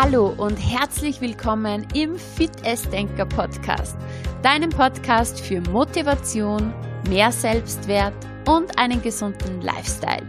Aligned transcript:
Hallo 0.00 0.32
und 0.36 0.54
herzlich 0.58 1.20
willkommen 1.20 1.84
im 1.92 2.16
Fit 2.20 2.52
Denker 2.92 3.26
Podcast, 3.26 3.96
deinem 4.44 4.70
Podcast 4.70 5.40
für 5.40 5.60
Motivation, 5.60 6.72
mehr 7.08 7.32
Selbstwert 7.32 8.14
und 8.46 8.78
einen 8.78 9.02
gesunden 9.02 9.60
Lifestyle. 9.60 10.24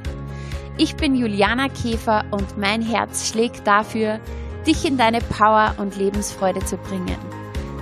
Ich 0.79 0.95
bin 0.95 1.13
Juliana 1.13 1.69
Käfer 1.69 2.25
und 2.31 2.57
mein 2.57 2.81
Herz 2.81 3.29
schlägt 3.29 3.67
dafür, 3.67 4.19
dich 4.65 4.85
in 4.85 4.97
deine 4.97 5.21
Power 5.21 5.75
und 5.77 5.95
Lebensfreude 5.97 6.65
zu 6.65 6.75
bringen, 6.77 7.19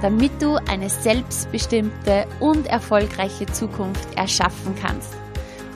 damit 0.02 0.42
du 0.42 0.58
eine 0.70 0.90
selbstbestimmte 0.90 2.28
und 2.42 2.68
erfolgreiche 2.68 3.46
Zukunft 3.46 4.14
erschaffen 4.18 4.76
kannst. 4.82 5.14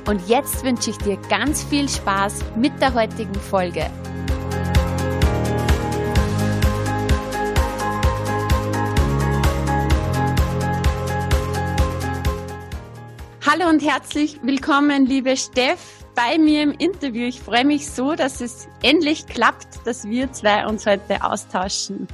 Und 0.10 0.28
jetzt 0.28 0.66
wünsche 0.66 0.90
ich 0.90 0.98
dir 0.98 1.16
ganz 1.30 1.64
viel 1.64 1.88
Spaß 1.88 2.44
mit 2.58 2.74
der 2.82 2.96
heutigen 2.96 3.36
Folge. 3.36 3.90
Hallo 13.62 13.70
und 13.70 13.84
herzlich 13.84 14.40
willkommen, 14.42 15.06
liebe 15.06 15.38
Steff, 15.38 16.04
bei 16.16 16.38
mir 16.40 16.64
im 16.64 16.72
Interview. 16.72 17.28
Ich 17.28 17.40
freue 17.40 17.66
mich 17.66 17.90
so, 17.90 18.16
dass 18.16 18.42
es 18.42 18.68
endlich 18.82 19.28
klappt, 19.28 19.86
dass 19.86 20.06
wir 20.06 20.32
zwei 20.32 20.66
uns 20.66 20.86
heute 20.88 21.24
austauschen. 21.24 22.08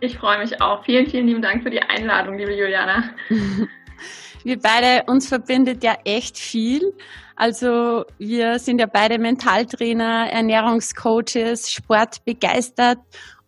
Ich 0.00 0.18
freue 0.18 0.38
mich 0.38 0.60
auch. 0.60 0.84
Vielen, 0.84 1.06
vielen 1.06 1.26
lieben 1.26 1.42
Dank 1.42 1.62
für 1.62 1.70
die 1.70 1.82
Einladung, 1.82 2.38
liebe 2.38 2.54
Juliana. 2.54 3.10
wir 4.44 4.58
beide, 4.60 5.04
uns 5.10 5.28
verbindet 5.28 5.82
ja 5.82 5.96
echt 6.04 6.38
viel. 6.38 6.92
Also 7.34 8.04
wir 8.18 8.58
sind 8.58 8.80
ja 8.80 8.86
beide 8.86 9.18
Mentaltrainer, 9.18 10.28
Ernährungscoaches, 10.30 11.72
sportbegeistert 11.72 12.98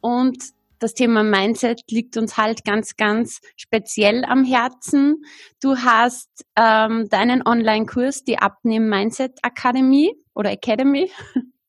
und 0.00 0.38
das 0.82 0.94
Thema 0.94 1.22
Mindset 1.22 1.82
liegt 1.90 2.16
uns 2.16 2.36
halt 2.36 2.64
ganz, 2.64 2.96
ganz 2.96 3.40
speziell 3.56 4.24
am 4.24 4.44
Herzen. 4.44 5.24
Du 5.60 5.76
hast 5.76 6.28
ähm, 6.56 7.08
deinen 7.08 7.46
Online-Kurs, 7.46 8.24
die 8.24 8.38
Abnehmen 8.38 8.88
Mindset 8.88 9.38
Akademie 9.42 10.12
oder 10.34 10.50
Academy. 10.50 11.10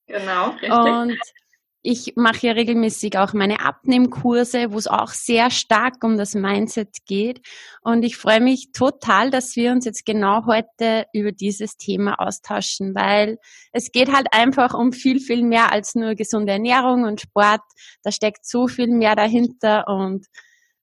Genau, 0.08 0.50
richtig. 0.62 0.72
Und 0.72 1.18
ich 1.84 2.14
mache 2.16 2.48
ja 2.48 2.54
regelmäßig 2.54 3.18
auch 3.18 3.34
meine 3.34 3.60
Abnehmkurse, 3.60 4.72
wo 4.72 4.78
es 4.78 4.88
auch 4.88 5.10
sehr 5.10 5.52
stark 5.52 6.02
um 6.02 6.18
das 6.18 6.34
Mindset 6.34 7.06
geht. 7.06 7.46
Und 7.82 8.04
ich 8.04 8.16
freue 8.16 8.40
mich 8.40 8.72
total, 8.72 9.30
dass 9.30 9.58
wir 9.58 9.74
uns 9.74 9.84
jetzt 9.84 10.06
genau 10.06 10.46
heute 10.46 11.06
über 11.12 11.34
dieses 11.34 11.76
Thema 11.76 12.22
austauschen, 12.22 12.96
weil 12.96 13.38
es 13.74 13.92
geht 13.92 14.14
halt 14.14 14.28
einfach 14.32 14.74
um 14.74 14.94
viel, 14.94 15.20
viel 15.20 15.44
mehr 15.44 15.74
als 15.74 15.94
nur 15.94 16.16
gesunde 16.16 16.54
Ernährung 16.54 17.04
und 17.04 17.20
Sport. 17.20 17.62
Da 18.02 18.14
steckt 18.14 18.46
so 18.46 18.68
viel 18.70 18.88
mehr 18.88 19.18
dahinter 19.18 19.88
und 19.90 20.26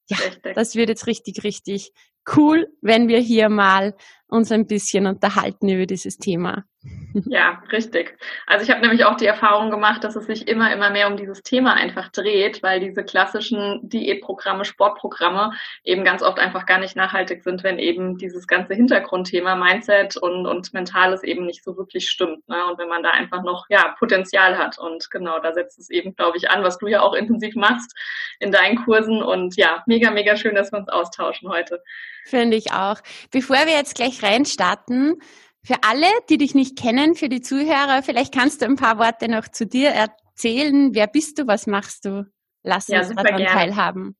ja, 0.07 0.19
das 0.55 0.75
wird 0.75 0.91
jetzt 0.91 1.07
richtig, 1.07 1.45
richtig 1.45 1.93
cool, 2.37 2.69
wenn 2.83 3.09
wir 3.09 3.21
hier 3.21 3.49
mal 3.49 3.95
uns 4.31 4.53
ein 4.53 4.67
bisschen 4.67 5.07
unterhalten 5.07 5.69
über 5.69 5.87
dieses 5.87 6.19
Thema. 6.19 6.65
Ja, 7.27 7.63
richtig. 7.73 8.17
Also 8.47 8.65
ich 8.65 8.71
habe 8.71 8.81
nämlich 8.81 9.05
auch 9.05 9.17
die 9.17 9.27
Erfahrung 9.27 9.71
gemacht, 9.71 10.03
dass 10.03 10.17
es 10.17 10.27
sich 10.27 10.49
immer, 10.49 10.73
immer 10.73 10.89
mehr 10.91 11.09
um 11.09 11.17
dieses 11.17 11.43
Thema 11.43 11.75
einfach 11.75 12.09
dreht, 12.09 12.63
weil 12.63 12.81
diese 12.81 13.05
klassischen 13.05 13.81
Diätprogramme, 13.83 14.65
Sportprogramme 14.65 15.53
eben 15.85 16.05
ganz 16.05 16.23
oft 16.23 16.39
einfach 16.39 16.65
gar 16.65 16.79
nicht 16.79 16.97
nachhaltig 16.97 17.43
sind, 17.43 17.65
wenn 17.65 17.79
eben 17.79 18.17
dieses 18.17 18.47
ganze 18.47 18.75
Hintergrundthema 18.75 19.57
Mindset 19.57 20.17
und, 20.17 20.47
und 20.47 20.73
Mentales 20.73 21.23
eben 21.23 21.45
nicht 21.45 21.65
so 21.65 21.77
wirklich 21.77 22.09
stimmt. 22.09 22.49
Ne? 22.49 22.65
Und 22.71 22.79
wenn 22.79 22.89
man 22.89 23.03
da 23.03 23.11
einfach 23.11 23.43
noch 23.43 23.67
ja, 23.69 23.95
Potenzial 23.99 24.57
hat. 24.57 24.79
Und 24.79 25.11
genau, 25.11 25.39
da 25.41 25.53
setzt 25.53 25.79
es 25.79 25.91
eben, 25.91 26.15
glaube 26.15 26.39
ich, 26.39 26.49
an, 26.49 26.63
was 26.63 26.79
du 26.79 26.87
ja 26.87 27.03
auch 27.03 27.15
intensiv 27.15 27.57
machst 27.57 27.95
in 28.39 28.53
deinen 28.53 28.85
Kursen. 28.85 29.23
Und 29.23 29.57
ja, 29.57 29.83
mega, 29.87 30.11
mega 30.11 30.37
schön, 30.37 30.55
dass 30.55 30.73
wir 30.73 30.79
uns 30.79 30.89
austauschen 30.89 31.51
heute. 31.51 31.83
Finde 32.27 32.57
ich 32.57 32.73
auch. 32.73 33.01
Bevor 33.31 33.57
wir 33.57 33.75
jetzt 33.75 33.95
gleich 33.95 34.23
reinstarten, 34.23 35.17
für 35.63 35.77
alle, 35.83 36.07
die 36.29 36.39
dich 36.39 36.55
nicht 36.55 36.79
kennen, 36.79 37.15
für 37.15 37.29
die 37.29 37.43
Zuhörer, 37.43 38.03
vielleicht 38.03 38.33
kannst 38.33 38.63
du 38.63 38.67
ein 38.67 38.77
paar 38.77 38.99
Worte 38.99 39.29
noch 39.29 39.49
zu 39.49 39.67
dir 39.67 39.91
erzählen. 39.91 40.95
Wer 40.95 41.07
bist 41.07 41.39
du? 41.39 41.47
Was 41.47 41.67
machst 41.67 42.05
du? 42.05 42.27
Lass 42.63 42.89
uns 42.89 43.09
ja, 43.09 43.15
daran 43.15 43.37
gerne. 43.37 43.47
teilhaben. 43.47 44.17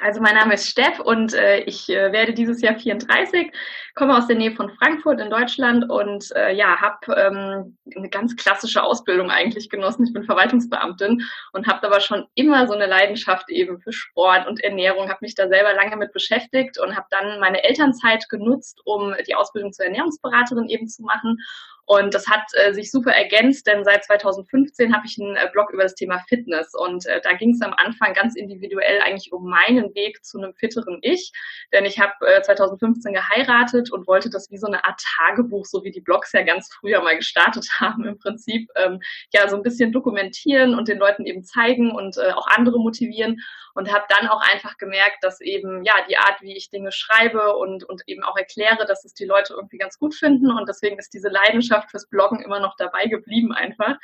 Also 0.00 0.20
mein 0.20 0.34
Name 0.34 0.54
ist 0.54 0.68
Steff 0.68 1.00
und 1.00 1.32
äh, 1.32 1.60
ich 1.60 1.88
äh, 1.88 2.12
werde 2.12 2.34
dieses 2.34 2.60
Jahr 2.60 2.76
34, 2.76 3.50
komme 3.94 4.16
aus 4.16 4.26
der 4.26 4.36
Nähe 4.36 4.52
von 4.52 4.70
Frankfurt 4.76 5.20
in 5.20 5.30
Deutschland 5.30 5.88
und 5.90 6.30
äh, 6.36 6.54
ja, 6.54 6.76
habe 6.80 7.14
ähm, 7.16 7.78
eine 7.96 8.10
ganz 8.10 8.36
klassische 8.36 8.82
Ausbildung 8.82 9.30
eigentlich 9.30 9.70
genossen. 9.70 10.04
Ich 10.04 10.12
bin 10.12 10.24
Verwaltungsbeamtin 10.24 11.22
und 11.52 11.66
habe 11.66 11.86
aber 11.86 12.00
schon 12.00 12.26
immer 12.34 12.66
so 12.66 12.74
eine 12.74 12.86
Leidenschaft 12.86 13.48
eben 13.48 13.80
für 13.80 13.92
Sport 13.92 14.46
und 14.46 14.62
Ernährung, 14.62 15.08
habe 15.08 15.18
mich 15.22 15.34
da 15.34 15.48
selber 15.48 15.72
lange 15.72 15.96
mit 15.96 16.12
beschäftigt 16.12 16.78
und 16.78 16.94
habe 16.94 17.06
dann 17.10 17.40
meine 17.40 17.64
Elternzeit 17.64 18.28
genutzt, 18.28 18.80
um 18.84 19.14
die 19.26 19.34
Ausbildung 19.34 19.72
zur 19.72 19.86
Ernährungsberaterin 19.86 20.68
eben 20.68 20.88
zu 20.88 21.02
machen 21.02 21.38
und 21.86 22.14
das 22.14 22.26
hat 22.26 22.42
äh, 22.54 22.74
sich 22.74 22.90
super 22.90 23.12
ergänzt, 23.12 23.66
denn 23.68 23.84
seit 23.84 24.04
2015 24.04 24.92
habe 24.92 25.06
ich 25.06 25.18
einen 25.20 25.36
äh, 25.36 25.48
Blog 25.52 25.72
über 25.72 25.84
das 25.84 25.94
Thema 25.94 26.18
Fitness. 26.28 26.74
Und 26.74 27.06
äh, 27.06 27.20
da 27.22 27.32
ging 27.34 27.50
es 27.50 27.60
am 27.62 27.72
Anfang 27.74 28.12
ganz 28.12 28.34
individuell 28.34 29.00
eigentlich 29.02 29.32
um 29.32 29.48
meinen 29.48 29.94
Weg 29.94 30.24
zu 30.24 30.38
einem 30.38 30.52
fitteren 30.54 30.98
Ich. 31.02 31.30
Denn 31.72 31.84
ich 31.84 32.00
habe 32.00 32.12
äh, 32.26 32.42
2015 32.42 33.14
geheiratet 33.14 33.92
und 33.92 34.08
wollte 34.08 34.30
das 34.30 34.50
wie 34.50 34.58
so 34.58 34.66
eine 34.66 34.84
Art 34.84 35.00
Tagebuch, 35.16 35.64
so 35.64 35.84
wie 35.84 35.92
die 35.92 36.00
Blogs 36.00 36.32
ja 36.32 36.42
ganz 36.42 36.68
früher 36.74 37.00
mal 37.02 37.16
gestartet 37.16 37.68
haben, 37.78 38.04
im 38.04 38.18
Prinzip 38.18 38.68
ähm, 38.74 38.98
ja 39.32 39.48
so 39.48 39.54
ein 39.54 39.62
bisschen 39.62 39.92
dokumentieren 39.92 40.74
und 40.74 40.88
den 40.88 40.98
Leuten 40.98 41.24
eben 41.24 41.44
zeigen 41.44 41.92
und 41.92 42.16
äh, 42.16 42.32
auch 42.32 42.48
andere 42.48 42.80
motivieren 42.80 43.40
und 43.74 43.92
habe 43.92 44.06
dann 44.08 44.28
auch 44.28 44.40
einfach 44.52 44.76
gemerkt, 44.78 45.18
dass 45.22 45.40
eben 45.40 45.84
ja 45.84 45.94
die 46.08 46.16
Art, 46.16 46.40
wie 46.40 46.56
ich 46.56 46.70
Dinge 46.70 46.90
schreibe 46.90 47.56
und, 47.56 47.84
und 47.84 48.02
eben 48.06 48.24
auch 48.24 48.36
erkläre, 48.36 48.86
dass 48.86 49.04
es 49.04 49.14
die 49.14 49.26
Leute 49.26 49.54
irgendwie 49.54 49.78
ganz 49.78 49.98
gut 49.98 50.14
finden 50.14 50.50
und 50.50 50.68
deswegen 50.68 50.98
ist 50.98 51.12
diese 51.12 51.28
Leidenschaft 51.28 51.75
fürs 51.90 52.08
Bloggen 52.08 52.40
immer 52.40 52.60
noch 52.60 52.76
dabei 52.76 53.06
geblieben 53.06 53.52
einfach. 53.52 53.96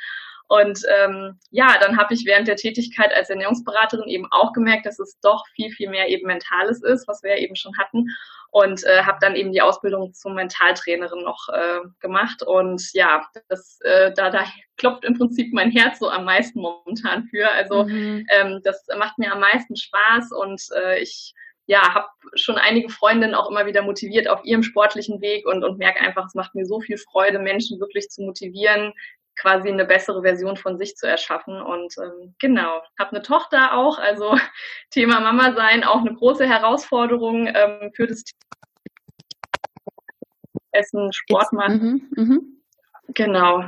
Und 0.47 0.81
ähm, 0.99 1.39
ja, 1.51 1.77
dann 1.79 1.97
habe 1.97 2.13
ich 2.13 2.25
während 2.25 2.47
der 2.47 2.57
Tätigkeit 2.57 3.13
als 3.13 3.29
Ernährungsberaterin 3.29 4.07
eben 4.07 4.27
auch 4.31 4.53
gemerkt, 4.53 4.85
dass 4.85 4.99
es 4.99 5.19
doch 5.21 5.47
viel, 5.55 5.71
viel 5.71 5.89
mehr 5.89 6.09
eben 6.09 6.27
Mentales 6.27 6.83
ist, 6.83 7.07
was 7.07 7.23
wir 7.23 7.31
ja 7.31 7.37
eben 7.37 7.55
schon 7.55 7.77
hatten. 7.77 8.05
Und 8.51 8.83
äh, 8.83 9.01
habe 9.03 9.17
dann 9.19 9.35
eben 9.35 9.51
die 9.51 9.63
Ausbildung 9.63 10.13
zum 10.13 10.35
Mentaltrainerin 10.35 11.23
noch 11.23 11.49
äh, 11.49 11.79
gemacht. 12.01 12.43
Und 12.43 12.83
ja, 12.93 13.25
das, 13.47 13.79
äh, 13.81 14.13
da, 14.13 14.29
da 14.29 14.45
klopft 14.77 15.05
im 15.05 15.17
Prinzip 15.17 15.53
mein 15.53 15.71
Herz 15.71 15.97
so 15.97 16.09
am 16.09 16.25
meisten 16.25 16.61
momentan 16.61 17.23
für. 17.23 17.49
Also 17.49 17.85
mhm. 17.85 18.27
ähm, 18.29 18.61
das 18.63 18.85
macht 18.97 19.17
mir 19.17 19.31
am 19.31 19.39
meisten 19.39 19.75
Spaß 19.75 20.31
und 20.33 20.61
äh, 20.75 21.01
ich 21.01 21.33
ja, 21.65 21.93
habe 21.93 22.07
schon 22.35 22.57
einige 22.57 22.89
Freundinnen 22.89 23.35
auch 23.35 23.49
immer 23.49 23.65
wieder 23.65 23.81
motiviert 23.81 24.27
auf 24.27 24.43
ihrem 24.43 24.63
sportlichen 24.63 25.21
Weg 25.21 25.45
und, 25.47 25.63
und 25.63 25.77
merke 25.77 26.01
einfach, 26.01 26.25
es 26.25 26.35
macht 26.35 26.55
mir 26.55 26.65
so 26.65 26.81
viel 26.81 26.97
Freude, 26.97 27.39
Menschen 27.39 27.79
wirklich 27.79 28.09
zu 28.09 28.21
motivieren, 28.23 28.93
quasi 29.35 29.69
eine 29.69 29.85
bessere 29.85 30.21
Version 30.21 30.57
von 30.57 30.77
sich 30.77 30.95
zu 30.95 31.07
erschaffen. 31.07 31.61
Und 31.61 31.95
ähm, 31.97 32.35
genau, 32.39 32.81
habe 32.99 33.11
eine 33.11 33.21
Tochter 33.21 33.77
auch, 33.77 33.97
also 33.97 34.37
Thema 34.91 35.19
Mama 35.19 35.53
sein, 35.53 35.83
auch 35.83 36.01
eine 36.01 36.13
große 36.13 36.47
Herausforderung 36.47 37.47
ähm, 37.47 37.91
für 37.95 38.07
das 38.07 38.23
Essen, 40.71 41.11
Sport 41.13 41.53
machen. 41.53 42.09
Mhm, 42.15 42.23
mh. 42.23 42.39
Genau. 43.09 43.63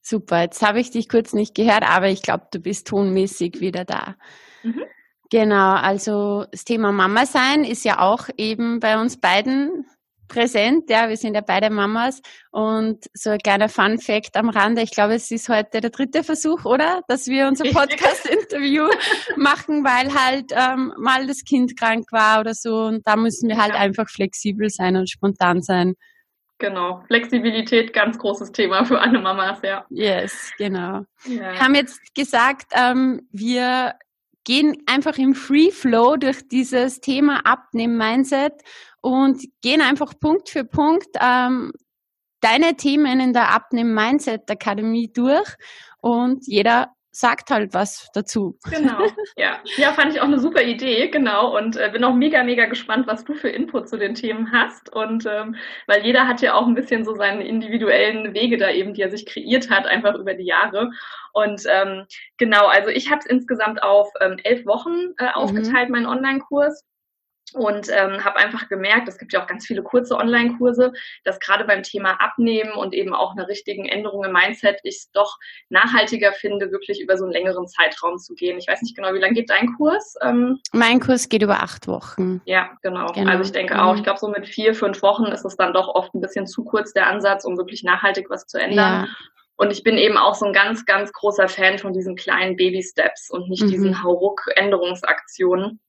Super, 0.00 0.42
jetzt 0.42 0.62
habe 0.62 0.80
ich 0.80 0.90
dich 0.90 1.08
kurz 1.08 1.32
nicht 1.32 1.54
gehört, 1.54 1.82
aber 1.82 2.08
ich 2.08 2.22
glaube, 2.22 2.46
du 2.50 2.60
bist 2.60 2.86
tonmäßig 2.86 3.60
wieder 3.60 3.84
da. 3.84 4.16
Mhm. 4.62 4.84
Genau, 5.30 5.74
also 5.74 6.46
das 6.50 6.64
Thema 6.64 6.90
Mama 6.90 7.26
sein 7.26 7.64
ist 7.64 7.84
ja 7.84 8.00
auch 8.00 8.28
eben 8.36 8.80
bei 8.80 8.98
uns 8.98 9.18
beiden 9.18 9.84
präsent. 10.28 10.88
Ja, 10.88 11.08
wir 11.08 11.16
sind 11.16 11.34
ja 11.34 11.40
beide 11.40 11.70
Mamas. 11.70 12.20
Und 12.50 13.06
so 13.14 13.30
ein 13.30 13.38
kleiner 13.38 13.68
Fun 13.68 13.98
Fact 13.98 14.36
am 14.36 14.48
Rande. 14.50 14.82
Ich 14.82 14.90
glaube, 14.90 15.14
es 15.14 15.30
ist 15.30 15.48
heute 15.48 15.80
der 15.80 15.90
dritte 15.90 16.22
Versuch, 16.22 16.64
oder? 16.64 17.02
Dass 17.08 17.26
wir 17.26 17.48
unser 17.48 17.64
Podcast-Interview 17.64 18.88
machen, 19.36 19.84
weil 19.84 20.14
halt 20.14 20.52
ähm, 20.52 20.92
mal 20.98 21.26
das 21.26 21.44
Kind 21.44 21.76
krank 21.76 22.12
war 22.12 22.40
oder 22.40 22.54
so. 22.54 22.84
Und 22.84 23.06
da 23.06 23.16
müssen 23.16 23.48
wir 23.48 23.60
halt 23.60 23.74
ja. 23.74 23.80
einfach 23.80 24.08
flexibel 24.08 24.70
sein 24.70 24.96
und 24.96 25.10
spontan 25.10 25.62
sein. 25.62 25.94
Genau, 26.60 27.04
Flexibilität, 27.06 27.92
ganz 27.92 28.18
großes 28.18 28.50
Thema 28.50 28.84
für 28.84 29.00
alle 29.00 29.20
Mamas, 29.20 29.60
ja. 29.62 29.86
Yes, 29.90 30.50
genau. 30.58 31.04
Ja. 31.24 31.52
Wir 31.52 31.60
haben 31.60 31.74
jetzt 31.76 32.00
gesagt, 32.16 32.72
ähm, 32.74 33.28
wir 33.30 33.94
gehen 34.48 34.82
einfach 34.86 35.18
im 35.18 35.34
Free 35.34 35.70
Flow 35.70 36.16
durch 36.16 36.48
dieses 36.48 37.02
Thema 37.02 37.44
Abnehmen-Mindset 37.44 38.54
und 39.02 39.44
gehen 39.60 39.82
einfach 39.82 40.18
Punkt 40.18 40.48
für 40.48 40.64
Punkt 40.64 41.08
ähm, 41.20 41.70
deine 42.40 42.74
Themen 42.74 43.20
in 43.20 43.34
der 43.34 43.50
Abnehmen 43.54 43.92
Mindset 43.92 44.50
Akademie 44.50 45.12
durch 45.12 45.54
und 46.00 46.46
jeder 46.46 46.94
sagt 47.18 47.50
halt 47.50 47.74
was 47.74 48.08
dazu. 48.14 48.58
Genau, 48.70 48.98
ja. 49.36 49.60
Ja, 49.76 49.92
fand 49.92 50.14
ich 50.14 50.20
auch 50.20 50.26
eine 50.26 50.38
super 50.38 50.62
Idee, 50.62 51.08
genau. 51.08 51.56
Und 51.56 51.76
äh, 51.76 51.90
bin 51.92 52.04
auch 52.04 52.14
mega, 52.14 52.44
mega 52.44 52.66
gespannt, 52.66 53.06
was 53.06 53.24
du 53.24 53.34
für 53.34 53.48
Input 53.48 53.88
zu 53.88 53.98
den 53.98 54.14
Themen 54.14 54.52
hast. 54.52 54.94
Und 54.94 55.26
ähm, 55.26 55.56
weil 55.86 56.04
jeder 56.04 56.28
hat 56.28 56.40
ja 56.42 56.54
auch 56.54 56.66
ein 56.66 56.74
bisschen 56.74 57.04
so 57.04 57.14
seine 57.14 57.46
individuellen 57.46 58.34
Wege 58.34 58.56
da 58.56 58.70
eben, 58.70 58.94
die 58.94 59.02
er 59.02 59.10
sich 59.10 59.26
kreiert 59.26 59.68
hat, 59.70 59.86
einfach 59.86 60.14
über 60.14 60.34
die 60.34 60.46
Jahre. 60.46 60.90
Und 61.32 61.62
ähm, 61.68 62.06
genau, 62.36 62.66
also 62.66 62.90
ich 62.90 63.10
habe 63.10 63.20
es 63.20 63.26
insgesamt 63.26 63.82
auf 63.82 64.08
ähm, 64.20 64.36
elf 64.44 64.64
Wochen 64.66 65.14
äh, 65.18 65.30
aufgeteilt, 65.34 65.88
mhm. 65.88 65.92
meinen 65.92 66.06
Online-Kurs 66.06 66.84
und 67.54 67.88
ähm, 67.90 68.24
habe 68.24 68.36
einfach 68.36 68.68
gemerkt, 68.68 69.08
es 69.08 69.18
gibt 69.18 69.32
ja 69.32 69.42
auch 69.42 69.46
ganz 69.46 69.66
viele 69.66 69.82
kurze 69.82 70.16
Online-Kurse, 70.16 70.92
dass 71.24 71.40
gerade 71.40 71.64
beim 71.64 71.82
Thema 71.82 72.20
Abnehmen 72.20 72.72
und 72.72 72.94
eben 72.94 73.14
auch 73.14 73.32
einer 73.32 73.48
richtigen 73.48 73.86
Änderung 73.86 74.24
im 74.24 74.32
Mindset 74.32 74.80
ich 74.82 74.96
es 74.96 75.10
doch 75.12 75.36
nachhaltiger 75.68 76.32
finde, 76.32 76.70
wirklich 76.70 77.00
über 77.00 77.16
so 77.16 77.24
einen 77.24 77.32
längeren 77.32 77.66
Zeitraum 77.66 78.18
zu 78.18 78.34
gehen. 78.34 78.58
Ich 78.58 78.68
weiß 78.68 78.82
nicht 78.82 78.96
genau, 78.96 79.12
wie 79.14 79.18
lange 79.18 79.34
geht 79.34 79.50
dein 79.50 79.74
Kurs? 79.76 80.14
Ähm, 80.22 80.58
mein 80.72 81.00
Kurs 81.00 81.28
geht 81.28 81.42
über 81.42 81.62
acht 81.62 81.88
Wochen. 81.88 82.40
Ja, 82.44 82.70
genau. 82.82 83.06
genau. 83.12 83.30
Also 83.30 83.44
ich 83.44 83.52
denke 83.52 83.82
auch, 83.82 83.96
ich 83.96 84.02
glaube, 84.02 84.18
so 84.18 84.28
mit 84.28 84.46
vier, 84.46 84.74
fünf 84.74 85.02
Wochen 85.02 85.26
ist 85.26 85.44
es 85.44 85.56
dann 85.56 85.72
doch 85.72 85.88
oft 85.88 86.14
ein 86.14 86.20
bisschen 86.20 86.46
zu 86.46 86.64
kurz 86.64 86.92
der 86.92 87.06
Ansatz, 87.06 87.44
um 87.44 87.56
wirklich 87.56 87.82
nachhaltig 87.82 88.30
was 88.30 88.46
zu 88.46 88.58
ändern. 88.58 89.04
Ja. 89.04 89.08
Und 89.58 89.72
ich 89.72 89.82
bin 89.82 89.98
eben 89.98 90.16
auch 90.16 90.36
so 90.36 90.46
ein 90.46 90.52
ganz, 90.52 90.86
ganz 90.86 91.12
großer 91.12 91.48
Fan 91.48 91.78
von 91.78 91.92
diesen 91.92 92.14
kleinen 92.14 92.56
Baby-Steps 92.56 93.28
und 93.28 93.48
nicht 93.48 93.64
mhm. 93.64 93.70
diesen 93.70 94.02
Hauruck-Änderungsaktionen. 94.04 95.80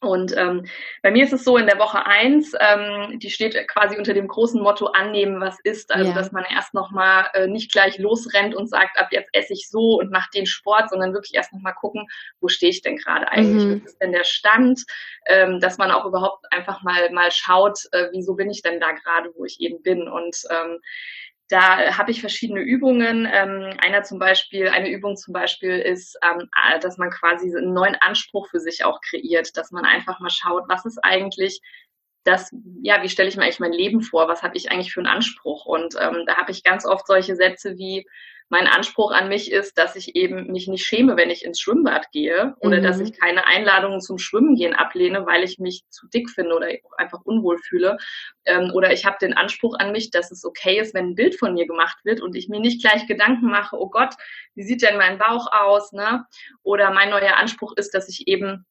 Und 0.00 0.34
ähm, 0.36 0.64
bei 1.02 1.10
mir 1.10 1.24
ist 1.24 1.34
es 1.34 1.44
so, 1.44 1.58
in 1.58 1.66
der 1.66 1.78
Woche 1.78 2.06
eins, 2.06 2.54
ähm, 2.58 3.18
die 3.18 3.28
steht 3.28 3.54
quasi 3.68 3.98
unter 3.98 4.14
dem 4.14 4.28
großen 4.28 4.60
Motto 4.60 4.86
annehmen, 4.86 5.40
was 5.40 5.58
ist. 5.62 5.92
Also, 5.92 6.10
ja. 6.10 6.14
dass 6.14 6.32
man 6.32 6.44
erst 6.48 6.72
nochmal 6.72 7.26
äh, 7.34 7.46
nicht 7.46 7.70
gleich 7.70 7.98
losrennt 7.98 8.54
und 8.54 8.68
sagt, 8.68 8.98
ab 8.98 9.08
jetzt 9.10 9.28
esse 9.34 9.52
ich 9.52 9.68
so 9.68 9.98
und 9.98 10.10
mache 10.10 10.30
den 10.34 10.46
Sport, 10.46 10.88
sondern 10.88 11.12
wirklich 11.12 11.34
erst 11.34 11.52
nochmal 11.52 11.74
gucken, 11.74 12.06
wo 12.40 12.48
stehe 12.48 12.70
ich 12.70 12.80
denn 12.80 12.96
gerade 12.96 13.28
eigentlich? 13.28 13.64
Mhm. 13.64 13.82
Was 13.84 13.92
ist 13.92 14.00
denn 14.00 14.12
der 14.12 14.24
Stand? 14.24 14.84
Ähm, 15.26 15.60
dass 15.60 15.76
man 15.76 15.90
auch 15.90 16.06
überhaupt 16.06 16.50
einfach 16.50 16.82
mal, 16.82 17.10
mal 17.10 17.30
schaut, 17.30 17.80
äh, 17.92 18.08
wieso 18.12 18.34
bin 18.34 18.48
ich 18.48 18.62
denn 18.62 18.80
da 18.80 18.92
gerade, 18.92 19.30
wo 19.36 19.44
ich 19.44 19.60
eben 19.60 19.82
bin. 19.82 20.08
Und 20.08 20.34
ähm, 20.50 20.80
da 21.50 21.98
habe 21.98 22.12
ich 22.12 22.20
verschiedene 22.20 22.60
Übungen. 22.60 23.28
Ähm, 23.30 23.76
einer 23.82 24.02
zum 24.02 24.18
Beispiel, 24.18 24.68
eine 24.68 24.88
Übung 24.88 25.16
zum 25.16 25.34
Beispiel 25.34 25.78
ist, 25.78 26.16
ähm, 26.22 26.48
dass 26.80 26.96
man 26.96 27.10
quasi 27.10 27.54
einen 27.54 27.74
neuen 27.74 27.96
Anspruch 27.96 28.48
für 28.48 28.60
sich 28.60 28.84
auch 28.84 29.00
kreiert, 29.00 29.56
dass 29.56 29.72
man 29.72 29.84
einfach 29.84 30.20
mal 30.20 30.30
schaut, 30.30 30.64
was 30.68 30.86
ist 30.86 30.98
eigentlich 31.02 31.60
das, 32.24 32.54
ja, 32.82 33.02
wie 33.02 33.08
stelle 33.08 33.28
ich 33.28 33.36
mir 33.36 33.42
eigentlich 33.42 33.60
mein 33.60 33.72
Leben 33.72 34.02
vor? 34.02 34.28
Was 34.28 34.42
habe 34.42 34.56
ich 34.56 34.70
eigentlich 34.70 34.92
für 34.92 35.00
einen 35.00 35.08
Anspruch? 35.08 35.66
Und 35.66 35.96
ähm, 36.00 36.24
da 36.26 36.36
habe 36.36 36.52
ich 36.52 36.62
ganz 36.62 36.86
oft 36.86 37.06
solche 37.06 37.34
Sätze 37.34 37.76
wie, 37.76 38.06
mein 38.50 38.66
Anspruch 38.66 39.12
an 39.12 39.28
mich 39.28 39.52
ist, 39.52 39.78
dass 39.78 39.94
ich 39.94 40.16
eben 40.16 40.48
mich 40.48 40.66
nicht 40.66 40.84
schäme, 40.84 41.16
wenn 41.16 41.30
ich 41.30 41.44
ins 41.44 41.60
Schwimmbad 41.60 42.10
gehe 42.10 42.56
oder 42.58 42.78
mhm. 42.78 42.82
dass 42.82 42.98
ich 42.98 43.18
keine 43.18 43.46
Einladungen 43.46 44.00
zum 44.00 44.18
Schwimmen 44.18 44.56
gehen 44.56 44.74
ablehne, 44.74 45.24
weil 45.24 45.44
ich 45.44 45.60
mich 45.60 45.84
zu 45.88 46.08
dick 46.08 46.28
finde 46.28 46.56
oder 46.56 46.68
einfach 46.98 47.20
unwohl 47.22 47.58
fühle. 47.58 47.96
Ähm, 48.44 48.72
oder 48.74 48.92
ich 48.92 49.06
habe 49.06 49.18
den 49.20 49.34
Anspruch 49.34 49.78
an 49.78 49.92
mich, 49.92 50.10
dass 50.10 50.32
es 50.32 50.44
okay 50.44 50.80
ist, 50.80 50.94
wenn 50.94 51.10
ein 51.10 51.14
Bild 51.14 51.38
von 51.38 51.54
mir 51.54 51.66
gemacht 51.66 51.98
wird 52.04 52.20
und 52.20 52.34
ich 52.34 52.48
mir 52.48 52.58
nicht 52.58 52.82
gleich 52.82 53.06
Gedanken 53.06 53.46
mache, 53.46 53.76
oh 53.78 53.88
Gott, 53.88 54.14
wie 54.56 54.64
sieht 54.64 54.82
denn 54.82 54.98
mein 54.98 55.18
Bauch 55.18 55.46
aus? 55.52 55.92
Ne? 55.92 56.26
Oder 56.64 56.90
mein 56.90 57.10
neuer 57.10 57.36
Anspruch 57.36 57.74
ist, 57.76 57.94
dass 57.94 58.08
ich 58.08 58.26
eben 58.26 58.66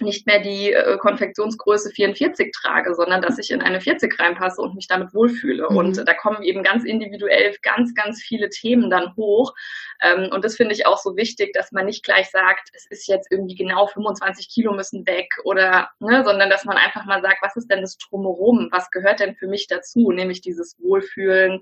nicht 0.00 0.26
mehr 0.26 0.40
die 0.40 0.72
äh, 0.72 0.96
Konfektionsgröße 0.98 1.90
44 1.90 2.52
trage, 2.52 2.94
sondern 2.94 3.22
dass 3.22 3.38
ich 3.38 3.50
in 3.50 3.62
eine 3.62 3.80
40 3.80 4.18
reinpasse 4.18 4.60
und 4.60 4.74
mich 4.74 4.86
damit 4.86 5.14
wohlfühle. 5.14 5.66
Mhm. 5.70 5.76
Und 5.76 6.08
da 6.08 6.14
kommen 6.14 6.42
eben 6.42 6.62
ganz 6.62 6.84
individuell 6.84 7.54
ganz, 7.62 7.94
ganz 7.94 8.22
viele 8.22 8.48
Themen 8.50 8.90
dann 8.90 9.14
hoch. 9.16 9.54
Ähm, 10.02 10.30
und 10.32 10.44
das 10.44 10.56
finde 10.56 10.74
ich 10.74 10.86
auch 10.86 10.98
so 10.98 11.16
wichtig, 11.16 11.52
dass 11.52 11.72
man 11.72 11.86
nicht 11.86 12.04
gleich 12.04 12.30
sagt, 12.30 12.70
es 12.72 12.86
ist 12.86 13.08
jetzt 13.08 13.30
irgendwie 13.30 13.54
genau 13.54 13.86
25 13.86 14.48
Kilo 14.48 14.72
müssen 14.72 15.06
weg 15.06 15.28
oder, 15.44 15.90
ne, 15.98 16.22
sondern 16.24 16.50
dass 16.50 16.64
man 16.64 16.76
einfach 16.76 17.04
mal 17.04 17.22
sagt, 17.22 17.42
was 17.42 17.56
ist 17.56 17.70
denn 17.70 17.80
das 17.80 17.98
Drumherum? 17.98 18.68
Was 18.70 18.90
gehört 18.90 19.20
denn 19.20 19.34
für 19.34 19.48
mich 19.48 19.66
dazu? 19.66 20.12
Nämlich 20.12 20.40
dieses 20.40 20.76
Wohlfühlen, 20.78 21.60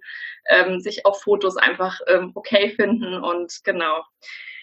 ähm, 0.49 0.81
sich 0.81 1.07
auf 1.07 1.23
Fotos 1.23 1.57
einfach 1.57 2.01
ähm, 2.09 2.33
okay 2.35 2.71
finden 2.71 3.23
und 3.23 3.61
genau. 3.65 4.05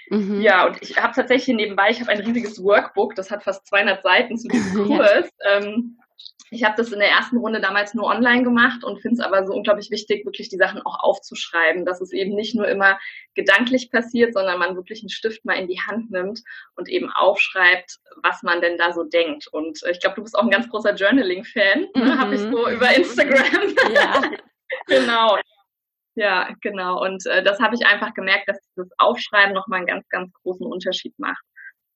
Mhm. 0.09 0.41
Ja, 0.41 0.67
und 0.67 0.81
ich 0.81 1.01
habe 1.01 1.13
tatsächlich 1.13 1.55
nebenbei, 1.55 1.89
ich 1.89 2.01
habe 2.01 2.11
ein 2.11 2.21
riesiges 2.21 2.61
Workbook, 2.63 3.15
das 3.15 3.31
hat 3.31 3.43
fast 3.43 3.65
200 3.67 4.03
Seiten 4.03 4.37
zu 4.37 4.47
diesem 4.47 4.85
Kurs. 4.87 5.29
ja. 5.43 5.59
ähm, 5.59 5.97
ich 6.53 6.63
habe 6.63 6.75
das 6.77 6.91
in 6.91 6.99
der 6.99 7.09
ersten 7.09 7.37
Runde 7.37 7.59
damals 7.59 7.93
nur 7.95 8.05
online 8.05 8.43
gemacht 8.43 8.83
und 8.83 9.01
finde 9.01 9.15
es 9.15 9.19
aber 9.19 9.45
so 9.45 9.53
unglaublich 9.53 9.89
wichtig, 9.89 10.25
wirklich 10.25 10.49
die 10.49 10.57
Sachen 10.57 10.81
auch 10.83 10.99
aufzuschreiben, 11.03 11.83
dass 11.83 11.99
es 11.99 12.11
eben 12.11 12.35
nicht 12.35 12.53
nur 12.55 12.67
immer 12.67 12.99
gedanklich 13.33 13.89
passiert, 13.89 14.33
sondern 14.33 14.59
man 14.59 14.75
wirklich 14.75 15.01
einen 15.01 15.09
Stift 15.09 15.45
mal 15.45 15.55
in 15.55 15.67
die 15.67 15.81
Hand 15.81 16.11
nimmt 16.11 16.41
und 16.75 16.89
eben 16.89 17.09
aufschreibt, 17.09 17.97
was 18.21 18.43
man 18.43 18.61
denn 18.61 18.77
da 18.77 18.93
so 18.93 19.03
denkt. 19.03 19.47
Und 19.47 19.81
ich 19.89 19.99
glaube, 19.99 20.17
du 20.17 20.21
bist 20.21 20.37
auch 20.37 20.43
ein 20.43 20.51
ganz 20.51 20.69
großer 20.69 20.93
Journaling-Fan, 20.93 21.79
ne? 21.81 21.89
Mhm. 21.95 22.19
habe 22.19 22.35
ich 22.35 22.41
so 22.41 22.69
über 22.69 22.95
Instagram. 22.95 23.73
Ja. 23.93 24.21
genau. 24.87 25.37
Ja, 26.15 26.49
genau. 26.61 27.03
Und 27.03 27.25
äh, 27.25 27.43
das 27.43 27.59
habe 27.59 27.75
ich 27.75 27.85
einfach 27.85 28.13
gemerkt, 28.13 28.47
dass 28.47 28.59
dieses 28.75 28.91
Aufschreiben 28.97 29.53
nochmal 29.53 29.79
einen 29.79 29.87
ganz, 29.87 30.07
ganz 30.09 30.31
großen 30.43 30.65
Unterschied 30.65 31.17
macht. 31.17 31.43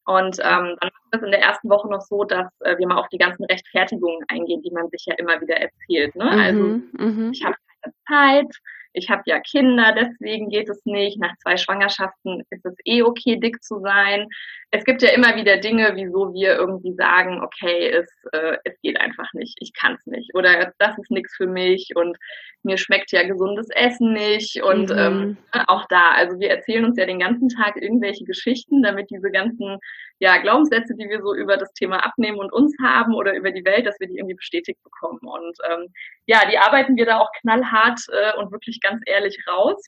Und 0.06 0.40
ähm, 0.40 0.78
dann 0.80 0.90
ist 0.90 1.12
es 1.12 1.22
in 1.22 1.32
der 1.32 1.42
ersten 1.42 1.70
Woche 1.70 1.90
noch 1.90 2.02
so, 2.02 2.24
dass 2.24 2.48
äh, 2.62 2.78
wir 2.78 2.88
mal 2.88 2.98
auf 2.98 3.10
die 3.10 3.18
ganzen 3.18 3.44
Rechtfertigungen 3.44 4.24
eingehen, 4.30 4.62
die 4.62 4.72
man 4.72 4.90
sich 4.90 5.04
ja 5.06 5.16
immer 5.18 5.40
wieder 5.42 5.58
erzählt. 5.58 6.16
Ne? 6.16 6.26
Mhm, 6.26 6.40
also 6.40 6.62
mhm. 7.06 7.32
ich 7.34 7.44
habe 7.44 7.56
keine 7.82 7.94
Zeit, 8.08 8.56
ich 8.94 9.10
habe 9.10 9.24
ja 9.26 9.40
Kinder, 9.40 9.94
deswegen 9.98 10.50
geht 10.50 10.70
es 10.70 10.86
nicht. 10.86 11.20
Nach 11.20 11.36
zwei 11.44 11.58
Schwangerschaften 11.58 12.44
ist 12.50 12.66
es 12.66 12.76
eh 12.86 13.04
okay, 13.04 13.38
dick 13.40 13.64
zu 13.64 13.80
sein. 13.80 14.28
Es 14.72 14.84
gibt 14.84 15.02
ja 15.02 15.10
immer 15.10 15.36
wieder 15.36 15.58
Dinge, 15.58 15.94
wieso 15.96 16.34
wir 16.34 16.56
irgendwie 16.56 16.94
sagen, 16.94 17.42
okay, 17.42 17.90
es, 17.90 18.10
äh, 18.34 18.58
es 18.66 18.80
geht 18.82 19.00
einfach 19.00 19.32
nicht, 19.34 19.58
ich 19.62 19.74
kann 19.74 19.96
es 19.96 20.06
nicht 20.06 20.36
oder 20.36 20.74
das 20.80 20.98
ist 20.98 21.12
nichts 21.12 21.36
für 21.36 21.48
mich 21.48 21.92
und 21.96 22.18
mir 22.64 22.78
schmeckt 22.78 23.12
ja 23.12 23.24
gesundes 23.24 23.70
Essen 23.70 24.14
nicht 24.14 24.62
und 24.62 24.90
mhm. 24.90 24.98
ähm, 24.98 25.38
auch 25.68 25.86
da, 25.90 26.12
also 26.12 26.40
wir 26.40 26.50
erzählen 26.50 26.86
uns 26.86 26.98
ja 26.98 27.06
den 27.06 27.20
ganzen 27.20 27.50
Tag 27.50 27.82
irgendwelche 27.82 28.26
Geschichten, 28.26 28.84
damit 28.84 29.10
diese 29.10 29.32
ganzen 29.32 29.78
ja, 30.20 30.38
Glaubenssätze, 30.38 30.96
die 30.96 31.10
wir 31.10 31.22
so 31.22 31.36
über 31.36 31.58
das 31.58 31.74
Thema 31.74 32.04
Abnehmen 32.04 32.40
und 32.40 32.52
uns 32.52 32.76
haben 32.82 33.14
oder 33.14 33.36
über 33.36 33.52
die 33.52 33.66
Welt, 33.66 33.86
dass 33.86 34.00
wir 34.00 34.08
die 34.08 34.18
irgendwie 34.18 34.36
bestätigt 34.36 34.82
bekommen. 34.84 35.20
Und 35.22 35.58
ähm, 35.70 35.88
ja, 36.26 36.42
die 36.50 36.58
arbeiten 36.58 36.96
wir 36.96 37.06
da 37.06 37.20
auch 37.20 37.32
knallhart 37.42 38.02
äh, 38.12 38.36
und 38.38 38.52
wirklich 38.52 38.80
ganz 38.82 39.02
ehrlich 39.06 39.38
raus. 39.48 39.84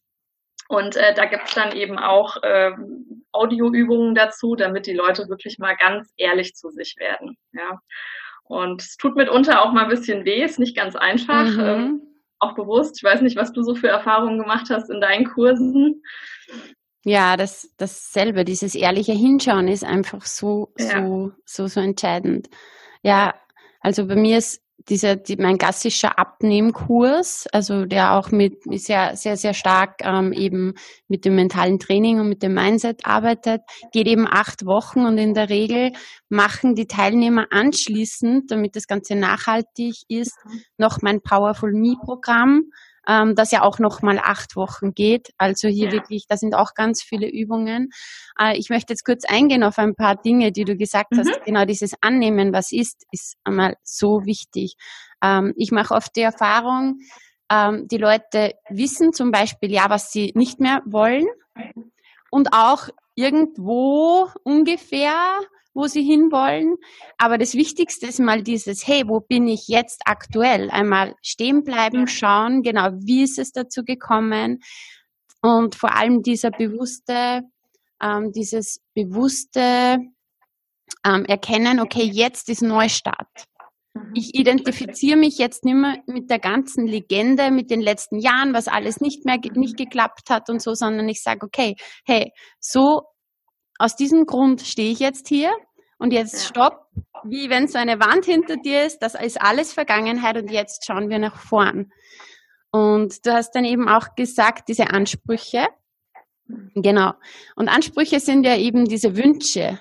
Und 0.67 0.95
äh, 0.95 1.15
da 1.15 1.25
gibt's 1.25 1.55
dann 1.55 1.75
eben 1.75 1.97
auch 1.97 2.37
äh, 2.43 2.71
Audioübungen 3.31 4.13
dazu, 4.13 4.55
damit 4.55 4.85
die 4.85 4.93
Leute 4.93 5.27
wirklich 5.27 5.57
mal 5.57 5.75
ganz 5.75 6.13
ehrlich 6.15 6.53
zu 6.53 6.69
sich 6.69 6.95
werden. 6.99 7.35
Ja. 7.53 7.79
Und 8.43 8.81
es 8.83 8.97
tut 8.97 9.15
mitunter 9.15 9.63
auch 9.63 9.71
mal 9.71 9.83
ein 9.83 9.89
bisschen 9.89 10.25
weh, 10.25 10.43
ist 10.43 10.59
nicht 10.59 10.77
ganz 10.77 10.95
einfach, 10.95 11.45
mhm. 11.45 11.59
ähm, 11.59 12.01
auch 12.37 12.53
bewusst. 12.53 12.97
Ich 12.97 13.03
weiß 13.03 13.21
nicht, 13.21 13.35
was 13.35 13.51
du 13.51 13.63
so 13.63 13.73
für 13.73 13.89
Erfahrungen 13.89 14.39
gemacht 14.39 14.69
hast 14.69 14.89
in 14.89 15.01
deinen 15.01 15.25
Kursen. 15.25 16.03
Ja, 17.05 17.37
das 17.37 17.69
dasselbe, 17.77 18.43
dieses 18.43 18.75
ehrliche 18.75 19.13
Hinschauen 19.13 19.67
ist 19.67 19.85
einfach 19.85 20.25
so, 20.25 20.73
ja. 20.77 21.05
so, 21.05 21.31
so, 21.45 21.67
so 21.67 21.79
entscheidend. 21.79 22.49
Ja, 23.03 23.35
also 23.79 24.05
bei 24.07 24.15
mir 24.15 24.37
ist 24.37 24.61
dieser, 24.89 25.15
die, 25.15 25.37
mein 25.37 25.57
klassischer 25.57 26.17
Abnehmkurs, 26.17 27.47
also 27.51 27.85
der 27.85 28.13
auch 28.13 28.31
mit 28.31 28.63
sehr, 28.79 29.15
sehr, 29.15 29.37
sehr 29.37 29.53
stark 29.53 30.01
ähm, 30.03 30.33
eben 30.33 30.73
mit 31.07 31.25
dem 31.25 31.35
mentalen 31.35 31.79
Training 31.79 32.19
und 32.19 32.29
mit 32.29 32.43
dem 32.43 32.53
Mindset 32.53 33.05
arbeitet, 33.05 33.61
geht 33.91 34.07
eben 34.07 34.27
acht 34.27 34.65
Wochen 34.65 35.05
und 35.05 35.17
in 35.17 35.33
der 35.33 35.49
Regel 35.49 35.91
machen 36.29 36.75
die 36.75 36.87
Teilnehmer 36.87 37.47
anschließend, 37.51 38.51
damit 38.51 38.75
das 38.75 38.87
Ganze 38.87 39.15
nachhaltig 39.15 39.95
ist, 40.07 40.37
mhm. 40.45 40.61
noch 40.77 41.01
mein 41.01 41.21
Powerful 41.21 41.71
Me 41.73 41.95
Programm 42.01 42.71
ähm, 43.09 43.33
das 43.35 43.51
ja 43.51 43.63
auch 43.63 43.79
noch 43.79 44.03
mal 44.03 44.19
acht 44.19 44.55
Wochen 44.55 44.93
geht. 44.93 45.33
Also 45.37 45.67
hier 45.67 45.87
ja. 45.87 45.91
wirklich, 45.91 46.27
da 46.27 46.37
sind 46.37 46.53
auch 46.53 46.75
ganz 46.75 47.01
viele 47.01 47.27
Übungen. 47.27 47.89
Äh, 48.39 48.57
ich 48.57 48.69
möchte 48.69 48.93
jetzt 48.93 49.03
kurz 49.03 49.25
eingehen 49.25 49.63
auf 49.63 49.79
ein 49.79 49.95
paar 49.95 50.15
Dinge, 50.15 50.51
die 50.51 50.63
du 50.63 50.77
gesagt 50.77 51.11
mhm. 51.11 51.19
hast. 51.19 51.43
Genau 51.43 51.65
dieses 51.65 51.93
Annehmen, 52.01 52.53
was 52.53 52.71
ist, 52.71 53.05
ist 53.11 53.35
einmal 53.43 53.75
so 53.83 54.25
wichtig. 54.25 54.75
Ähm, 55.23 55.53
ich 55.57 55.71
mache 55.71 55.95
oft 55.95 56.15
die 56.15 56.21
Erfahrung, 56.21 56.99
ähm, 57.51 57.87
die 57.87 57.97
Leute 57.97 58.53
wissen 58.69 59.11
zum 59.11 59.31
Beispiel 59.31 59.71
ja, 59.71 59.89
was 59.89 60.11
sie 60.11 60.31
nicht 60.35 60.59
mehr 60.59 60.83
wollen 60.85 61.25
und 62.29 62.53
auch 62.53 62.89
irgendwo 63.15 64.29
ungefähr 64.43 65.15
wo 65.73 65.85
sie 65.85 66.03
hinwollen. 66.03 66.75
Aber 67.17 67.37
das 67.37 67.53
Wichtigste 67.53 68.07
ist 68.07 68.19
mal 68.19 68.43
dieses, 68.43 68.87
hey, 68.87 69.03
wo 69.07 69.19
bin 69.19 69.47
ich 69.47 69.67
jetzt 69.67 70.01
aktuell? 70.05 70.69
Einmal 70.71 71.15
stehen 71.21 71.63
bleiben, 71.63 72.07
schauen, 72.07 72.61
genau, 72.61 72.89
wie 73.05 73.23
ist 73.23 73.39
es 73.39 73.51
dazu 73.51 73.83
gekommen? 73.83 74.59
Und 75.41 75.75
vor 75.75 75.95
allem 75.95 76.21
dieser 76.21 76.51
bewusste, 76.51 77.41
ähm, 78.01 78.31
dieses 78.33 78.81
bewusste 78.93 79.97
ähm, 81.05 81.25
Erkennen, 81.25 81.79
okay, 81.79 82.03
jetzt 82.03 82.49
ist 82.49 82.61
Neustart. 82.61 83.27
Mhm. 83.93 84.11
Ich 84.15 84.35
identifiziere 84.35 85.17
mich 85.17 85.37
jetzt 85.37 85.63
nicht 85.63 85.75
mehr 85.75 85.97
mit 86.07 86.29
der 86.29 86.39
ganzen 86.39 86.87
Legende, 86.87 87.51
mit 87.51 87.69
den 87.69 87.81
letzten 87.81 88.19
Jahren, 88.19 88.53
was 88.53 88.67
alles 88.67 88.99
nicht 89.01 89.25
mehr 89.25 89.37
nicht 89.53 89.77
geklappt 89.77 90.29
hat 90.29 90.49
und 90.49 90.61
so, 90.61 90.73
sondern 90.73 91.07
ich 91.07 91.21
sage, 91.21 91.45
okay, 91.45 91.75
hey, 92.05 92.31
so 92.59 93.03
aus 93.79 93.95
diesem 93.95 94.25
Grund 94.25 94.61
stehe 94.61 94.91
ich 94.91 94.99
jetzt 94.99 95.27
hier 95.27 95.51
und 95.97 96.11
jetzt 96.11 96.45
stopp, 96.45 96.85
wie 97.23 97.49
wenn 97.49 97.67
so 97.67 97.77
eine 97.77 97.99
Wand 97.99 98.25
hinter 98.25 98.57
dir 98.57 98.85
ist, 98.85 98.99
das 98.99 99.15
ist 99.15 99.41
alles 99.41 99.73
Vergangenheit 99.73 100.37
und 100.37 100.51
jetzt 100.51 100.85
schauen 100.85 101.09
wir 101.09 101.17
nach 101.17 101.37
vorn. 101.37 101.91
Und 102.71 103.25
du 103.25 103.33
hast 103.33 103.51
dann 103.55 103.65
eben 103.65 103.89
auch 103.89 104.15
gesagt, 104.15 104.69
diese 104.69 104.91
Ansprüche. 104.91 105.67
Genau. 106.75 107.13
Und 107.55 107.67
Ansprüche 107.67 108.19
sind 108.19 108.45
ja 108.45 108.57
eben 108.57 108.85
diese 108.85 109.15
Wünsche. 109.15 109.79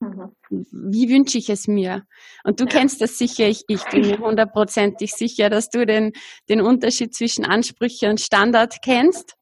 Mhm. 0.00 0.34
Wie 0.50 1.08
wünsche 1.08 1.38
ich 1.38 1.48
es 1.50 1.68
mir? 1.68 2.04
Und 2.44 2.60
du 2.60 2.64
ja. 2.64 2.70
kennst 2.70 3.00
das 3.00 3.18
sicher, 3.18 3.48
ich, 3.48 3.64
ich 3.68 3.84
bin 3.84 4.02
mir 4.02 4.18
hundertprozentig 4.18 5.12
sicher, 5.12 5.50
dass 5.50 5.70
du 5.70 5.86
den, 5.86 6.12
den 6.48 6.60
Unterschied 6.60 7.14
zwischen 7.14 7.44
Ansprüche 7.44 8.08
und 8.08 8.20
Standard 8.20 8.76
kennst. 8.82 9.34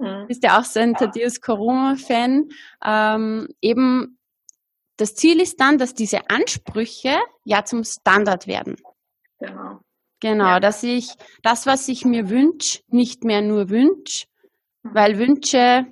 Mhm. 0.00 0.26
Bist 0.26 0.42
ja 0.42 0.58
auch 0.58 0.64
so 0.64 0.80
ein 0.80 0.94
Thaddeus 0.94 1.40
Corona-Fan. 1.40 2.48
Ähm, 2.84 3.48
eben 3.60 4.18
das 4.96 5.14
Ziel 5.14 5.40
ist 5.40 5.60
dann, 5.60 5.78
dass 5.78 5.94
diese 5.94 6.28
Ansprüche 6.28 7.16
ja 7.44 7.64
zum 7.64 7.84
Standard 7.84 8.46
werden. 8.46 8.76
Genau. 9.38 9.80
Genau, 10.20 10.44
ja. 10.44 10.60
dass 10.60 10.82
ich 10.82 11.14
das, 11.42 11.66
was 11.66 11.88
ich 11.88 12.04
mir 12.04 12.28
wünsche, 12.28 12.80
nicht 12.88 13.24
mehr 13.24 13.40
nur 13.40 13.70
wünsche, 13.70 14.26
mhm. 14.82 14.94
weil 14.94 15.18
Wünsche 15.18 15.86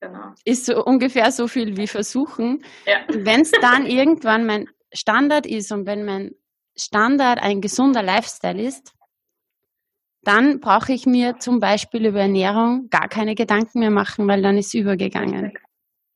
genau. 0.00 0.34
ist 0.44 0.66
so 0.66 0.84
ungefähr 0.84 1.32
so 1.32 1.48
viel 1.48 1.76
wie 1.76 1.86
Versuchen. 1.86 2.62
Ja. 2.84 2.98
Wenn 3.08 3.40
es 3.40 3.52
dann 3.52 3.86
irgendwann 3.86 4.44
mein 4.44 4.68
Standard 4.92 5.46
ist 5.46 5.72
und 5.72 5.86
wenn 5.86 6.04
mein 6.04 6.32
Standard 6.76 7.40
ein 7.40 7.62
gesunder 7.62 8.02
Lifestyle 8.02 8.62
ist, 8.62 8.92
dann 10.26 10.60
brauche 10.60 10.92
ich 10.92 11.06
mir 11.06 11.38
zum 11.38 11.60
Beispiel 11.60 12.06
über 12.06 12.20
Ernährung 12.20 12.88
gar 12.90 13.08
keine 13.08 13.34
Gedanken 13.34 13.80
mehr 13.80 13.90
machen, 13.90 14.26
weil 14.28 14.42
dann 14.42 14.58
ist 14.58 14.68
es 14.68 14.74
übergegangen. 14.74 15.52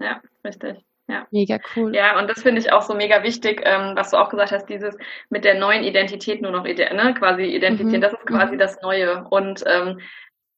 Ja, 0.00 0.20
richtig. 0.44 0.78
Ja. 1.08 1.26
Mega 1.30 1.58
cool. 1.74 1.94
Ja, 1.94 2.18
und 2.18 2.30
das 2.30 2.42
finde 2.42 2.60
ich 2.60 2.72
auch 2.72 2.82
so 2.82 2.94
mega 2.94 3.22
wichtig, 3.24 3.62
ähm, 3.64 3.94
was 3.96 4.10
du 4.10 4.16
auch 4.16 4.28
gesagt 4.28 4.52
hast, 4.52 4.66
dieses 4.66 4.96
mit 5.28 5.44
der 5.44 5.58
neuen 5.58 5.82
Identität 5.82 6.40
nur 6.40 6.52
noch 6.52 6.64
ne, 6.64 7.14
quasi 7.18 7.42
identifizieren, 7.42 7.98
mhm. 7.98 8.02
das 8.02 8.12
ist 8.12 8.26
quasi 8.26 8.54
mhm. 8.54 8.58
das 8.58 8.80
Neue. 8.80 9.26
Und 9.30 9.64
ähm, 9.66 9.98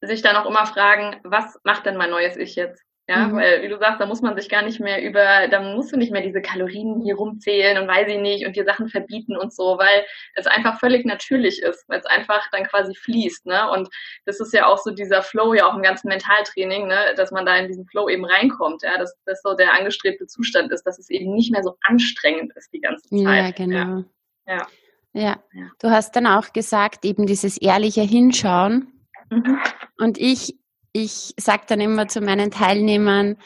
sich 0.03 0.21
dann 0.21 0.37
auch 0.37 0.47
immer 0.47 0.67
fragen, 0.67 1.21
was 1.25 1.59
macht 1.65 1.87
denn 1.87 1.97
mein 1.97 2.11
neues 2.11 2.37
Ich 2.37 2.55
jetzt? 2.57 2.83
Ja, 3.09 3.27
mhm. 3.27 3.37
weil, 3.37 3.63
wie 3.63 3.69
du 3.69 3.79
sagst, 3.79 4.01
da 4.01 4.07
muss 4.07 4.23
man 4.23 4.37
sich 4.37 4.49
gar 4.49 4.63
nicht 4.63 4.79
mehr 4.79 5.03
über, 5.03 5.49
da 5.49 5.61
musst 5.61 5.91
du 5.93 5.97
nicht 5.97 6.13
mehr 6.13 6.23
diese 6.23 6.41
Kalorien 6.41 7.01
hier 7.03 7.17
rumzählen 7.17 7.83
und 7.83 7.89
weiß 7.89 8.07
ich 8.07 8.19
nicht 8.19 8.47
und 8.47 8.55
dir 8.55 8.65
Sachen 8.65 8.89
verbieten 8.89 9.37
und 9.37 9.53
so, 9.53 9.77
weil 9.77 10.05
es 10.37 10.47
einfach 10.47 10.79
völlig 10.79 11.05
natürlich 11.05 11.61
ist, 11.63 11.85
weil 11.89 11.99
es 11.99 12.07
einfach 12.07 12.49
dann 12.53 12.63
quasi 12.65 12.95
fließt, 12.95 13.47
ne? 13.47 13.69
Und 13.71 13.89
das 14.25 14.39
ist 14.39 14.53
ja 14.53 14.67
auch 14.67 14.79
so 14.79 14.93
dieser 14.93 15.23
Flow 15.23 15.53
ja 15.53 15.67
auch 15.67 15.75
im 15.75 15.83
ganzen 15.83 16.09
Mentaltraining, 16.09 16.87
ne? 16.87 17.15
Dass 17.17 17.33
man 17.33 17.45
da 17.45 17.57
in 17.57 17.67
diesen 17.67 17.87
Flow 17.87 18.09
eben 18.09 18.25
reinkommt, 18.25 18.83
ja, 18.85 18.97
dass 18.97 19.13
das 19.27 19.43
so 19.43 19.55
der 19.55 19.75
angestrebte 19.75 20.29
Zustand 20.29 20.71
ist, 20.71 20.85
dass 20.85 21.01
es 21.01 21.11
eben 21.11 21.35
nicht 21.35 21.51
mehr 21.51 21.65
so 21.65 21.77
anstrengend 21.83 22.53
ist 22.55 22.73
die 22.73 22.81
ganze 22.81 23.09
Zeit. 23.09 23.19
Ja, 23.19 23.51
genau. 23.51 24.05
Ja. 24.47 24.67
Ja. 25.13 25.43
ja. 25.53 25.71
Du 25.81 25.91
hast 25.91 26.15
dann 26.15 26.29
auch 26.29 26.53
gesagt, 26.53 27.05
eben 27.05 27.27
dieses 27.27 27.59
ehrliche 27.59 28.03
Hinschauen. 28.03 28.93
Mhm. 29.29 29.59
Und 29.99 30.19
ich 30.19 30.57
ich 30.93 31.35
sage 31.39 31.65
dann 31.67 31.81
immer 31.81 32.09
zu 32.09 32.21
meinen 32.21 32.51
Teilnehmern, 32.51 33.37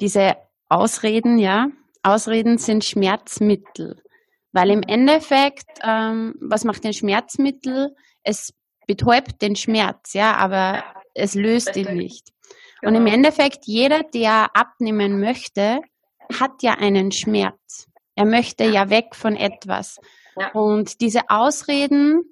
diese 0.00 0.36
Ausreden, 0.68 1.38
ja, 1.38 1.68
Ausreden 2.02 2.58
sind 2.58 2.84
Schmerzmittel. 2.84 4.02
Weil 4.52 4.70
im 4.70 4.82
Endeffekt, 4.82 5.80
ähm, 5.82 6.34
was 6.40 6.64
macht 6.64 6.84
ein 6.84 6.92
Schmerzmittel? 6.92 7.94
Es 8.22 8.52
betäubt 8.86 9.40
den 9.40 9.56
Schmerz, 9.56 10.12
ja, 10.12 10.36
aber 10.36 10.84
es 11.14 11.34
löst 11.34 11.76
ihn 11.76 11.96
nicht. 11.96 12.32
Und 12.82 12.94
im 12.94 13.04
genau. 13.04 13.16
Endeffekt, 13.16 13.66
jeder, 13.66 14.02
der 14.02 14.54
abnehmen 14.56 15.20
möchte, 15.20 15.80
hat 16.38 16.62
ja 16.62 16.74
einen 16.74 17.12
Schmerz. 17.12 17.88
Er 18.14 18.26
möchte 18.26 18.64
ja 18.64 18.90
weg 18.90 19.14
von 19.14 19.36
etwas. 19.36 19.98
Und 20.52 21.00
diese 21.00 21.30
Ausreden, 21.30 22.22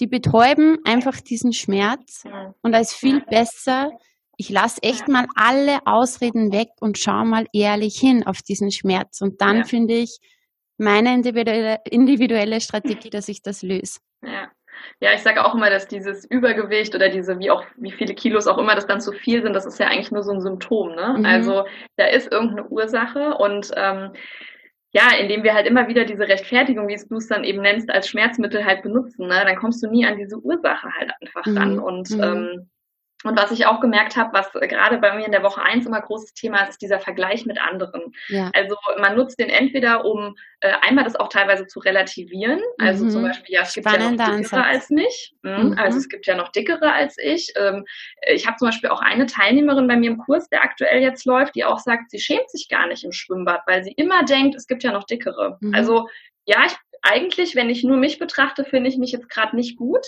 die 0.00 0.06
betäuben 0.06 0.78
einfach 0.84 1.20
diesen 1.20 1.52
Schmerz. 1.52 2.24
Und 2.62 2.72
da 2.72 2.78
ist 2.78 2.92
viel 2.92 3.20
besser, 3.20 3.90
ich 4.36 4.50
lasse 4.50 4.82
echt 4.82 5.08
mal 5.08 5.26
alle 5.34 5.78
Ausreden 5.86 6.52
weg 6.52 6.68
und 6.80 6.98
schaue 6.98 7.24
mal 7.24 7.46
ehrlich 7.52 7.98
hin 7.98 8.26
auf 8.26 8.42
diesen 8.42 8.70
Schmerz. 8.70 9.20
Und 9.20 9.40
dann 9.40 9.58
ja. 9.58 9.64
finde 9.64 9.94
ich 9.94 10.18
meine 10.78 11.14
individuelle, 11.14 11.78
individuelle 11.90 12.60
Strategie, 12.60 13.10
dass 13.10 13.28
ich 13.28 13.42
das 13.42 13.62
löse. 13.62 14.00
Ja. 14.22 14.50
Ja, 15.00 15.12
ich 15.14 15.22
sage 15.22 15.44
auch 15.44 15.54
immer, 15.54 15.70
dass 15.70 15.86
dieses 15.86 16.24
Übergewicht 16.24 16.94
oder 16.94 17.08
diese, 17.08 17.38
wie 17.38 17.50
auch, 17.50 17.64
wie 17.76 17.92
viele 17.92 18.14
Kilos 18.14 18.46
auch 18.46 18.58
immer 18.58 18.74
das 18.74 18.86
dann 18.86 19.00
zu 19.00 19.12
viel 19.12 19.42
sind, 19.42 19.54
das 19.54 19.66
ist 19.66 19.78
ja 19.78 19.86
eigentlich 19.86 20.10
nur 20.10 20.22
so 20.22 20.32
ein 20.32 20.40
Symptom, 20.40 20.94
ne? 20.94 21.14
Mhm. 21.18 21.24
Also 21.24 21.64
da 21.96 22.06
ist 22.06 22.30
irgendeine 22.30 22.68
Ursache 22.68 23.34
und 23.34 23.70
ähm, 23.76 24.10
ja, 24.92 25.10
indem 25.18 25.42
wir 25.42 25.54
halt 25.54 25.66
immer 25.66 25.88
wieder 25.88 26.04
diese 26.04 26.28
Rechtfertigung, 26.28 26.86
wie 26.86 26.96
du 26.96 27.16
es 27.16 27.26
dann 27.26 27.42
eben 27.42 27.62
nennst, 27.62 27.90
als 27.90 28.08
Schmerzmittel 28.08 28.64
halt 28.64 28.82
benutzen, 28.82 29.26
ne, 29.26 29.42
dann 29.44 29.56
kommst 29.56 29.82
du 29.82 29.88
nie 29.88 30.06
an 30.06 30.16
diese 30.16 30.38
Ursache 30.38 30.88
halt 30.98 31.10
einfach 31.20 31.46
mhm. 31.46 31.58
ran. 31.58 31.78
Und 31.80 32.10
mhm. 32.10 32.22
ähm, 32.22 32.70
und 33.24 33.38
was 33.38 33.50
ich 33.50 33.64
auch 33.64 33.80
gemerkt 33.80 34.16
habe, 34.16 34.34
was 34.34 34.52
gerade 34.52 34.98
bei 34.98 35.16
mir 35.16 35.24
in 35.24 35.32
der 35.32 35.42
Woche 35.42 35.62
eins 35.62 35.86
immer 35.86 36.00
großes 36.00 36.34
Thema 36.34 36.62
ist, 36.62 36.70
ist 36.70 36.82
dieser 36.82 37.00
Vergleich 37.00 37.46
mit 37.46 37.58
anderen. 37.58 38.12
Ja. 38.28 38.50
Also 38.54 38.76
man 39.00 39.16
nutzt 39.16 39.38
den 39.38 39.48
entweder, 39.48 40.04
um 40.04 40.36
äh, 40.60 40.72
einmal 40.82 41.04
das 41.04 41.16
auch 41.16 41.28
teilweise 41.28 41.66
zu 41.66 41.80
relativieren. 41.80 42.60
Also 42.78 43.06
mhm. 43.06 43.10
zum 43.10 43.22
Beispiel, 43.22 43.54
ja, 43.54 43.62
es 43.62 43.72
gibt 43.72 43.88
Spannender 43.88 44.24
ja 44.24 44.30
noch 44.30 44.36
dickere 44.36 44.56
Ansatz. 44.58 44.74
als 44.74 44.90
mich. 44.90 45.34
Mhm. 45.42 45.70
Mhm. 45.70 45.78
Also 45.78 45.98
es 45.98 46.08
gibt 46.10 46.26
ja 46.26 46.36
noch 46.36 46.50
dickere 46.50 46.92
als 46.92 47.16
ich. 47.18 47.52
Ähm, 47.56 47.86
ich 48.28 48.46
habe 48.46 48.58
zum 48.58 48.68
Beispiel 48.68 48.90
auch 48.90 49.00
eine 49.00 49.24
Teilnehmerin 49.24 49.88
bei 49.88 49.96
mir 49.96 50.10
im 50.10 50.18
Kurs, 50.18 50.48
der 50.50 50.62
aktuell 50.62 51.00
jetzt 51.00 51.24
läuft, 51.24 51.54
die 51.54 51.64
auch 51.64 51.78
sagt, 51.78 52.10
sie 52.10 52.20
schämt 52.20 52.50
sich 52.50 52.68
gar 52.68 52.86
nicht 52.86 53.04
im 53.04 53.12
Schwimmbad, 53.12 53.62
weil 53.66 53.82
sie 53.82 53.92
immer 53.92 54.24
denkt, 54.24 54.54
es 54.54 54.66
gibt 54.66 54.82
ja 54.82 54.92
noch 54.92 55.04
dickere. 55.04 55.56
Mhm. 55.60 55.74
Also 55.74 56.08
ja, 56.44 56.58
ich 56.66 56.74
eigentlich, 57.04 57.54
wenn 57.54 57.68
ich 57.68 57.84
nur 57.84 57.98
mich 57.98 58.18
betrachte, 58.18 58.64
finde 58.64 58.88
ich 58.88 58.96
mich 58.96 59.12
jetzt 59.12 59.28
gerade 59.28 59.54
nicht 59.54 59.76
gut. 59.76 60.06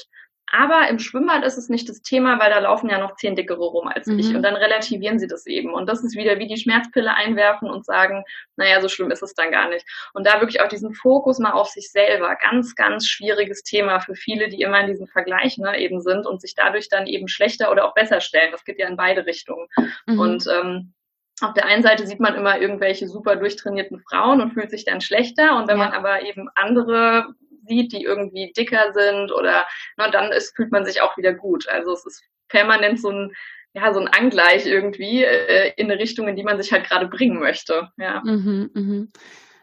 Aber 0.52 0.88
im 0.88 1.00
Schwimmbad 1.00 1.44
ist 1.44 1.56
es 1.56 1.68
nicht 1.68 1.88
das 1.88 2.02
Thema, 2.02 2.38
weil 2.38 2.50
da 2.50 2.60
laufen 2.60 2.88
ja 2.88 2.98
noch 2.98 3.16
zehn 3.16 3.34
dickere 3.34 3.64
rum 3.64 3.88
als 3.88 4.06
mhm. 4.06 4.18
ich. 4.18 4.34
Und 4.34 4.42
dann 4.42 4.54
relativieren 4.54 5.18
sie 5.18 5.26
das 5.26 5.46
eben. 5.46 5.74
Und 5.74 5.88
das 5.88 6.04
ist 6.04 6.16
wieder 6.16 6.38
wie 6.38 6.46
die 6.46 6.56
Schmerzpille 6.56 7.12
einwerfen 7.14 7.68
und 7.68 7.84
sagen, 7.84 8.22
naja, 8.56 8.80
so 8.80 8.88
schlimm 8.88 9.10
ist 9.10 9.22
es 9.22 9.34
dann 9.34 9.50
gar 9.50 9.68
nicht. 9.68 9.84
Und 10.14 10.26
da 10.26 10.40
wirklich 10.40 10.60
auch 10.60 10.68
diesen 10.68 10.94
Fokus 10.94 11.40
mal 11.40 11.52
auf 11.52 11.68
sich 11.68 11.90
selber. 11.90 12.36
Ganz, 12.36 12.76
ganz 12.76 13.08
schwieriges 13.08 13.64
Thema 13.64 13.98
für 14.00 14.14
viele, 14.14 14.48
die 14.48 14.62
immer 14.62 14.80
in 14.80 14.86
diesem 14.86 15.08
Vergleich 15.08 15.58
ne, 15.58 15.78
eben 15.78 16.00
sind 16.00 16.26
und 16.26 16.40
sich 16.40 16.54
dadurch 16.54 16.88
dann 16.88 17.06
eben 17.06 17.26
schlechter 17.26 17.72
oder 17.72 17.84
auch 17.84 17.94
besser 17.94 18.20
stellen. 18.20 18.52
Das 18.52 18.64
geht 18.64 18.78
ja 18.78 18.86
in 18.86 18.96
beide 18.96 19.26
Richtungen. 19.26 19.66
Mhm. 20.06 20.18
Und 20.18 20.46
ähm, 20.46 20.94
auf 21.42 21.52
der 21.54 21.66
einen 21.66 21.82
Seite 21.82 22.06
sieht 22.06 22.20
man 22.20 22.34
immer 22.34 22.60
irgendwelche 22.60 23.08
super 23.08 23.36
durchtrainierten 23.36 24.00
Frauen 24.00 24.40
und 24.40 24.52
fühlt 24.52 24.70
sich 24.70 24.84
dann 24.84 25.00
schlechter. 25.00 25.56
Und 25.56 25.68
wenn 25.68 25.78
ja. 25.78 25.84
man 25.84 25.92
aber 25.92 26.22
eben 26.22 26.48
andere 26.54 27.34
sieht, 27.66 27.92
die 27.92 28.02
irgendwie 28.02 28.52
dicker 28.56 28.92
sind 28.92 29.32
oder 29.32 29.66
na, 29.96 30.10
dann 30.10 30.32
ist, 30.32 30.56
fühlt 30.56 30.72
man 30.72 30.84
sich 30.84 31.02
auch 31.02 31.16
wieder 31.16 31.34
gut. 31.34 31.68
Also 31.68 31.92
es 31.92 32.06
ist 32.06 32.24
permanent 32.48 33.00
so 33.00 33.10
ein 33.10 33.32
ja, 33.76 33.92
so 33.92 34.00
ein 34.00 34.08
Angleich 34.08 34.64
irgendwie 34.64 35.22
äh, 35.22 35.72
in 35.76 35.90
eine 35.90 36.00
Richtung, 36.00 36.28
in 36.28 36.36
die 36.36 36.42
man 36.42 36.60
sich 36.60 36.72
halt 36.72 36.88
gerade 36.88 37.08
bringen 37.08 37.38
möchte. 37.38 37.90
Ja, 37.98 38.22
mhm, 38.24 38.70
mhm. 38.72 39.12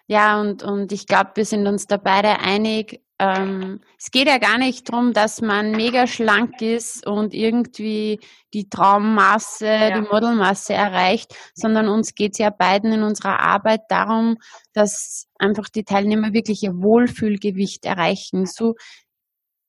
ja 0.05 0.39
und, 0.39 0.61
und 0.61 0.91
ich 0.91 1.07
glaube, 1.07 1.31
wir 1.33 1.45
sind 1.45 1.65
uns 1.65 1.87
da 1.87 1.97
beide 1.97 2.39
einig, 2.39 3.01
ähm, 3.19 3.79
es 3.97 4.11
geht 4.11 4.27
ja 4.27 4.37
gar 4.37 4.57
nicht 4.57 4.89
darum, 4.89 5.13
dass 5.13 5.41
man 5.41 5.71
mega 5.71 6.07
schlank 6.07 6.61
ist 6.61 7.05
und 7.05 7.33
irgendwie 7.33 8.19
die 8.53 8.69
Traummasse, 8.69 9.67
ja. 9.67 9.91
die 9.91 10.07
Modelmasse 10.07 10.73
erreicht, 10.73 11.35
sondern 11.53 11.87
uns 11.87 12.15
geht 12.15 12.33
es 12.33 12.39
ja 12.39 12.49
beiden 12.49 12.91
in 12.91 13.03
unserer 13.03 13.39
Arbeit 13.39 13.81
darum, 13.89 14.37
dass 14.73 15.27
einfach 15.37 15.69
die 15.69 15.83
Teilnehmer 15.83 16.33
wirklich 16.33 16.63
ihr 16.63 16.73
Wohlfühlgewicht 16.73 17.85
erreichen. 17.85 18.45
So 18.45 18.75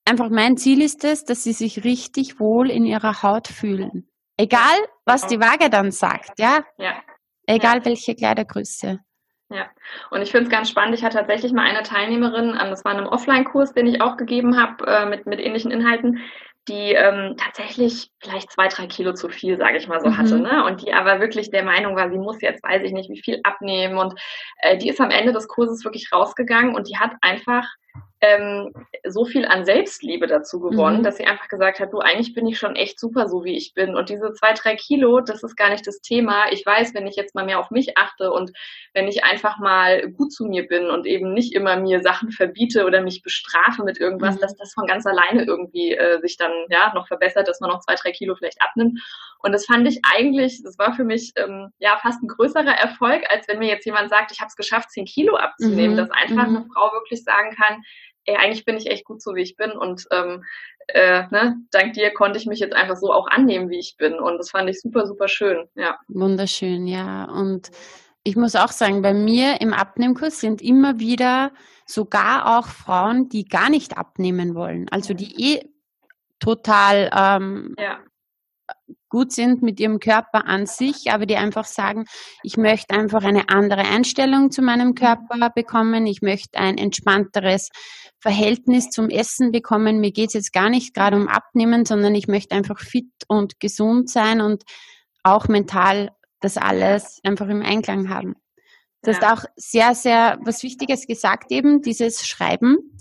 einfach 0.05 0.29
mein 0.29 0.57
Ziel 0.57 0.81
ist 0.81 1.03
es, 1.03 1.23
dass 1.23 1.43
sie 1.43 1.53
sich 1.53 1.83
richtig 1.83 2.39
wohl 2.39 2.69
in 2.71 2.85
ihrer 2.85 3.21
Haut 3.21 3.47
fühlen. 3.47 4.09
Egal, 4.37 4.77
was 5.05 5.27
die 5.27 5.39
Waage 5.39 5.69
dann 5.69 5.91
sagt, 5.91 6.39
ja? 6.39 6.65
ja. 6.77 7.01
Egal 7.47 7.85
welche 7.85 8.15
Kleidergröße. 8.15 8.99
Ja, 9.49 9.67
und 10.09 10.21
ich 10.21 10.31
finde 10.31 10.45
es 10.45 10.51
ganz 10.51 10.69
spannend. 10.69 10.95
Ich 10.95 11.03
hatte 11.03 11.17
tatsächlich 11.17 11.53
mal 11.53 11.65
eine 11.65 11.83
Teilnehmerin, 11.83 12.57
ähm, 12.59 12.69
das 12.69 12.83
war 12.83 12.93
in 12.93 12.99
einem 12.99 13.07
Offline-Kurs, 13.07 13.73
den 13.73 13.85
ich 13.87 14.01
auch 14.01 14.17
gegeben 14.17 14.59
habe, 14.59 14.85
äh, 14.87 15.05
mit, 15.05 15.27
mit 15.27 15.39
ähnlichen 15.39 15.69
Inhalten, 15.69 16.19
die 16.67 16.93
ähm, 16.93 17.35
tatsächlich 17.37 18.09
vielleicht 18.19 18.51
zwei, 18.51 18.67
drei 18.69 18.87
Kilo 18.87 19.13
zu 19.13 19.29
viel, 19.29 19.57
sage 19.57 19.77
ich 19.77 19.87
mal 19.87 20.01
so, 20.01 20.09
mhm. 20.09 20.17
hatte. 20.17 20.39
Ne? 20.39 20.65
Und 20.65 20.81
die 20.81 20.93
aber 20.93 21.19
wirklich 21.19 21.51
der 21.51 21.63
Meinung 21.63 21.95
war, 21.95 22.09
sie 22.09 22.17
muss 22.17 22.41
jetzt, 22.41 22.63
weiß 22.63 22.81
ich 22.83 22.91
nicht, 22.91 23.09
wie 23.11 23.21
viel 23.21 23.39
abnehmen. 23.43 23.99
Und 23.99 24.19
äh, 24.57 24.77
die 24.77 24.89
ist 24.89 24.99
am 24.99 25.11
Ende 25.11 25.31
des 25.31 25.47
Kurses 25.47 25.83
wirklich 25.83 26.11
rausgegangen 26.11 26.73
und 26.73 26.89
die 26.89 26.97
hat 26.97 27.11
einfach 27.21 27.67
ähm, 28.25 28.73
so 29.07 29.25
viel 29.25 29.45
an 29.45 29.65
Selbstliebe 29.65 30.27
dazu 30.27 30.59
gewonnen, 30.59 30.99
mhm. 30.99 31.03
dass 31.03 31.17
sie 31.17 31.25
einfach 31.25 31.47
gesagt 31.47 31.79
hat, 31.79 31.93
du, 31.93 31.99
eigentlich 31.99 32.33
bin 32.33 32.47
ich 32.47 32.57
schon 32.57 32.75
echt 32.75 32.99
super, 32.99 33.27
so 33.27 33.43
wie 33.43 33.55
ich 33.55 33.73
bin. 33.73 33.95
Und 33.95 34.09
diese 34.09 34.33
zwei, 34.33 34.53
drei 34.53 34.75
Kilo, 34.75 35.19
das 35.21 35.43
ist 35.43 35.55
gar 35.55 35.69
nicht 35.69 35.85
das 35.85 36.01
Thema. 36.01 36.51
Ich 36.51 36.65
weiß, 36.65 36.93
wenn 36.93 37.07
ich 37.07 37.15
jetzt 37.15 37.35
mal 37.35 37.45
mehr 37.45 37.59
auf 37.59 37.71
mich 37.71 37.97
achte 37.97 38.31
und 38.31 38.51
wenn 38.93 39.07
ich 39.07 39.23
einfach 39.23 39.59
mal 39.59 40.09
gut 40.11 40.31
zu 40.31 40.45
mir 40.45 40.67
bin 40.67 40.89
und 40.89 41.05
eben 41.05 41.33
nicht 41.33 41.53
immer 41.53 41.77
mir 41.77 42.01
Sachen 42.01 42.31
verbiete 42.31 42.85
oder 42.85 43.01
mich 43.01 43.21
bestrafe 43.21 43.83
mit 43.83 43.99
irgendwas, 43.99 44.35
mhm. 44.35 44.39
dass 44.39 44.55
das 44.55 44.73
von 44.73 44.87
ganz 44.87 45.05
alleine 45.05 45.43
irgendwie 45.43 45.93
äh, 45.93 46.19
sich 46.21 46.37
dann 46.37 46.51
ja 46.69 46.91
noch 46.95 47.07
verbessert, 47.07 47.47
dass 47.47 47.59
man 47.59 47.69
noch 47.69 47.81
zwei, 47.81 47.95
drei 47.95 48.11
Kilo 48.11 48.35
vielleicht 48.35 48.61
abnimmt. 48.61 48.99
Und 49.39 49.51
das 49.51 49.65
fand 49.65 49.87
ich 49.87 49.99
eigentlich, 50.03 50.63
das 50.63 50.79
war 50.79 50.93
für 50.93 51.03
mich 51.03 51.33
ähm, 51.35 51.69
ja 51.77 51.97
fast 52.01 52.23
ein 52.23 52.27
größerer 52.27 52.75
Erfolg, 52.79 53.23
als 53.29 53.47
wenn 53.47 53.59
mir 53.59 53.67
jetzt 53.67 53.85
jemand 53.85 54.09
sagt, 54.09 54.31
ich 54.31 54.39
habe 54.39 54.47
es 54.47 54.55
geschafft, 54.55 54.89
zehn 54.89 55.05
Kilo 55.05 55.35
abzunehmen. 55.35 55.93
Mhm. 55.93 55.97
Dass 55.97 56.09
einfach 56.09 56.47
mhm. 56.47 56.57
eine 56.57 56.65
Frau 56.73 56.91
wirklich 56.93 57.23
sagen 57.23 57.55
kann, 57.55 57.83
ey, 58.25 58.35
eigentlich 58.35 58.65
bin 58.65 58.77
ich 58.77 58.87
echt 58.87 59.05
gut 59.05 59.21
so, 59.21 59.35
wie 59.35 59.41
ich 59.41 59.55
bin. 59.55 59.71
Und 59.71 60.05
ähm, 60.11 60.43
äh, 60.87 61.23
ne, 61.29 61.57
dank 61.71 61.93
dir 61.93 62.13
konnte 62.13 62.37
ich 62.37 62.45
mich 62.45 62.59
jetzt 62.59 62.75
einfach 62.75 62.97
so 62.97 63.11
auch 63.11 63.27
annehmen, 63.27 63.69
wie 63.69 63.79
ich 63.79 63.95
bin. 63.97 64.19
Und 64.19 64.37
das 64.37 64.51
fand 64.51 64.69
ich 64.69 64.81
super, 64.81 65.07
super 65.07 65.27
schön. 65.27 65.67
Ja. 65.75 65.97
Wunderschön, 66.07 66.87
ja. 66.87 67.25
Und 67.25 67.71
ich 68.23 68.35
muss 68.35 68.55
auch 68.55 68.71
sagen, 68.71 69.01
bei 69.01 69.13
mir 69.13 69.61
im 69.61 69.73
Abnehmkurs 69.73 70.39
sind 70.39 70.61
immer 70.61 70.99
wieder 70.99 71.51
sogar 71.85 72.57
auch 72.57 72.67
Frauen, 72.67 73.29
die 73.29 73.45
gar 73.45 73.69
nicht 73.69 73.97
abnehmen 73.97 74.55
wollen. 74.55 74.87
Also 74.89 75.13
die 75.13 75.55
eh 75.55 75.69
total 76.39 77.09
ähm, 77.15 77.75
ja 77.77 77.99
gut 79.09 79.31
sind 79.31 79.61
mit 79.61 79.79
ihrem 79.79 79.99
Körper 79.99 80.45
an 80.45 80.65
sich, 80.65 81.11
aber 81.11 81.25
die 81.25 81.37
einfach 81.37 81.65
sagen, 81.65 82.05
ich 82.43 82.57
möchte 82.57 82.95
einfach 82.95 83.23
eine 83.23 83.49
andere 83.49 83.81
Einstellung 83.81 84.51
zu 84.51 84.61
meinem 84.61 84.95
Körper 84.95 85.49
bekommen, 85.49 86.05
ich 86.07 86.21
möchte 86.21 86.57
ein 86.57 86.77
entspannteres 86.77 87.69
Verhältnis 88.19 88.89
zum 88.89 89.09
Essen 89.09 89.51
bekommen. 89.51 89.99
Mir 89.99 90.11
geht 90.11 90.29
es 90.29 90.33
jetzt 90.33 90.53
gar 90.53 90.69
nicht 90.69 90.93
gerade 90.93 91.15
um 91.15 91.27
Abnehmen, 91.27 91.85
sondern 91.85 92.15
ich 92.15 92.27
möchte 92.27 92.55
einfach 92.55 92.79
fit 92.79 93.11
und 93.27 93.59
gesund 93.59 94.09
sein 94.09 94.41
und 94.41 94.63
auch 95.23 95.47
mental 95.47 96.11
das 96.39 96.57
alles 96.57 97.19
einfach 97.23 97.47
im 97.47 97.61
Einklang 97.61 98.09
haben. 98.09 98.35
Du 99.01 99.11
ja. 99.11 99.17
hast 99.17 99.23
auch 99.23 99.45
sehr, 99.55 99.95
sehr 99.95 100.39
was 100.41 100.63
Wichtiges 100.63 101.07
gesagt, 101.07 101.51
eben 101.51 101.81
dieses 101.81 102.25
Schreiben. 102.27 102.97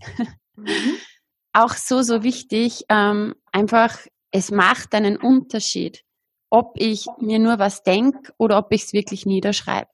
Mhm. 0.56 0.66
auch 1.54 1.74
so, 1.74 2.02
so 2.02 2.22
wichtig, 2.22 2.84
ähm, 2.88 3.34
einfach 3.52 3.98
es 4.34 4.50
macht 4.50 4.94
einen 4.94 5.16
Unterschied, 5.16 6.02
ob 6.50 6.72
ich 6.74 7.06
mir 7.20 7.38
nur 7.38 7.60
was 7.60 7.84
denke 7.84 8.32
oder 8.36 8.58
ob 8.58 8.72
ich 8.72 8.82
es 8.82 8.92
wirklich 8.92 9.26
niederschreibe. 9.26 9.88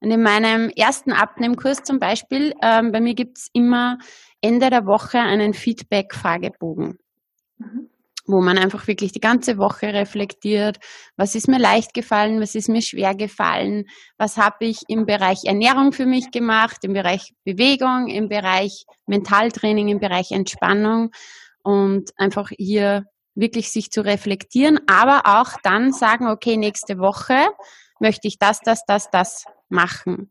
Und 0.00 0.10
in 0.10 0.22
meinem 0.22 0.70
ersten 0.70 1.12
Abnehmkurs 1.12 1.84
zum 1.84 2.00
Beispiel, 2.00 2.52
ähm, 2.62 2.90
bei 2.90 3.00
mir 3.00 3.14
gibt 3.14 3.38
es 3.38 3.48
immer 3.52 3.98
Ende 4.40 4.70
der 4.70 4.86
Woche 4.86 5.20
einen 5.20 5.54
Feedback-Fragebogen, 5.54 6.98
mhm. 7.58 7.90
wo 8.26 8.40
man 8.40 8.58
einfach 8.58 8.88
wirklich 8.88 9.12
die 9.12 9.20
ganze 9.20 9.56
Woche 9.56 9.92
reflektiert, 9.94 10.78
was 11.16 11.36
ist 11.36 11.46
mir 11.46 11.60
leicht 11.60 11.94
gefallen, 11.94 12.40
was 12.40 12.56
ist 12.56 12.68
mir 12.68 12.82
schwer 12.82 13.14
gefallen, 13.14 13.84
was 14.16 14.36
habe 14.36 14.64
ich 14.64 14.80
im 14.88 15.06
Bereich 15.06 15.44
Ernährung 15.44 15.92
für 15.92 16.06
mich 16.06 16.32
gemacht, 16.32 16.78
im 16.82 16.92
Bereich 16.92 17.34
Bewegung, 17.44 18.08
im 18.08 18.28
Bereich 18.28 18.84
Mentaltraining, 19.06 19.86
im 19.86 20.00
Bereich 20.00 20.32
Entspannung 20.32 21.10
und 21.62 22.10
einfach 22.16 22.50
hier 22.56 23.04
wirklich 23.38 23.70
sich 23.70 23.90
zu 23.90 24.04
reflektieren, 24.04 24.80
aber 24.86 25.22
auch 25.26 25.56
dann 25.62 25.92
sagen, 25.92 26.28
okay, 26.28 26.56
nächste 26.56 26.98
Woche 26.98 27.38
möchte 28.00 28.28
ich 28.28 28.38
das, 28.38 28.60
das, 28.60 28.84
das, 28.86 29.10
das 29.10 29.44
machen. 29.68 30.30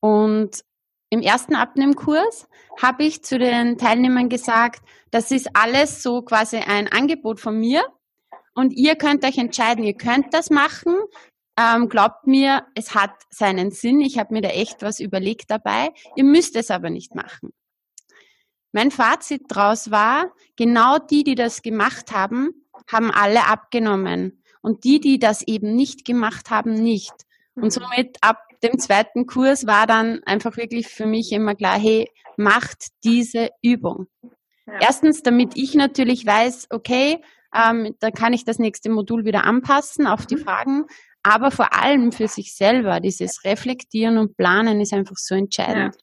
Und 0.00 0.62
im 1.10 1.22
ersten 1.22 1.54
Abnehmkurs 1.54 2.48
habe 2.80 3.04
ich 3.04 3.24
zu 3.24 3.38
den 3.38 3.78
Teilnehmern 3.78 4.28
gesagt, 4.28 4.82
das 5.10 5.30
ist 5.30 5.48
alles 5.54 6.02
so 6.02 6.22
quasi 6.22 6.58
ein 6.58 6.88
Angebot 6.88 7.40
von 7.40 7.58
mir 7.58 7.82
und 8.54 8.72
ihr 8.72 8.96
könnt 8.96 9.24
euch 9.24 9.38
entscheiden, 9.38 9.84
ihr 9.84 9.94
könnt 9.94 10.34
das 10.34 10.50
machen. 10.50 10.96
Ähm, 11.58 11.88
glaubt 11.88 12.26
mir, 12.26 12.66
es 12.74 12.94
hat 12.94 13.12
seinen 13.30 13.70
Sinn. 13.70 14.00
Ich 14.00 14.18
habe 14.18 14.34
mir 14.34 14.42
da 14.42 14.48
echt 14.50 14.82
was 14.82 15.00
überlegt 15.00 15.50
dabei. 15.50 15.90
Ihr 16.14 16.24
müsst 16.24 16.56
es 16.56 16.70
aber 16.70 16.90
nicht 16.90 17.14
machen. 17.14 17.52
Mein 18.72 18.90
Fazit 18.90 19.42
daraus 19.48 19.90
war, 19.90 20.32
genau 20.56 20.98
die, 20.98 21.24
die 21.24 21.34
das 21.34 21.62
gemacht 21.62 22.12
haben, 22.12 22.50
haben 22.90 23.10
alle 23.10 23.46
abgenommen. 23.46 24.42
Und 24.60 24.84
die, 24.84 25.00
die 25.00 25.18
das 25.18 25.42
eben 25.46 25.74
nicht 25.74 26.04
gemacht 26.04 26.50
haben, 26.50 26.74
nicht. 26.74 27.14
Und 27.54 27.64
mhm. 27.64 27.70
somit 27.70 28.18
ab 28.20 28.42
dem 28.62 28.78
zweiten 28.78 29.26
Kurs 29.26 29.66
war 29.66 29.86
dann 29.86 30.20
einfach 30.24 30.56
wirklich 30.56 30.88
für 30.88 31.06
mich 31.06 31.32
immer 31.32 31.54
klar, 31.54 31.78
hey, 31.78 32.10
macht 32.36 32.88
diese 33.04 33.50
Übung. 33.62 34.06
Ja. 34.66 34.78
Erstens, 34.80 35.22
damit 35.22 35.56
ich 35.56 35.74
natürlich 35.74 36.26
weiß, 36.26 36.68
okay, 36.70 37.22
ähm, 37.54 37.94
da 38.00 38.10
kann 38.10 38.32
ich 38.32 38.44
das 38.44 38.58
nächste 38.58 38.90
Modul 38.90 39.24
wieder 39.24 39.44
anpassen 39.44 40.06
auf 40.06 40.26
die 40.26 40.36
mhm. 40.36 40.40
Fragen. 40.40 40.86
Aber 41.22 41.50
vor 41.50 41.72
allem 41.72 42.12
für 42.12 42.28
sich 42.28 42.54
selber, 42.54 43.00
dieses 43.00 43.44
Reflektieren 43.44 44.18
und 44.18 44.36
Planen 44.36 44.80
ist 44.80 44.92
einfach 44.92 45.16
so 45.16 45.34
entscheidend. 45.34 45.96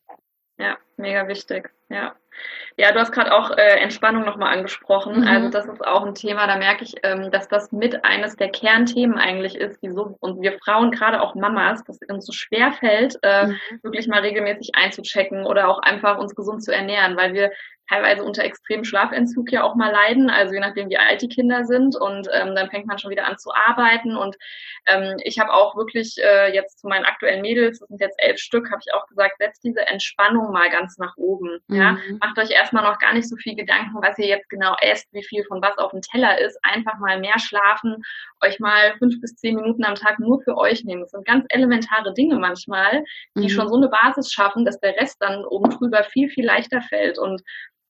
Ja, 0.58 0.66
ja 0.66 0.78
mega 0.98 1.28
wichtig. 1.28 1.72
Ja. 1.90 2.16
Ja, 2.78 2.92
du 2.92 3.00
hast 3.00 3.12
gerade 3.12 3.34
auch 3.34 3.52
äh, 3.52 3.80
Entspannung 3.80 4.26
nochmal 4.26 4.54
angesprochen. 4.54 5.22
Mhm. 5.22 5.28
Also 5.28 5.50
das 5.50 5.66
ist 5.66 5.86
auch 5.86 6.06
ein 6.06 6.14
Thema, 6.14 6.46
da 6.46 6.58
merke 6.58 6.84
ich, 6.84 6.96
ähm, 7.04 7.32
dass 7.32 7.48
das 7.48 7.72
mit 7.72 8.04
eines 8.04 8.36
der 8.36 8.50
Kernthemen 8.50 9.18
eigentlich 9.18 9.56
ist, 9.56 9.82
wieso 9.82 10.18
und 10.20 10.42
wir 10.42 10.60
Frauen, 10.60 10.92
gerade 10.92 11.22
auch 11.22 11.36
Mamas, 11.36 11.84
dass 11.86 12.02
es 12.02 12.10
uns 12.10 12.26
so 12.26 12.34
schwer 12.34 12.74
fällt, 12.74 13.18
äh, 13.22 13.48
mhm. 13.48 13.60
wirklich 13.82 14.08
mal 14.08 14.22
regelmäßig 14.22 14.72
einzuchecken 14.74 15.46
oder 15.46 15.70
auch 15.70 15.80
einfach 15.80 16.18
uns 16.18 16.36
gesund 16.36 16.64
zu 16.64 16.74
ernähren, 16.74 17.16
weil 17.16 17.34
wir 17.34 17.52
teilweise 17.90 18.24
unter 18.24 18.44
extremem 18.44 18.84
Schlafentzug 18.84 19.52
ja 19.52 19.64
auch 19.64 19.76
mal 19.76 19.92
leiden, 19.92 20.30
also 20.30 20.54
je 20.54 20.60
nachdem, 20.60 20.90
wie 20.90 20.98
alt 20.98 21.22
die 21.22 21.30
Kinder 21.30 21.66
sind. 21.66 21.96
Und 21.96 22.28
ähm, 22.34 22.56
dann 22.56 22.70
fängt 22.70 22.88
man 22.88 22.98
schon 22.98 23.12
wieder 23.12 23.26
an 23.26 23.38
zu 23.38 23.52
arbeiten. 23.54 24.16
Und 24.16 24.36
ähm, 24.88 25.18
ich 25.24 25.40
habe 25.40 25.54
auch 25.54 25.76
wirklich 25.76 26.16
äh, 26.18 26.54
jetzt 26.54 26.80
zu 26.80 26.88
meinen 26.88 27.06
aktuellen 27.06 27.42
Mädels, 27.42 27.80
das 27.80 27.90
sind 27.90 28.02
jetzt 28.02 28.20
elf 28.20 28.40
Stück, 28.40 28.72
habe 28.72 28.82
ich 28.86 28.94
auch 28.94 29.06
gesagt, 29.08 29.38
setzt 29.38 29.64
diese 29.64 29.86
Entspannung 29.88 30.52
mal 30.52 30.70
ganz 30.70 30.98
nach 30.98 31.16
oben. 31.18 31.60
Mhm. 31.68 31.76
Ja? 31.76 31.98
Macht 32.22 32.38
euch 32.40 32.52
erstmal 32.52 32.84
noch 32.84 33.00
gar 33.00 33.14
nicht 33.14 33.30
so 33.30 33.36
viel 33.36 33.56
Gedanken, 33.56 34.02
was 34.02 34.18
ihr 34.18 34.28
jetzt 34.28 34.50
genau 34.50 34.76
esst, 34.82 35.08
wie 35.14 35.24
viel 35.24 35.44
von 35.46 35.62
was 35.62 35.78
auf 35.78 35.92
dem 35.92 36.02
Teller 36.02 36.40
ist. 36.40 36.58
Einfach 36.64 36.98
mal 37.00 37.20
mehr 37.20 37.40
schlafen, 37.40 38.04
euch 38.42 38.60
mal 38.60 38.96
fünf 38.98 39.20
bis 39.22 39.36
zehn 39.36 39.56
Minuten 39.56 39.84
am 39.84 39.96
Tag 39.96 40.20
nur 40.20 40.42
für 40.42 40.58
euch 40.58 40.84
nehmen. 40.84 41.02
Das 41.02 41.12
sind 41.12 41.26
ganz 41.26 41.46
elementare 41.50 42.14
Dinge 42.14 42.36
manchmal, 42.38 43.04
die 43.36 43.44
mhm. 43.44 43.50
schon 43.50 43.70
so 43.70 43.76
eine 43.76 43.90
Basis 43.90 44.32
schaffen, 44.32 44.66
dass 44.66 44.80
der 44.80 44.96
Rest 44.96 45.18
dann 45.22 45.46
oben 45.46 45.70
drüber 45.70 46.04
viel, 46.04 46.30
viel 46.30 46.46
leichter 46.46 46.82
fällt. 46.82 47.18
Und 47.18 47.42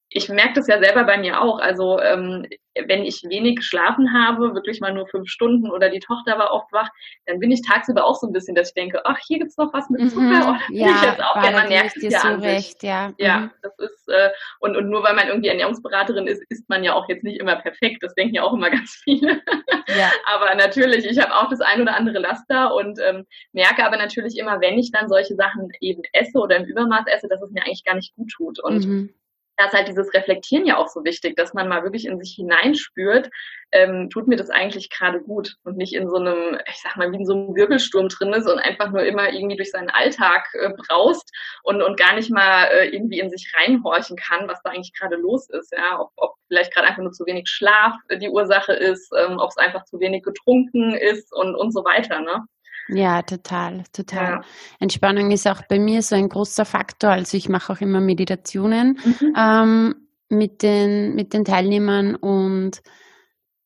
ich 0.09 0.29
merke 0.29 0.53
das 0.53 0.67
ja 0.67 0.81
selber 0.81 1.03
bei 1.03 1.17
mir 1.17 1.41
auch. 1.41 1.59
Also 1.59 1.99
ähm, 1.99 2.47
wenn 2.87 3.03
ich 3.03 3.23
wenig 3.27 3.57
geschlafen 3.57 4.13
habe, 4.13 4.53
wirklich 4.53 4.81
mal 4.81 4.93
nur 4.93 5.07
fünf 5.07 5.29
Stunden 5.29 5.69
oder 5.69 5.89
die 5.89 5.99
Tochter 5.99 6.37
war 6.37 6.51
oft 6.51 6.71
wach, 6.71 6.89
dann 7.25 7.39
bin 7.39 7.51
ich 7.51 7.61
tagsüber 7.61 8.05
auch 8.05 8.15
so 8.15 8.27
ein 8.27 8.33
bisschen, 8.33 8.53
dass 8.53 8.69
ich 8.69 8.73
denke, 8.73 9.01
ach, 9.05 9.17
hier 9.25 9.39
gibt's 9.39 9.57
noch 9.57 9.73
was 9.73 9.89
mit 9.89 10.01
mhm. 10.01 10.09
Zucker. 10.09 10.25
Oh, 10.45 10.53
ja, 10.69 10.87
ich 10.89 11.01
jetzt 11.01 11.23
auch 11.23 11.41
gerne. 11.41 11.57
Man 11.57 11.69
dir 11.69 12.09
ja 12.09 12.19
so 12.19 12.27
recht, 12.35 12.83
ja. 12.83 13.13
Ja, 13.17 13.39
mhm. 13.39 13.51
das 13.61 13.79
ist, 13.79 14.07
äh, 14.09 14.29
und, 14.59 14.75
und 14.75 14.89
nur 14.89 15.01
weil 15.03 15.15
man 15.15 15.27
irgendwie 15.27 15.47
Ernährungsberaterin 15.47 16.27
ist, 16.27 16.43
ist 16.49 16.69
man 16.69 16.83
ja 16.83 16.93
auch 16.93 17.07
jetzt 17.09 17.23
nicht 17.23 17.39
immer 17.39 17.55
perfekt. 17.55 18.03
Das 18.03 18.13
denken 18.13 18.35
ja 18.35 18.43
auch 18.43 18.53
immer 18.53 18.69
ganz 18.71 19.01
viele. 19.03 19.41
Ja. 19.87 20.11
aber 20.25 20.53
natürlich, 20.55 21.05
ich 21.05 21.19
habe 21.19 21.35
auch 21.35 21.49
das 21.49 21.61
ein 21.61 21.81
oder 21.81 21.95
andere 21.95 22.19
Laster 22.19 22.75
und 22.75 22.99
ähm, 22.99 23.25
merke 23.53 23.85
aber 23.85 23.97
natürlich 23.97 24.37
immer, 24.37 24.59
wenn 24.61 24.77
ich 24.77 24.91
dann 24.91 25.07
solche 25.07 25.35
Sachen 25.35 25.69
eben 25.79 26.01
esse 26.13 26.37
oder 26.37 26.57
im 26.57 26.65
Übermaß 26.65 27.05
esse, 27.07 27.27
dass 27.27 27.41
es 27.41 27.51
mir 27.51 27.63
eigentlich 27.63 27.85
gar 27.85 27.95
nicht 27.95 28.15
gut 28.15 28.29
tut. 28.29 28.59
Und 28.59 28.85
mhm 28.85 29.09
da 29.57 29.65
ist 29.65 29.73
halt 29.73 29.87
dieses 29.87 30.13
Reflektieren 30.13 30.65
ja 30.65 30.77
auch 30.77 30.87
so 30.87 31.03
wichtig, 31.03 31.35
dass 31.35 31.53
man 31.53 31.67
mal 31.67 31.83
wirklich 31.83 32.05
in 32.05 32.19
sich 32.19 32.35
hineinspürt, 32.35 33.29
ähm, 33.71 34.09
tut 34.09 34.27
mir 34.27 34.35
das 34.35 34.49
eigentlich 34.49 34.89
gerade 34.89 35.21
gut 35.21 35.55
und 35.63 35.77
nicht 35.77 35.93
in 35.93 36.09
so 36.09 36.17
einem, 36.17 36.57
ich 36.67 36.81
sag 36.81 36.95
mal, 36.97 37.11
wie 37.11 37.17
in 37.17 37.25
so 37.25 37.33
einem 37.33 37.55
Wirbelsturm 37.55 38.09
drin 38.09 38.33
ist 38.33 38.47
und 38.49 38.59
einfach 38.59 38.91
nur 38.91 39.03
immer 39.03 39.31
irgendwie 39.31 39.57
durch 39.57 39.71
seinen 39.71 39.89
Alltag 39.89 40.47
äh, 40.53 40.69
braust 40.69 41.29
und, 41.63 41.81
und 41.81 41.97
gar 41.97 42.15
nicht 42.15 42.31
mal 42.31 42.65
äh, 42.65 42.89
irgendwie 42.89 43.19
in 43.19 43.29
sich 43.29 43.51
reinhorchen 43.55 44.17
kann, 44.17 44.47
was 44.47 44.61
da 44.63 44.71
eigentlich 44.71 44.93
gerade 44.93 45.15
los 45.15 45.49
ist, 45.49 45.71
ja, 45.71 45.99
ob, 45.99 46.11
ob 46.15 46.35
vielleicht 46.47 46.73
gerade 46.73 46.87
einfach 46.87 47.03
nur 47.03 47.11
zu 47.11 47.25
wenig 47.25 47.47
Schlaf 47.47 47.95
die 48.11 48.29
Ursache 48.29 48.73
ist, 48.73 49.11
ähm, 49.17 49.37
ob 49.39 49.49
es 49.49 49.57
einfach 49.57 49.85
zu 49.85 49.99
wenig 49.99 50.23
getrunken 50.23 50.93
ist 50.93 51.33
und, 51.33 51.55
und 51.55 51.71
so 51.71 51.83
weiter, 51.83 52.21
ne? 52.21 52.45
Ja, 52.89 53.21
total, 53.23 53.83
total. 53.93 54.31
Ja. 54.31 54.41
Entspannung 54.79 55.31
ist 55.31 55.47
auch 55.47 55.61
bei 55.67 55.79
mir 55.79 56.01
so 56.01 56.15
ein 56.15 56.29
großer 56.29 56.65
Faktor. 56.65 57.11
Also 57.11 57.35
ich 57.35 57.49
mache 57.49 57.73
auch 57.73 57.81
immer 57.81 57.99
Meditationen 57.99 58.99
mhm. 59.03 59.33
ähm, 59.35 59.95
mit, 60.29 60.61
den, 60.61 61.15
mit 61.15 61.33
den 61.33 61.45
Teilnehmern 61.45 62.15
und 62.15 62.81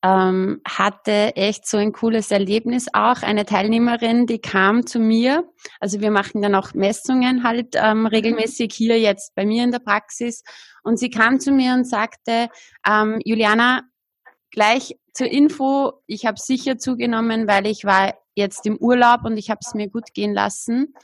ähm, 0.02 0.62
hatte 0.66 1.36
echt 1.36 1.66
so 1.66 1.76
ein 1.76 1.92
cooles 1.92 2.30
Erlebnis 2.30 2.86
auch. 2.92 3.22
Eine 3.22 3.44
Teilnehmerin, 3.44 4.26
die 4.26 4.38
kam 4.38 4.86
zu 4.86 4.98
mir, 4.98 5.44
also 5.78 6.00
wir 6.00 6.10
machen 6.10 6.40
dann 6.40 6.54
auch 6.54 6.72
Messungen 6.72 7.44
halt 7.44 7.74
ähm, 7.74 8.00
mhm. 8.00 8.06
regelmäßig 8.06 8.72
hier 8.72 8.98
jetzt 8.98 9.34
bei 9.34 9.44
mir 9.44 9.64
in 9.64 9.72
der 9.72 9.80
Praxis 9.80 10.42
und 10.82 10.98
sie 10.98 11.10
kam 11.10 11.40
zu 11.40 11.52
mir 11.52 11.74
und 11.74 11.86
sagte, 11.86 12.48
ähm, 12.86 13.20
Juliana, 13.24 13.82
gleich 14.50 14.96
zur 15.12 15.26
Info, 15.26 15.92
ich 16.06 16.24
habe 16.24 16.38
sicher 16.40 16.78
zugenommen, 16.78 17.46
weil 17.46 17.66
ich 17.66 17.84
war 17.84 18.14
jetzt 18.40 18.66
im 18.66 18.76
Urlaub 18.76 19.24
und 19.24 19.36
ich 19.36 19.50
habe 19.50 19.60
es 19.62 19.74
mir 19.74 19.88
gut 19.88 20.12
gehen 20.14 20.34
lassen. 20.34 20.94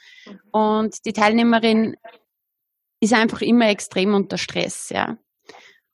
Und 0.50 1.04
die 1.06 1.12
Teilnehmerin 1.12 1.96
ist 3.00 3.12
einfach 3.12 3.42
immer 3.42 3.68
extrem 3.68 4.14
unter 4.14 4.38
Stress, 4.38 4.88
ja. 4.90 5.16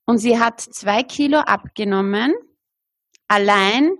Und 0.07 0.18
sie 0.18 0.38
hat 0.38 0.61
zwei 0.61 1.02
Kilo 1.02 1.38
abgenommen, 1.38 2.35
allein, 3.28 3.92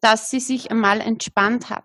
dass 0.00 0.30
sie 0.30 0.40
sich 0.40 0.70
einmal 0.70 1.00
entspannt 1.00 1.70
hat. 1.70 1.84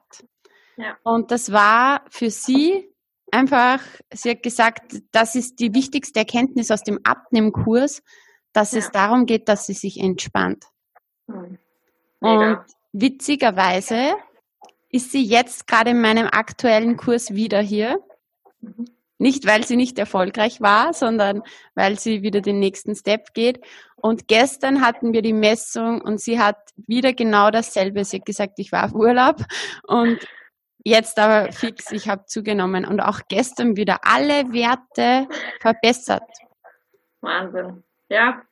Ja. 0.77 0.97
Und 1.03 1.31
das 1.31 1.51
war 1.51 2.05
für 2.09 2.29
sie 2.29 2.89
einfach, 3.31 3.81
sie 4.13 4.31
hat 4.31 4.43
gesagt, 4.43 5.01
das 5.11 5.35
ist 5.35 5.59
die 5.59 5.73
wichtigste 5.73 6.19
Erkenntnis 6.19 6.71
aus 6.71 6.83
dem 6.83 6.99
Abnehmkurs, 7.03 8.03
dass 8.53 8.71
ja. 8.71 8.79
es 8.79 8.91
darum 8.91 9.25
geht, 9.25 9.49
dass 9.49 9.65
sie 9.65 9.73
sich 9.73 9.99
entspannt. 9.99 10.65
Mhm. 11.27 11.57
Und 12.19 12.59
witzigerweise 12.93 14.15
ist 14.93 15.11
sie 15.11 15.23
jetzt 15.23 15.67
gerade 15.67 15.89
in 15.89 16.01
meinem 16.01 16.27
aktuellen 16.31 16.97
Kurs 16.97 17.33
wieder 17.33 17.59
hier. 17.59 17.99
Nicht, 19.17 19.47
weil 19.47 19.65
sie 19.65 19.75
nicht 19.75 19.97
erfolgreich 19.97 20.61
war, 20.61 20.93
sondern 20.93 21.41
weil 21.73 21.97
sie 21.97 22.21
wieder 22.21 22.41
den 22.41 22.59
nächsten 22.59 22.95
Step 22.95 23.33
geht. 23.33 23.59
Und 23.95 24.27
gestern 24.27 24.85
hatten 24.85 25.11
wir 25.11 25.23
die 25.23 25.33
Messung 25.33 25.99
und 26.01 26.21
sie 26.21 26.39
hat 26.39 26.57
wieder 26.75 27.13
genau 27.13 27.49
dasselbe. 27.49 28.05
Sie 28.05 28.17
hat 28.17 28.25
gesagt, 28.25 28.59
ich 28.59 28.71
war 28.71 28.85
auf 28.85 28.93
Urlaub 28.93 29.43
und 29.87 30.19
jetzt 30.83 31.17
aber 31.17 31.51
fix, 31.51 31.91
ich 31.91 32.07
habe 32.07 32.25
zugenommen. 32.25 32.85
Und 32.85 32.99
auch 32.99 33.21
gestern 33.29 33.75
wieder 33.75 33.99
alle 34.03 34.53
Werte 34.53 35.27
verbessert. 35.59 36.29
Wahnsinn. 37.21 37.83
Ja, 38.09 38.43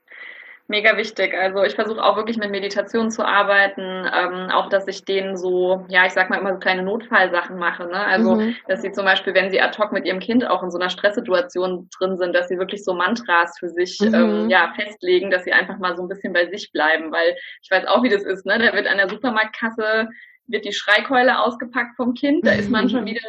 mega 0.72 0.98
wichtig. 0.98 1.36
Also 1.38 1.64
ich 1.64 1.76
versuche 1.76 2.04
auch 2.04 2.16
wirklich 2.16 2.38
mit 2.38 2.50
Meditation 2.50 3.12
zu 3.12 3.24
arbeiten, 3.24 3.82
ähm, 3.82 4.50
auch 4.50 4.70
dass 4.70 4.88
ich 4.88 5.06
denen 5.06 5.38
so, 5.38 5.86
ja, 5.90 6.08
ich 6.08 6.14
sag 6.14 6.32
mal 6.32 6.40
immer 6.40 6.54
so 6.54 6.60
kleine 6.60 6.82
Notfallsachen 6.82 7.58
mache. 7.60 7.86
Ne? 7.86 7.98
Also 7.98 8.38
mhm. 8.38 8.56
dass 8.68 8.82
sie 8.82 8.92
zum 8.92 9.06
Beispiel, 9.06 9.36
wenn 9.36 9.52
sie 9.52 9.62
ad 9.62 9.78
hoc 9.78 9.92
mit 9.92 10.06
ihrem 10.06 10.20
Kind 10.20 10.48
auch 10.50 10.64
in 10.64 10.72
so 10.72 10.80
einer 10.80 10.90
Stresssituation 10.90 11.90
drin 11.96 12.18
sind, 12.18 12.34
dass 12.34 12.48
sie 12.48 12.58
wirklich 12.58 12.84
so 12.84 12.94
Mantras 12.94 13.60
für 13.60 13.70
sich 13.70 14.00
mhm. 14.00 14.16
ähm, 14.16 14.50
ja 14.50 14.74
festlegen, 14.76 15.30
dass 15.30 15.44
sie 15.44 15.54
einfach 15.54 15.78
mal 15.78 15.96
so 15.96 16.02
ein 16.02 16.10
bisschen 16.10 16.34
bei 16.34 16.48
sich 16.48 16.72
bleiben, 16.72 17.12
weil 17.12 17.36
ich 17.62 17.70
weiß 17.70 17.86
auch, 17.86 18.02
wie 18.02 18.10
das 18.10 18.24
ist. 18.24 18.48
Ne? 18.48 18.58
Da 18.58 18.74
wird 18.74 18.88
an 18.88 18.98
der 18.98 19.10
Supermarktkasse 19.10 20.10
wird 20.47 20.65
die 20.65 20.73
Schreikeule 20.73 21.39
ausgepackt 21.39 21.95
vom 21.95 22.13
Kind, 22.13 22.45
da 22.45 22.51
ist 22.51 22.69
man 22.69 22.89
schon 22.89 23.06
wieder 23.06 23.21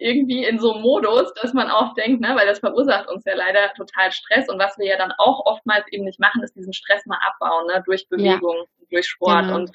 irgendwie 0.00 0.44
in 0.44 0.58
so 0.58 0.72
einem 0.72 0.82
Modus, 0.82 1.32
dass 1.42 1.52
man 1.52 1.68
auch 1.68 1.94
denkt, 1.94 2.20
ne, 2.20 2.34
weil 2.36 2.46
das 2.46 2.60
verursacht 2.60 3.08
uns 3.08 3.24
ja 3.24 3.34
leider 3.34 3.72
total 3.74 4.12
Stress 4.12 4.48
und 4.48 4.58
was 4.58 4.78
wir 4.78 4.86
ja 4.86 4.96
dann 4.96 5.12
auch 5.18 5.44
oftmals 5.46 5.86
eben 5.90 6.04
nicht 6.04 6.20
machen, 6.20 6.42
ist 6.42 6.56
diesen 6.56 6.72
Stress 6.72 7.04
mal 7.06 7.18
abbauen, 7.26 7.66
ne, 7.66 7.82
durch 7.86 8.08
Bewegung, 8.08 8.56
ja. 8.56 8.86
durch 8.90 9.06
Sport 9.06 9.46
genau. 9.46 9.56
und 9.56 9.70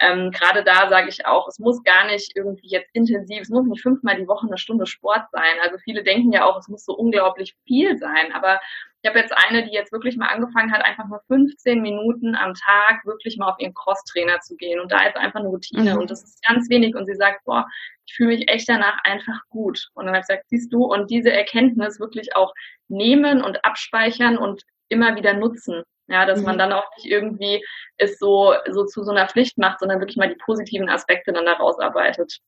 ähm, 0.00 0.30
Gerade 0.30 0.64
da 0.64 0.88
sage 0.88 1.10
ich 1.10 1.26
auch, 1.26 1.46
es 1.46 1.58
muss 1.58 1.82
gar 1.82 2.06
nicht 2.06 2.34
irgendwie 2.34 2.68
jetzt 2.68 2.88
intensiv, 2.94 3.42
es 3.42 3.50
muss 3.50 3.66
nicht 3.66 3.82
fünfmal 3.82 4.16
die 4.16 4.26
Woche 4.26 4.46
eine 4.46 4.56
Stunde 4.56 4.86
Sport 4.86 5.30
sein. 5.30 5.60
Also 5.62 5.76
viele 5.76 6.02
denken 6.02 6.32
ja 6.32 6.46
auch, 6.46 6.58
es 6.58 6.68
muss 6.68 6.86
so 6.86 6.94
unglaublich 6.94 7.54
viel 7.66 7.98
sein. 7.98 8.32
Aber 8.32 8.60
ich 9.02 9.08
habe 9.08 9.18
jetzt 9.18 9.32
eine, 9.32 9.64
die 9.64 9.72
jetzt 9.72 9.92
wirklich 9.92 10.16
mal 10.16 10.28
angefangen 10.28 10.72
hat, 10.72 10.84
einfach 10.84 11.06
nur 11.08 11.20
15 11.26 11.80
Minuten 11.80 12.34
am 12.34 12.52
Tag 12.54 13.04
wirklich 13.06 13.38
mal 13.38 13.48
auf 13.48 13.58
ihren 13.58 13.72
Crosstrainer 13.72 14.40
zu 14.40 14.56
gehen. 14.56 14.78
Und 14.78 14.92
da 14.92 15.06
ist 15.06 15.16
einfach 15.16 15.40
eine 15.40 15.48
Routine 15.48 15.94
mhm. 15.94 16.00
und 16.00 16.10
das 16.10 16.22
ist 16.22 16.44
ganz 16.46 16.68
wenig. 16.68 16.94
Und 16.94 17.06
sie 17.06 17.14
sagt, 17.14 17.44
boah, 17.44 17.66
ich 18.06 18.14
fühle 18.14 18.30
mich 18.30 18.50
echt 18.50 18.68
danach 18.68 18.98
einfach 19.04 19.40
gut. 19.48 19.88
Und 19.94 20.04
dann 20.04 20.14
habe 20.14 20.22
ich 20.22 20.28
gesagt, 20.28 20.48
siehst 20.48 20.72
du, 20.72 20.84
und 20.84 21.10
diese 21.10 21.32
Erkenntnis 21.32 21.98
wirklich 21.98 22.36
auch 22.36 22.52
nehmen 22.88 23.42
und 23.42 23.64
abspeichern 23.64 24.36
und 24.36 24.64
immer 24.88 25.16
wieder 25.16 25.32
nutzen. 25.32 25.82
Ja, 26.08 26.26
dass 26.26 26.40
mhm. 26.40 26.46
man 26.46 26.58
dann 26.58 26.72
auch 26.72 26.90
nicht 26.96 27.06
irgendwie 27.06 27.64
es 27.96 28.18
so, 28.18 28.52
so 28.68 28.84
zu 28.84 29.04
so 29.04 29.12
einer 29.12 29.28
Pflicht 29.28 29.58
macht, 29.58 29.78
sondern 29.78 30.00
wirklich 30.00 30.16
mal 30.16 30.28
die 30.28 30.34
positiven 30.44 30.88
Aspekte 30.88 31.32
dann 31.32 31.46
daraus 31.46 31.78
arbeitet. 31.78 32.40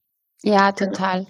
Ja, 0.43 0.73
total. 0.73 1.29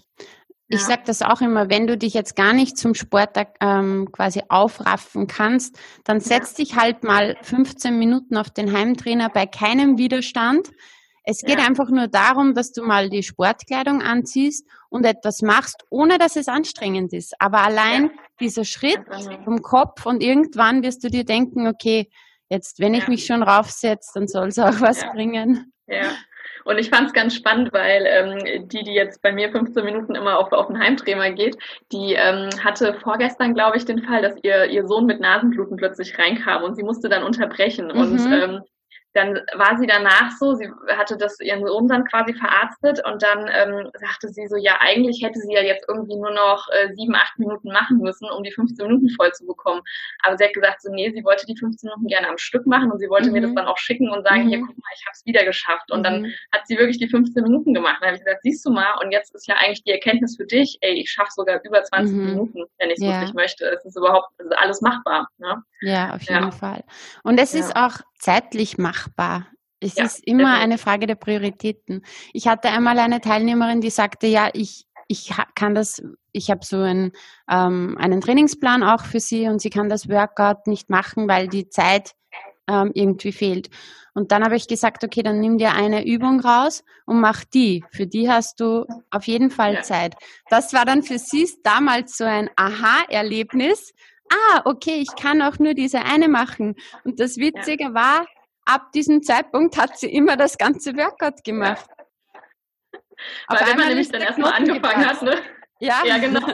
Ich 0.73 0.81
ja. 0.81 0.87
sage 0.87 1.03
das 1.05 1.21
auch 1.21 1.43
immer, 1.43 1.69
wenn 1.69 1.87
du 1.87 1.99
dich 1.99 2.15
jetzt 2.15 2.35
gar 2.35 2.55
nicht 2.55 2.79
zum 2.79 2.95
Sport 2.95 3.37
ähm, 3.61 4.09
quasi 4.11 4.41
aufraffen 4.49 5.27
kannst, 5.27 5.79
dann 6.05 6.19
setz 6.19 6.53
ja. 6.57 6.65
dich 6.65 6.77
halt 6.77 7.05
mal 7.05 7.37
15 7.43 7.99
Minuten 7.99 8.39
auf 8.39 8.49
den 8.49 8.73
Heimtrainer 8.73 9.29
bei 9.29 9.45
keinem 9.45 9.99
Widerstand. 9.99 10.71
Es 11.25 11.43
geht 11.43 11.59
ja. 11.59 11.67
einfach 11.67 11.91
nur 11.91 12.09
darum, 12.09 12.55
dass 12.55 12.73
du 12.73 12.83
mal 12.85 13.11
die 13.11 13.23
Sportkleidung 13.23 14.01
anziehst 14.01 14.67
und 14.89 15.05
etwas 15.05 15.43
machst, 15.43 15.85
ohne 15.91 16.17
dass 16.17 16.37
es 16.37 16.49
anstrengend 16.49 17.13
ist. 17.13 17.35
Aber 17.39 17.59
allein 17.59 18.11
dieser 18.41 18.65
Schritt 18.65 19.03
vom 19.45 19.61
Kopf 19.61 20.07
und 20.07 20.23
irgendwann 20.23 20.83
wirst 20.83 21.05
du 21.05 21.11
dir 21.11 21.25
denken, 21.25 21.67
okay, 21.67 22.09
jetzt, 22.49 22.81
wenn 22.81 22.95
ich 22.95 23.09
mich 23.09 23.27
schon 23.27 23.43
raufsetze, 23.43 24.13
dann 24.15 24.27
soll 24.27 24.49
es 24.49 24.59
auch 24.59 24.81
was 24.81 25.05
bringen. 25.13 25.71
Ja. 25.87 26.13
Und 26.65 26.79
ich 26.79 26.91
fand 26.91 27.09
es 27.09 27.13
ganz 27.13 27.35
spannend, 27.35 27.73
weil 27.73 28.07
ähm, 28.07 28.69
die, 28.69 28.85
die 28.85 28.95
jetzt 28.95 29.23
bei 29.23 29.33
mir 29.33 29.51
15 29.51 29.85
Minuten 29.85 30.15
immer 30.15 30.39
auf, 30.39 30.53
auf 30.53 30.69
den 30.69 30.79
Heimtrainer 30.79 31.33
geht, 31.33 31.57
die 31.93 32.15
ähm, 32.15 32.49
hatte 32.63 32.95
vorgestern, 32.95 33.55
glaube 33.55 33.77
ich, 33.77 33.85
den 33.85 34.03
Fall, 34.03 34.23
dass 34.23 34.37
ihr, 34.43 34.67
ihr 34.67 34.87
Sohn 34.87 35.07
mit 35.07 35.21
Nasenbluten 35.21 35.77
plötzlich 35.77 36.19
reinkam 36.19 36.63
und 36.63 36.77
sie 36.77 36.83
musste 36.83 37.09
dann 37.09 37.25
unterbrechen. 37.25 37.87
Mhm. 37.87 38.01
Und 38.01 38.33
ähm, 38.33 38.61
dann 39.15 39.41
war 39.55 39.77
sie 39.79 39.87
danach 39.87 40.31
so, 40.39 40.55
sie 40.55 40.71
hatte 40.89 41.17
das 41.17 41.39
ihren 41.41 41.67
Sohn 41.67 41.87
dann 41.89 42.05
quasi 42.05 42.33
verarztet 42.33 43.03
und 43.07 43.23
dann 43.23 43.49
ähm, 43.53 43.91
sagte 43.95 44.29
sie 44.29 44.47
so, 44.47 44.57
ja, 44.57 44.79
eigentlich 44.81 45.23
hätte 45.23 45.39
sie 45.39 45.53
ja 45.53 45.63
jetzt 45.63 45.85
irgendwie 45.89 46.17
nur 46.17 46.31
noch 46.31 46.69
äh, 46.71 46.93
sieben, 46.95 47.15
acht 47.15 47.39
Minuten 47.39 47.69
machen 47.73 47.99
müssen, 47.99 48.31
um 48.31 48.43
die 48.43 48.53
15 48.53 48.87
Minuten 48.87 49.11
voll 49.11 49.33
zu 49.33 49.47
bekommen. 49.47 49.83
Aber 50.23 50.39
sie 50.39 50.45
hat 50.45 50.55
gesagt, 50.55 50.83
so, 50.83 50.91
nee, 50.91 51.11
sie 51.11 51.25
wollte 51.25 51.45
die 51.47 51.57
15 51.57 51.89
Minuten 51.89 52.07
gerne 52.07 52.29
am 52.29 52.39
Stück 52.39 52.67
machen 52.67 52.91
und 52.91 52.99
sie 52.99 53.09
wollte 53.09 53.29
mhm. 53.29 53.33
mir 53.35 53.41
das 53.43 53.51
mhm. 53.51 53.57
dann 53.57 53.67
auch 53.67 53.79
schicken 53.79 54.09
und 54.09 54.25
sagen, 54.25 54.45
mhm. 54.45 54.49
hier, 54.49 54.61
guck 54.61 54.77
mal, 54.77 54.93
ich 54.95 55.05
habe 55.05 55.13
es 55.13 55.27
wieder 55.27 55.45
geschafft. 55.45 55.91
Und 55.91 56.01
mhm. 56.01 56.05
dann 56.05 56.33
hat 56.53 56.67
sie 56.67 56.79
wirklich 56.79 56.99
die 56.99 57.09
15 57.09 57.43
Minuten 57.43 57.75
gemacht. 57.75 57.99
Dann 58.01 58.09
habe 58.09 58.17
ich 58.17 58.25
gesagt, 58.25 58.43
siehst 58.43 58.65
du 58.65 58.71
mal, 58.71 58.95
und 59.03 59.13
jetzt 59.13 59.35
ist 59.35 59.47
ja 59.47 59.57
eigentlich 59.57 59.85
die 59.85 59.93
Erkenntnis 59.93 60.37
für 60.37 60.47
dich, 60.47 60.79
ey, 60.81 60.95
ich 60.95 61.11
schaffe 61.11 61.33
sogar 61.33 61.61
über 61.65 61.83
20 61.83 62.17
mhm. 62.17 62.25
Minuten, 62.25 62.65
wenn 62.79 62.91
ich 62.91 62.97
es 62.97 63.05
ja. 63.05 63.13
wirklich 63.13 63.35
möchte. 63.35 63.67
Es 63.67 63.85
ist 63.85 63.97
überhaupt, 63.97 64.29
es 64.39 64.47
ist 64.47 64.59
alles 64.59 64.81
machbar. 64.81 65.29
Ne? 65.39 65.63
Ja, 65.83 66.15
auf 66.15 66.23
jeden 66.23 66.45
ja. 66.45 66.51
Fall. 66.51 66.85
Und 67.23 67.39
es 67.39 67.53
ja. 67.53 67.61
ist 67.61 67.77
auch 67.77 67.99
zeitlich 68.19 68.79
machbar. 68.79 69.47
Es 69.81 69.97
ja, 69.97 70.05
ist 70.05 70.25
immer 70.27 70.55
eine 70.55 70.79
Frage 70.79 71.07
der 71.07 71.17
Prioritäten. 71.17 72.05
Ich 72.33 72.47
hatte 72.47 72.69
einmal 72.69 72.99
eine 72.99 73.21
Teilnehmerin, 73.21 73.81
die 73.81 73.91
sagte, 73.91 74.29
ja, 74.29 74.49
ich, 74.53 74.87
ich 75.09 75.33
kann 75.57 75.75
das, 75.75 76.01
ich 76.31 76.51
habe 76.51 76.65
so 76.65 76.79
einen, 76.79 77.13
ähm, 77.51 77.99
einen 77.99 78.21
Trainingsplan 78.21 78.85
auch 78.85 79.05
für 79.05 79.19
sie 79.19 79.49
und 79.49 79.61
sie 79.61 79.71
kann 79.71 79.89
das 79.89 80.09
Workout 80.09 80.69
nicht 80.69 80.89
machen, 80.89 81.27
weil 81.27 81.49
die 81.49 81.69
Zeit 81.69 82.13
ähm, 82.69 82.93
irgendwie 82.95 83.33
fehlt. 83.33 83.71
Und 84.15 84.31
dann 84.31 84.45
habe 84.45 84.57
ich 84.57 84.69
gesagt, 84.69 85.05
okay, 85.05 85.23
dann 85.23 85.41
nimm 85.41 85.59
dir 85.59 85.73
eine 85.73 86.07
Übung 86.07 86.41
raus 86.41 86.85
und 87.07 87.21
mach 87.21 87.45
die. 87.45 87.83
Für 87.91 88.07
die 88.07 88.31
hast 88.31 88.61
du 88.61 88.85
auf 89.11 89.27
jeden 89.27 89.51
Fall. 89.51 89.83
Zeit. 89.83 90.15
Das 90.51 90.73
war 90.75 90.85
dann 90.85 91.03
für 91.03 91.19
sie 91.19 91.49
damals 91.65 92.19
so 92.19 92.25
ein 92.25 92.51
Aha-Erlebnis, 92.57 93.95
ah, 94.33 94.63
okay, 94.65 94.97
ich 94.97 95.15
kann 95.17 95.43
auch 95.43 95.59
nur 95.59 95.75
diese 95.75 96.03
eine 96.03 96.29
machen. 96.29 96.75
Und 97.05 97.21
das 97.21 97.37
Witzige 97.37 97.85
ja. 97.85 97.95
war, 97.95 98.27
ab 98.65 98.93
diesem 98.93 99.23
Zeitpunkt 99.23 99.77
hat 99.77 99.99
sie 99.99 100.13
immer 100.13 100.37
das 100.37 100.59
ganze 100.59 100.97
Workout 100.97 101.45
gemacht. 101.45 101.87
Weil 103.49 103.67
wenn 103.69 103.79
man 103.79 103.89
nämlich 103.89 104.11
dann 104.11 104.23
erstmal 104.23 104.53
angefangen 104.53 105.07
hat, 105.07 105.23
ne? 105.23 105.37
Ja. 105.83 106.03
ja, 106.07 106.19
genau. 106.19 106.47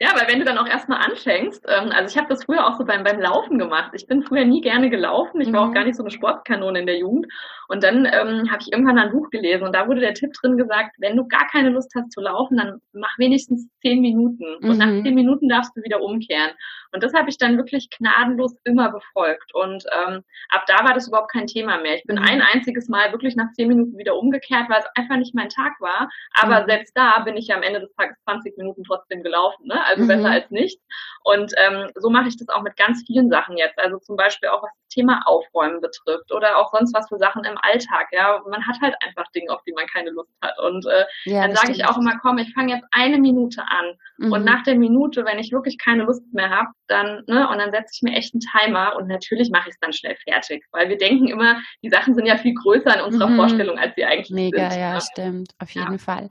Ja, 0.00 0.10
weil 0.16 0.26
wenn 0.26 0.40
du 0.40 0.44
dann 0.44 0.58
auch 0.58 0.66
erstmal 0.66 0.98
anfängst, 1.08 1.64
ähm, 1.68 1.92
also 1.92 2.10
ich 2.10 2.18
habe 2.18 2.28
das 2.28 2.44
früher 2.44 2.66
auch 2.66 2.76
so 2.76 2.84
beim, 2.84 3.04
beim 3.04 3.20
Laufen 3.20 3.56
gemacht. 3.56 3.92
Ich 3.94 4.08
bin 4.08 4.24
früher 4.24 4.44
nie 4.44 4.60
gerne 4.60 4.90
gelaufen. 4.90 5.40
Ich 5.40 5.52
war 5.52 5.64
mhm. 5.64 5.70
auch 5.70 5.74
gar 5.74 5.84
nicht 5.84 5.94
so 5.94 6.02
eine 6.02 6.10
Sportkanone 6.10 6.80
in 6.80 6.86
der 6.86 6.98
Jugend. 6.98 7.28
Und 7.68 7.84
dann 7.84 8.06
ähm, 8.06 8.50
habe 8.50 8.58
ich 8.60 8.72
irgendwann 8.72 8.98
ein 8.98 9.12
Buch 9.12 9.30
gelesen 9.30 9.62
und 9.62 9.72
da 9.72 9.86
wurde 9.86 10.00
der 10.00 10.14
Tipp 10.14 10.32
drin 10.32 10.56
gesagt, 10.56 10.96
wenn 10.98 11.16
du 11.16 11.28
gar 11.28 11.46
keine 11.46 11.68
Lust 11.68 11.92
hast 11.94 12.10
zu 12.10 12.20
laufen, 12.20 12.56
dann 12.56 12.80
mach 12.92 13.16
wenigstens 13.18 13.68
zehn 13.82 14.00
Minuten. 14.00 14.56
Mhm. 14.60 14.70
Und 14.70 14.78
nach 14.78 14.86
mhm. 14.86 15.04
zehn 15.04 15.14
Minuten 15.14 15.48
darfst 15.48 15.76
du 15.76 15.82
wieder 15.84 16.02
umkehren. 16.02 16.50
Und 16.92 17.02
das 17.02 17.14
habe 17.14 17.30
ich 17.30 17.38
dann 17.38 17.56
wirklich 17.56 17.88
gnadenlos 17.90 18.56
immer 18.64 18.90
befolgt. 18.90 19.54
Und 19.54 19.84
ähm, 19.92 20.22
ab 20.50 20.64
da 20.66 20.84
war 20.84 20.94
das 20.94 21.08
überhaupt 21.08 21.32
kein 21.32 21.46
Thema 21.46 21.78
mehr. 21.78 21.96
Ich 21.96 22.04
bin 22.04 22.16
mhm. 22.16 22.24
ein 22.24 22.42
einziges 22.42 22.88
Mal 22.88 23.12
wirklich 23.12 23.34
nach 23.34 23.50
zehn 23.52 23.68
Minuten 23.68 23.96
wieder 23.96 24.16
umgekehrt, 24.16 24.68
weil 24.68 24.80
es 24.80 24.90
einfach 24.94 25.16
nicht 25.16 25.34
mein 25.34 25.48
Tag 25.48 25.72
war. 25.80 26.08
Aber 26.34 26.62
mhm. 26.62 26.66
selbst 26.66 26.96
da 26.96 27.20
bin 27.20 27.36
ich 27.36 27.48
ja 27.48 27.56
am 27.56 27.62
Ende 27.62 27.80
des 27.80 27.92
Tages 27.94 28.16
20 28.24 28.56
Minuten 28.58 28.84
trotzdem 28.84 29.22
gelaufen, 29.22 29.66
ne? 29.66 29.84
Also 29.86 30.04
mhm. 30.04 30.08
besser 30.08 30.30
als 30.30 30.50
nichts. 30.50 30.82
Und 31.24 31.52
ähm, 31.56 31.90
so 31.94 32.10
mache 32.10 32.28
ich 32.28 32.36
das 32.36 32.48
auch 32.48 32.62
mit 32.62 32.76
ganz 32.76 33.02
vielen 33.06 33.30
Sachen 33.30 33.56
jetzt. 33.56 33.78
Also 33.78 33.98
zum 33.98 34.16
Beispiel 34.16 34.50
auch 34.50 34.62
was 34.62 34.70
das 34.72 34.88
Thema 34.94 35.22
Aufräumen 35.24 35.80
betrifft 35.80 36.32
oder 36.32 36.58
auch 36.58 36.70
sonst 36.72 36.94
was 36.94 37.08
für 37.08 37.18
Sachen 37.18 37.44
im 37.44 37.56
Alltag. 37.62 38.08
Ja, 38.12 38.42
man 38.48 38.66
hat 38.66 38.76
halt 38.82 38.94
einfach 39.04 39.30
Dinge, 39.32 39.50
auf 39.50 39.62
die 39.64 39.72
man 39.72 39.86
keine 39.86 40.10
Lust 40.10 40.32
hat. 40.42 40.58
Und 40.58 40.86
äh, 40.86 41.04
ja, 41.24 41.42
dann 41.42 41.56
sage 41.56 41.72
ich 41.72 41.86
auch 41.86 41.96
immer, 41.96 42.18
komm, 42.20 42.38
ich 42.38 42.52
fange 42.52 42.74
jetzt 42.74 42.86
eine 42.90 43.18
Minute 43.18 43.62
an. 43.62 43.96
Mhm. 44.18 44.32
Und 44.32 44.44
nach 44.44 44.62
der 44.64 44.74
Minute, 44.74 45.24
wenn 45.24 45.38
ich 45.38 45.52
wirklich 45.52 45.78
keine 45.78 46.04
Lust 46.04 46.22
mehr 46.32 46.50
habe, 46.50 46.68
dann, 46.88 47.22
ne, 47.26 47.48
und 47.48 47.58
dann 47.58 47.70
setze 47.70 47.92
ich 47.94 48.02
mir 48.02 48.16
echt 48.16 48.34
einen 48.34 48.40
Timer 48.40 48.96
und 48.96 49.08
natürlich 49.08 49.50
mache 49.50 49.68
ich 49.68 49.74
es 49.74 49.80
dann 49.80 49.92
schnell 49.92 50.16
fertig. 50.28 50.64
Weil 50.72 50.88
wir 50.88 50.98
denken 50.98 51.28
immer, 51.28 51.60
die 51.82 51.90
Sachen 51.90 52.14
sind 52.14 52.26
ja 52.26 52.36
viel 52.36 52.54
größer 52.54 52.98
in 52.98 53.04
unserer 53.04 53.28
mhm. 53.28 53.36
Vorstellung, 53.36 53.78
als 53.78 53.94
sie 53.94 54.04
eigentlich 54.04 54.30
Mega, 54.30 54.58
sind. 54.58 54.68
Mega, 54.70 54.80
ja, 54.80 54.94
ne? 54.94 55.00
stimmt, 55.00 55.52
auf 55.58 55.70
jeden 55.70 55.92
ja. 55.92 55.98
Fall. 55.98 56.28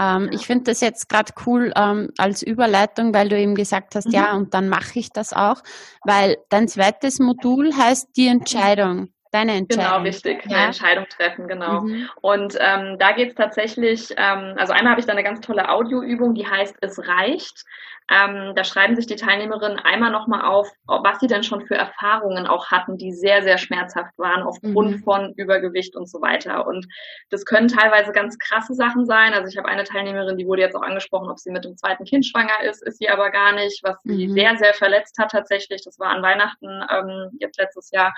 Ähm, 0.00 0.30
ich 0.32 0.46
finde 0.46 0.64
das 0.64 0.80
jetzt 0.80 1.08
gerade 1.08 1.32
cool 1.46 1.72
ähm, 1.76 2.10
als 2.18 2.42
Überleitung, 2.42 3.12
weil 3.14 3.28
du 3.28 3.38
eben 3.38 3.54
gesagt 3.54 3.94
hast, 3.94 4.06
mhm. 4.06 4.12
ja, 4.12 4.34
und 4.34 4.54
dann 4.54 4.68
mache 4.68 4.98
ich 4.98 5.10
das 5.10 5.32
auch, 5.32 5.62
weil 6.04 6.38
dein 6.48 6.68
zweites 6.68 7.18
Modul 7.18 7.72
heißt 7.76 8.16
die 8.16 8.28
Entscheidung. 8.28 9.12
Deine 9.32 9.52
Entscheidung. 9.52 9.84
Genau, 9.84 10.02
richtig. 10.02 10.44
Ja? 10.46 10.56
Eine 10.56 10.66
Entscheidung 10.66 11.06
treffen, 11.08 11.46
genau. 11.46 11.82
Mhm. 11.82 12.08
Und 12.20 12.56
ähm, 12.58 12.96
da 12.98 13.12
geht 13.12 13.30
es 13.30 13.34
tatsächlich, 13.36 14.10
ähm, 14.16 14.54
also 14.56 14.72
einmal 14.72 14.92
habe 14.92 15.00
ich 15.00 15.06
da 15.06 15.12
eine 15.12 15.22
ganz 15.22 15.40
tolle 15.40 15.68
Audioübung, 15.68 16.34
die 16.34 16.46
heißt 16.46 16.76
Es 16.80 16.98
reicht. 16.98 17.64
Ähm, 18.10 18.54
da 18.56 18.64
schreiben 18.64 18.96
sich 18.96 19.06
die 19.06 19.14
Teilnehmerinnen 19.14 19.78
einmal 19.78 20.10
nochmal 20.10 20.42
auf, 20.42 20.68
was 20.86 21.20
sie 21.20 21.28
denn 21.28 21.44
schon 21.44 21.64
für 21.66 21.76
Erfahrungen 21.76 22.48
auch 22.48 22.70
hatten, 22.70 22.96
die 22.96 23.12
sehr, 23.12 23.42
sehr 23.42 23.56
schmerzhaft 23.56 24.18
waren 24.18 24.42
aufgrund 24.42 24.96
mhm. 24.96 25.02
von 25.04 25.32
Übergewicht 25.36 25.94
und 25.94 26.10
so 26.10 26.20
weiter. 26.20 26.66
Und 26.66 26.88
das 27.30 27.44
können 27.44 27.68
teilweise 27.68 28.10
ganz 28.10 28.36
krasse 28.38 28.74
Sachen 28.74 29.06
sein. 29.06 29.32
Also 29.32 29.48
ich 29.48 29.56
habe 29.56 29.68
eine 29.68 29.84
Teilnehmerin, 29.84 30.36
die 30.36 30.46
wurde 30.46 30.62
jetzt 30.62 30.74
auch 30.74 30.82
angesprochen, 30.82 31.30
ob 31.30 31.38
sie 31.38 31.52
mit 31.52 31.64
dem 31.64 31.76
zweiten 31.76 32.04
Kind 32.04 32.26
schwanger 32.26 32.64
ist, 32.64 32.82
ist 32.82 32.98
sie 32.98 33.08
aber 33.08 33.30
gar 33.30 33.52
nicht, 33.52 33.80
was 33.84 34.02
sie 34.02 34.26
mhm. 34.26 34.32
sehr, 34.32 34.56
sehr 34.56 34.74
verletzt 34.74 35.16
hat 35.18 35.30
tatsächlich. 35.30 35.82
Das 35.84 36.00
war 36.00 36.08
an 36.08 36.22
Weihnachten 36.22 36.84
ähm, 36.90 37.30
jetzt 37.38 37.58
letztes 37.58 37.92
Jahr. 37.92 38.12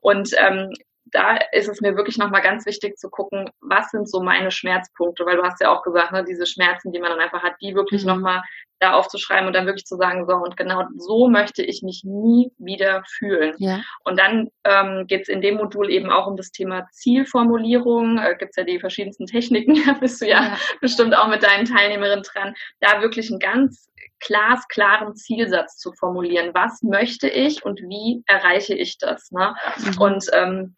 Und 0.00 0.30
ähm, 0.38 0.72
da 1.12 1.38
ist 1.52 1.68
es 1.68 1.80
mir 1.80 1.96
wirklich 1.96 2.18
nochmal 2.18 2.42
ganz 2.42 2.66
wichtig 2.66 2.98
zu 2.98 3.08
gucken, 3.08 3.48
was 3.60 3.90
sind 3.90 4.10
so 4.10 4.20
meine 4.20 4.50
Schmerzpunkte, 4.50 5.24
weil 5.24 5.36
du 5.36 5.44
hast 5.44 5.60
ja 5.60 5.70
auch 5.70 5.82
gesagt, 5.82 6.12
ne, 6.12 6.24
diese 6.24 6.46
Schmerzen, 6.46 6.90
die 6.92 6.98
man 6.98 7.10
dann 7.10 7.20
einfach 7.20 7.42
hat, 7.42 7.54
die 7.60 7.74
wirklich 7.74 8.02
mhm. 8.02 8.08
nochmal 8.08 8.42
da 8.78 8.92
aufzuschreiben 8.94 9.46
und 9.46 9.54
dann 9.54 9.66
wirklich 9.66 9.86
zu 9.86 9.96
sagen, 9.96 10.26
so 10.26 10.34
und 10.34 10.56
genau 10.56 10.84
so 10.96 11.28
möchte 11.28 11.62
ich 11.62 11.82
mich 11.82 12.02
nie 12.04 12.52
wieder 12.58 13.02
fühlen. 13.06 13.54
Ja. 13.58 13.80
Und 14.04 14.18
dann 14.18 14.50
ähm, 14.64 15.06
geht 15.06 15.22
es 15.22 15.28
in 15.28 15.40
dem 15.40 15.56
Modul 15.56 15.90
eben 15.90 16.10
auch 16.10 16.26
um 16.26 16.36
das 16.36 16.50
Thema 16.50 16.86
Zielformulierung. 16.92 18.18
Äh, 18.18 18.36
Gibt 18.38 18.50
es 18.50 18.56
ja 18.56 18.64
die 18.64 18.80
verschiedensten 18.80 19.26
Techniken, 19.26 19.74
da 19.86 19.94
bist 19.94 20.20
du 20.20 20.26
ja, 20.26 20.42
ja, 20.42 20.56
bestimmt 20.80 21.16
auch 21.16 21.28
mit 21.28 21.42
deinen 21.42 21.64
Teilnehmerinnen 21.64 22.24
dran, 22.24 22.54
da 22.80 23.00
wirklich 23.00 23.30
einen 23.30 23.40
ganz 23.40 23.88
glasklaren 24.20 25.14
Zielsatz 25.14 25.76
zu 25.78 25.92
formulieren. 25.92 26.50
Was 26.54 26.82
möchte 26.82 27.28
ich 27.28 27.64
und 27.64 27.80
wie 27.80 28.22
erreiche 28.26 28.74
ich 28.74 28.98
das? 28.98 29.30
Ne? 29.30 29.54
Mhm. 29.78 30.00
Und 30.00 30.26
ähm, 30.32 30.76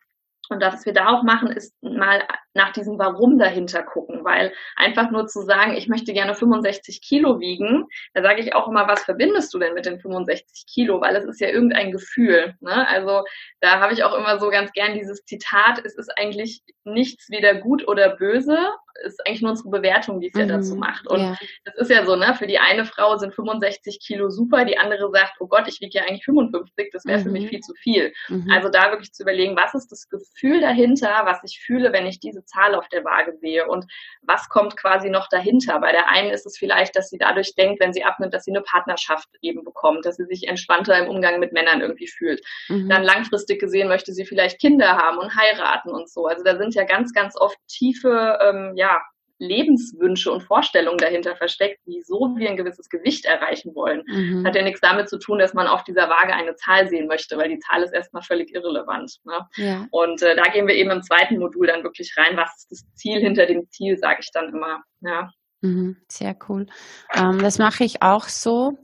und 0.51 0.63
was 0.63 0.87
wir 0.87 0.93
da 0.93 1.09
auch 1.09 1.23
machen, 1.23 1.49
ist 1.49 1.75
mal 1.83 2.23
nach 2.55 2.73
diesem 2.73 2.99
Warum 2.99 3.39
dahinter 3.39 3.83
gucken, 3.83 4.25
weil 4.25 4.53
einfach 4.77 5.11
nur 5.11 5.27
zu 5.27 5.43
sagen, 5.43 5.75
ich 5.75 5.89
möchte 5.89 6.13
gerne 6.13 6.35
65 6.35 7.01
Kilo 7.01 7.41
wiegen, 7.41 7.87
da 8.15 8.23
sage 8.23 8.41
ich 8.41 8.55
auch 8.55 8.69
immer, 8.69 8.89
was 8.89 9.05
verbindest 9.05 9.55
du 9.55 9.59
denn 9.59 9.75
mit 9.75 9.87
den 9.87 10.01
65 10.01 10.67
Kilo? 10.67 11.01
Weil 11.01 11.17
es 11.17 11.25
ist 11.25 11.41
ja 11.41 11.49
irgendein 11.49 11.93
Gefühl. 11.93 12.55
Ne? 12.61 12.89
Also 12.89 13.23
da 13.61 13.81
habe 13.81 13.93
ich 13.93 14.03
auch 14.05 14.15
immer 14.15 14.39
so 14.39 14.51
ganz 14.51 14.73
gern 14.73 14.95
dieses 14.95 15.25
Zitat, 15.25 15.81
es 15.85 15.97
ist 15.97 16.11
eigentlich 16.19 16.63
nichts 16.85 17.31
weder 17.31 17.55
gut 17.55 17.87
oder 17.87 18.17
böse, 18.17 18.59
ist 19.05 19.25
eigentlich 19.27 19.43
nur 19.43 19.53
unsere 19.53 19.71
Bewertung, 19.71 20.21
die 20.21 20.29
es 20.29 20.35
mhm. 20.35 20.41
ja 20.41 20.47
dazu 20.47 20.75
mhm. 20.75 20.81
macht. 20.81 21.07
Und 21.07 21.21
ja. 21.21 21.37
das 21.65 21.77
ist 21.77 21.91
ja 21.91 22.05
so, 22.05 22.17
ne? 22.17 22.35
Für 22.35 22.47
die 22.47 22.59
eine 22.59 22.85
Frau 22.85 23.17
sind 23.17 23.35
65 23.35 24.01
Kilo 24.01 24.31
super, 24.31 24.65
die 24.65 24.79
andere 24.79 25.11
sagt, 25.11 25.35
oh 25.41 25.47
Gott, 25.47 25.69
ich 25.69 25.81
wiege 25.81 25.99
ja 25.99 26.05
eigentlich 26.05 26.25
55, 26.25 26.91
das 26.93 27.05
wäre 27.05 27.19
mhm. 27.19 27.23
für 27.23 27.31
mich 27.31 27.45
mhm. 27.45 27.49
viel 27.49 27.61
zu 27.61 27.75
viel. 27.75 28.13
Mhm. 28.29 28.51
Also 28.51 28.69
da 28.69 28.91
wirklich 28.91 29.13
zu 29.13 29.23
überlegen, 29.23 29.57
was 29.57 29.75
ist 29.75 29.93
das 29.93 30.09
Gefühl 30.09 30.38
dahinter, 30.61 31.23
was 31.25 31.39
ich 31.45 31.61
fühle, 31.61 31.93
wenn 31.93 32.07
ich 32.07 32.21
diese 32.21 32.45
Zahl 32.45 32.75
auf 32.75 32.89
der 32.89 33.05
Waage 33.05 33.37
sehe 33.37 33.67
und 33.67 33.87
was 34.23 34.49
kommt 34.49 34.77
quasi 34.77 35.11
noch 35.11 35.29
dahinter. 35.29 35.81
Bei 35.81 35.93
der 35.93 36.09
einen 36.09 36.31
ist 36.31 36.47
es 36.47 36.57
vielleicht, 36.57 36.97
dass 36.97 37.11
sie 37.11 37.19
dadurch 37.19 37.55
denkt, 37.55 37.81
wenn 37.81 37.93
sie 37.93 38.05
abnimmt, 38.05 38.35
dass 38.35 38.45
sie 38.45 38.53
eine 38.53 38.63
Partnerschaft 38.63 39.29
eben 39.43 39.65
bekommt, 39.65 40.05
dass 40.05 40.17
sie 40.17 40.27
sich 40.27 40.47
entspannter 40.49 40.99
im 40.99 41.09
Umgang 41.09 41.41
mit 41.41 41.53
Männern 41.53 41.81
irgendwie 41.81 42.09
fühlt. 42.09 42.41
Mhm. 42.69 42.89
Dann 42.89 43.03
langfristig 43.03 43.61
gesehen 43.61 43.89
möchte 43.89 44.13
sie 44.13 44.25
vielleicht 44.25 44.61
Kinder 44.61 44.97
haben 44.97 45.19
und 45.19 45.35
heiraten 45.35 45.91
und 45.91 46.09
so. 46.09 46.27
Also 46.27 46.45
da 46.45 46.57
sind 46.57 46.75
ja 46.75 46.85
ganz, 46.85 47.13
ganz 47.13 47.37
oft 47.37 47.59
tiefe, 47.67 48.39
ähm, 48.43 48.73
ja, 48.77 49.01
Lebenswünsche 49.39 50.33
und 50.33 50.43
Vorstellungen 50.43 50.99
dahinter 50.99 51.37
versteckt, 51.37 51.81
wieso 51.87 52.35
wir 52.37 52.51
ein 52.51 52.57
gewisses 52.57 52.89
Gewicht 52.89 53.25
erreichen 53.25 53.75
wollen. 53.75 54.03
Mhm. 54.07 54.47
Hat 54.47 54.57
ja 54.57 54.63
nichts 54.63 54.81
damit 54.81 55.09
zu 55.09 55.19
tun, 55.19 55.39
dass 55.39 55.55
man 55.55 55.67
auf 55.67 55.85
dieser 55.85 56.09
Waage 56.09 56.35
eine 56.35 56.55
Zahl 56.57 56.89
sehen 56.89 57.07
möchte, 57.07 57.37
weil 57.37 57.49
die 57.49 57.59
Zahl 57.59 57.83
ist 57.83 57.93
erstmal 57.95 58.23
völlig 58.23 58.55
irrelevant. 58.55 59.17
Ne? 59.25 59.39
Ja. 59.57 59.87
Und 59.91 60.23
äh, 60.23 60.35
da 60.37 60.45
gehen 60.45 60.67
wir 60.67 60.75
eben 60.75 60.91
im 60.91 61.03
zweiten 61.03 61.39
Modul 61.39 61.67
dann 61.69 61.85
wirklich 61.85 62.15
rein, 62.17 62.37
was 62.37 62.51
ist 62.57 62.71
das 62.71 62.95
Ziel 62.95 63.21
hinter 63.21 63.47
dem 63.47 63.69
Ziel, 63.71 63.97
sage 63.97 64.19
ich 64.21 64.31
dann 64.33 64.49
immer. 64.49 64.83
Ja. 65.01 65.31
Mhm, 65.61 65.97
sehr 66.09 66.37
cool. 66.49 66.67
Ähm, 67.15 67.39
das 67.41 67.59
mache 67.59 67.85
ich 67.85 68.03
auch 68.03 68.25
so 68.25 68.79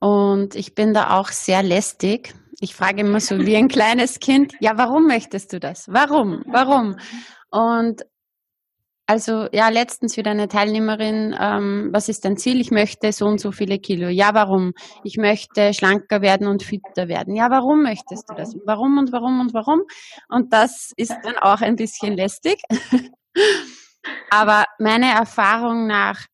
und 0.00 0.54
ich 0.54 0.74
bin 0.74 0.94
da 0.94 1.18
auch 1.18 1.28
sehr 1.28 1.62
lästig. 1.62 2.34
Ich 2.60 2.74
frage 2.74 3.00
immer 3.00 3.20
so 3.20 3.38
wie 3.46 3.56
ein 3.56 3.68
kleines 3.68 4.20
Kind, 4.20 4.52
ja, 4.60 4.76
warum 4.76 5.06
möchtest 5.06 5.52
du 5.52 5.60
das? 5.60 5.88
Warum? 5.88 6.42
Warum? 6.46 6.96
Und 7.50 8.02
also 9.08 9.48
ja, 9.52 9.70
letztens 9.70 10.18
wieder 10.18 10.32
eine 10.32 10.48
Teilnehmerin, 10.48 11.34
ähm, 11.40 11.88
was 11.92 12.10
ist 12.10 12.26
dein 12.26 12.36
Ziel? 12.36 12.60
Ich 12.60 12.70
möchte 12.70 13.10
so 13.10 13.24
und 13.24 13.40
so 13.40 13.52
viele 13.52 13.78
Kilo. 13.78 14.08
Ja, 14.08 14.34
warum? 14.34 14.74
Ich 15.02 15.16
möchte 15.16 15.72
schlanker 15.72 16.20
werden 16.20 16.46
und 16.46 16.62
fitter 16.62 17.08
werden. 17.08 17.34
Ja, 17.34 17.48
warum 17.48 17.82
möchtest 17.82 18.28
du 18.28 18.34
das? 18.34 18.54
Warum 18.66 18.98
und 18.98 19.10
warum 19.10 19.40
und 19.40 19.54
warum? 19.54 19.80
Und 20.28 20.52
das 20.52 20.92
ist 20.98 21.16
dann 21.22 21.38
auch 21.38 21.62
ein 21.62 21.76
bisschen 21.76 22.18
lästig. 22.18 22.60
Aber 24.30 24.66
meine 24.78 25.10
Erfahrung 25.10 25.86
nach 25.86 26.26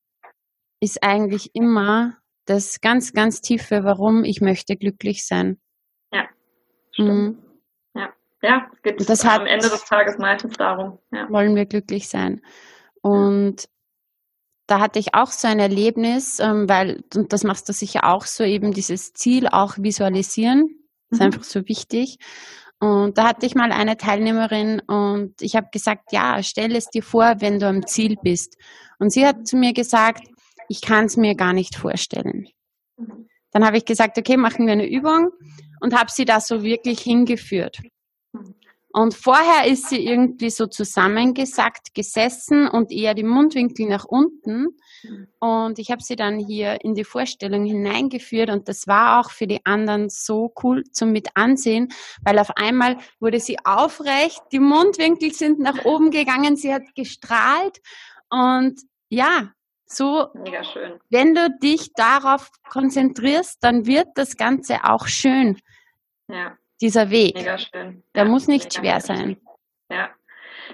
ist 0.80 1.00
eigentlich 1.04 1.54
immer 1.54 2.18
das 2.44 2.80
ganz, 2.80 3.12
ganz 3.12 3.40
tiefe 3.40 3.84
Warum 3.84 4.24
ich 4.24 4.40
möchte 4.40 4.76
glücklich 4.76 5.24
sein. 5.24 5.60
Ja. 6.12 6.24
Mhm. 6.98 7.38
Ja, 8.44 8.66
es 8.74 8.82
geht 8.82 9.08
das 9.08 9.24
hat, 9.24 9.40
am 9.40 9.46
Ende 9.46 9.70
des 9.70 9.86
Tages 9.86 10.18
meistens 10.18 10.58
darum. 10.58 10.98
Ja. 11.10 11.30
Wollen 11.30 11.56
wir 11.56 11.64
glücklich 11.64 12.08
sein. 12.08 12.42
Und 13.00 13.68
da 14.66 14.80
hatte 14.80 14.98
ich 14.98 15.14
auch 15.14 15.28
so 15.28 15.48
ein 15.48 15.58
Erlebnis, 15.58 16.40
ähm, 16.40 16.68
weil, 16.68 17.02
und 17.14 17.32
das 17.32 17.42
machst 17.42 17.68
du 17.70 17.72
sicher 17.72 18.04
auch 18.04 18.26
so, 18.26 18.44
eben 18.44 18.72
dieses 18.72 19.14
Ziel 19.14 19.48
auch 19.48 19.76
visualisieren. 19.78 20.68
Das 21.08 21.18
ist 21.18 21.20
mhm. 21.20 21.26
einfach 21.26 21.44
so 21.44 21.66
wichtig. 21.68 22.18
Und 22.80 23.16
da 23.16 23.28
hatte 23.28 23.46
ich 23.46 23.54
mal 23.54 23.72
eine 23.72 23.96
Teilnehmerin 23.96 24.80
und 24.80 25.40
ich 25.40 25.56
habe 25.56 25.68
gesagt, 25.72 26.12
ja, 26.12 26.42
stell 26.42 26.76
es 26.76 26.90
dir 26.90 27.02
vor, 27.02 27.36
wenn 27.38 27.58
du 27.58 27.66
am 27.66 27.86
Ziel 27.86 28.16
bist. 28.22 28.58
Und 28.98 29.10
sie 29.10 29.26
hat 29.26 29.46
zu 29.46 29.56
mir 29.56 29.72
gesagt, 29.72 30.28
ich 30.68 30.82
kann 30.82 31.06
es 31.06 31.16
mir 31.16 31.34
gar 31.34 31.54
nicht 31.54 31.76
vorstellen. 31.76 32.48
Mhm. 32.98 33.26
Dann 33.52 33.64
habe 33.64 33.78
ich 33.78 33.86
gesagt, 33.86 34.18
okay, 34.18 34.36
machen 34.36 34.66
wir 34.66 34.74
eine 34.74 34.88
Übung 34.88 35.30
und 35.80 35.98
habe 35.98 36.10
sie 36.10 36.26
da 36.26 36.40
so 36.40 36.62
wirklich 36.62 37.00
hingeführt. 37.00 37.80
Und 38.94 39.14
vorher 39.14 39.66
ist 39.66 39.88
sie 39.88 40.06
irgendwie 40.06 40.50
so 40.50 40.68
zusammengesackt 40.68 41.94
gesessen 41.94 42.68
und 42.68 42.92
eher 42.92 43.14
die 43.14 43.24
Mundwinkel 43.24 43.88
nach 43.88 44.04
unten. 44.04 44.68
Und 45.40 45.80
ich 45.80 45.90
habe 45.90 46.00
sie 46.00 46.14
dann 46.14 46.38
hier 46.38 46.78
in 46.84 46.94
die 46.94 47.02
Vorstellung 47.02 47.64
hineingeführt 47.64 48.50
und 48.50 48.68
das 48.68 48.86
war 48.86 49.18
auch 49.18 49.32
für 49.32 49.48
die 49.48 49.66
anderen 49.66 50.10
so 50.10 50.54
cool 50.62 50.84
zum 50.92 51.10
mit 51.10 51.30
ansehen, 51.34 51.88
weil 52.22 52.38
auf 52.38 52.56
einmal 52.56 52.98
wurde 53.18 53.40
sie 53.40 53.58
aufrecht, 53.64 54.40
die 54.52 54.60
Mundwinkel 54.60 55.32
sind 55.32 55.58
nach 55.58 55.84
oben 55.84 56.12
gegangen, 56.12 56.54
sie 56.54 56.72
hat 56.72 56.94
gestrahlt 56.94 57.80
und 58.30 58.80
ja, 59.08 59.50
so, 59.86 60.28
wenn 61.10 61.34
du 61.34 61.50
dich 61.60 61.92
darauf 61.94 62.48
konzentrierst, 62.70 63.58
dann 63.60 63.86
wird 63.86 64.06
das 64.14 64.36
Ganze 64.36 64.84
auch 64.84 65.08
schön. 65.08 65.58
Ja 66.28 66.56
dieser 66.80 67.10
Weg. 67.10 67.34
Mega 67.34 67.58
schön. 67.58 68.02
Der 68.14 68.24
ja, 68.24 68.28
muss 68.28 68.48
nicht 68.48 68.74
schwer 68.74 69.00
sein. 69.00 69.40
Ja. 69.90 70.10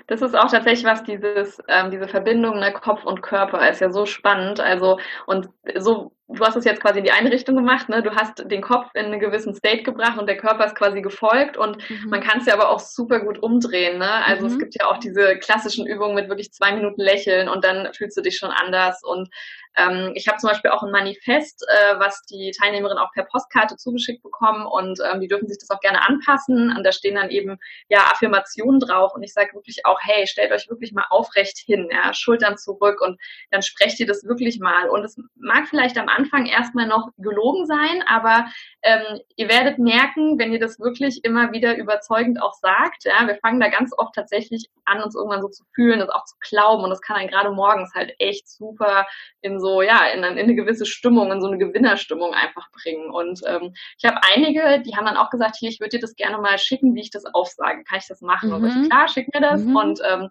Das 0.07 0.23
ist 0.23 0.35
auch 0.35 0.51
tatsächlich 0.51 0.85
was, 0.85 1.03
dieses, 1.05 1.63
ähm, 1.69 1.91
diese 1.91 2.09
Verbindung 2.09 2.59
ne, 2.59 2.73
Kopf 2.73 3.05
und 3.05 3.23
Körper 3.23 3.69
ist 3.69 3.81
ja 3.81 3.91
so 3.91 4.07
spannend. 4.07 4.61
Also, 4.61 4.99
und 5.27 5.49
so 5.77 6.13
du 6.33 6.45
hast 6.45 6.57
es 6.57 6.64
jetzt 6.64 6.81
quasi 6.81 6.99
in 6.99 7.05
die 7.05 7.11
eine 7.11 7.31
Richtung 7.31 7.57
gemacht, 7.57 7.88
ne? 7.88 8.03
Du 8.03 8.14
hast 8.14 8.51
den 8.51 8.62
Kopf 8.62 8.88
in 8.95 9.07
einen 9.07 9.21
gewissen 9.21 9.55
State 9.55 9.83
gebracht 9.83 10.19
und 10.19 10.27
der 10.27 10.37
Körper 10.37 10.64
ist 10.66 10.75
quasi 10.75 11.03
gefolgt 11.03 11.57
und 11.57 11.79
mhm. 11.90 12.11
man 12.11 12.21
kann 12.21 12.40
es 12.40 12.47
ja 12.47 12.55
aber 12.55 12.71
auch 12.71 12.81
super 12.81 13.21
gut 13.21 13.43
umdrehen, 13.43 13.99
ne? 13.99 14.25
Also 14.25 14.47
mhm. 14.47 14.53
es 14.53 14.59
gibt 14.59 14.75
ja 14.81 14.87
auch 14.87 14.99
diese 14.99 15.38
klassischen 15.38 15.87
Übungen 15.87 16.14
mit 16.14 16.29
wirklich 16.29 16.53
zwei 16.53 16.73
Minuten 16.73 17.01
lächeln 17.01 17.49
und 17.49 17.64
dann 17.64 17.93
fühlst 17.95 18.16
du 18.16 18.23
dich 18.23 18.37
schon 18.37 18.51
anders 18.51 19.03
und 19.03 19.29
ähm, 19.77 20.12
ich 20.14 20.27
habe 20.27 20.38
zum 20.38 20.51
Beispiel 20.51 20.71
auch 20.71 20.83
ein 20.83 20.90
Manifest, 20.90 21.64
äh, 21.69 21.99
was 21.99 22.23
die 22.23 22.51
Teilnehmerinnen 22.51 22.99
auch 22.99 23.12
per 23.12 23.25
Postkarte 23.25 23.77
zugeschickt 23.77 24.23
bekommen 24.23 24.66
und 24.66 24.99
ähm, 25.11 25.21
die 25.21 25.29
dürfen 25.29 25.49
sich 25.49 25.59
das 25.59 25.71
auch 25.71 25.81
gerne 25.81 26.07
anpassen 26.07 26.75
und 26.77 26.85
da 26.85 26.93
stehen 26.93 27.14
dann 27.14 27.31
eben 27.31 27.57
ja 27.88 28.01
Affirmationen 28.12 28.81
drauf 28.81 29.12
und 29.14 29.23
ich 29.23 29.33
sage 29.33 29.55
wirklich 29.55 29.87
auch, 29.87 29.99
hey, 30.03 30.27
stellt 30.27 30.53
euch 30.53 30.69
wirklich 30.69 30.93
mal 30.93 31.05
aufrecht 31.11 31.59
hin, 31.59 31.88
ja, 31.90 32.12
Schultern 32.14 32.59
zurück 32.59 33.01
und 33.01 33.21
dann 33.51 33.62
sprecht 33.62 34.01
ihr 34.01 34.07
das 34.07 34.25
wirklich 34.25 34.59
mal 34.59 34.88
und 34.88 35.05
es 35.05 35.16
mag 35.37 35.69
vielleicht 35.69 35.97
am 35.99 36.09
Anfang 36.09 36.19
Anfang 36.20 36.46
erstmal 36.46 36.87
noch 36.87 37.11
gelogen 37.18 37.66
sein, 37.66 38.04
aber 38.06 38.46
ähm, 38.83 39.20
ihr 39.37 39.48
werdet 39.48 39.78
merken, 39.78 40.38
wenn 40.38 40.52
ihr 40.52 40.61
das 40.61 40.78
wirklich 40.78 41.24
immer 41.24 41.52
wieder 41.52 41.76
überzeugend 41.76 42.42
auch 42.42 42.54
sagt, 42.54 43.04
ja, 43.04 43.26
wir 43.26 43.37
fangen 43.37 43.61
da 43.61 43.68
ganz 43.68 43.92
oft 43.96 44.14
tatsächlich 44.14 44.68
an, 44.85 45.02
uns 45.02 45.14
irgendwann 45.14 45.42
so 45.42 45.48
zu 45.48 45.64
fühlen, 45.74 46.00
das 46.00 46.11
auch 46.11 46.24
zu 46.24 46.37
glauben 46.40 46.85
und 46.85 46.90
das 46.90 47.00
kann 47.00 47.16
einen 47.16 47.30
gerade 47.30 47.50
morgens 47.50 47.94
halt 47.94 48.14
echt 48.18 48.48
super 48.48 49.06
in 49.40 49.61
so, 49.61 49.83
ja, 49.83 50.06
in, 50.06 50.22
in 50.22 50.38
eine 50.38 50.54
gewisse 50.54 50.87
Stimmung, 50.87 51.33
in 51.33 51.40
so 51.40 51.48
eine 51.48 51.59
Gewinnerstimmung 51.59 52.35
einfach 52.35 52.70
bringen. 52.72 53.11
Und 53.11 53.40
ähm, 53.46 53.72
ich 53.98 54.04
habe 54.04 54.20
einige, 54.35 54.83
die 54.83 54.96
haben 54.96 55.06
dann 55.06 55.16
auch 55.16 55.30
gesagt, 55.30 55.56
hier, 55.56 55.70
ich 55.70 55.80
würde 55.80 55.96
dir 55.96 56.00
das 56.00 56.16
gerne 56.16 56.38
mal 56.38 56.59
schicken, 56.59 56.94
wie 56.94 57.00
ich 57.00 57.11
das 57.11 57.24
aufsage. 57.26 57.85
Kann 57.85 57.98
ich 57.98 58.09
das 58.09 58.20
machen? 58.20 58.50
Mhm. 58.50 58.54
Und 58.54 58.66
ich, 58.66 58.88
klar, 58.88 59.09
schick 59.09 59.33
mir 59.33 59.40
das. 59.40 59.62
Mhm. 59.62 59.76
Und 59.76 60.00
ähm, 60.09 60.28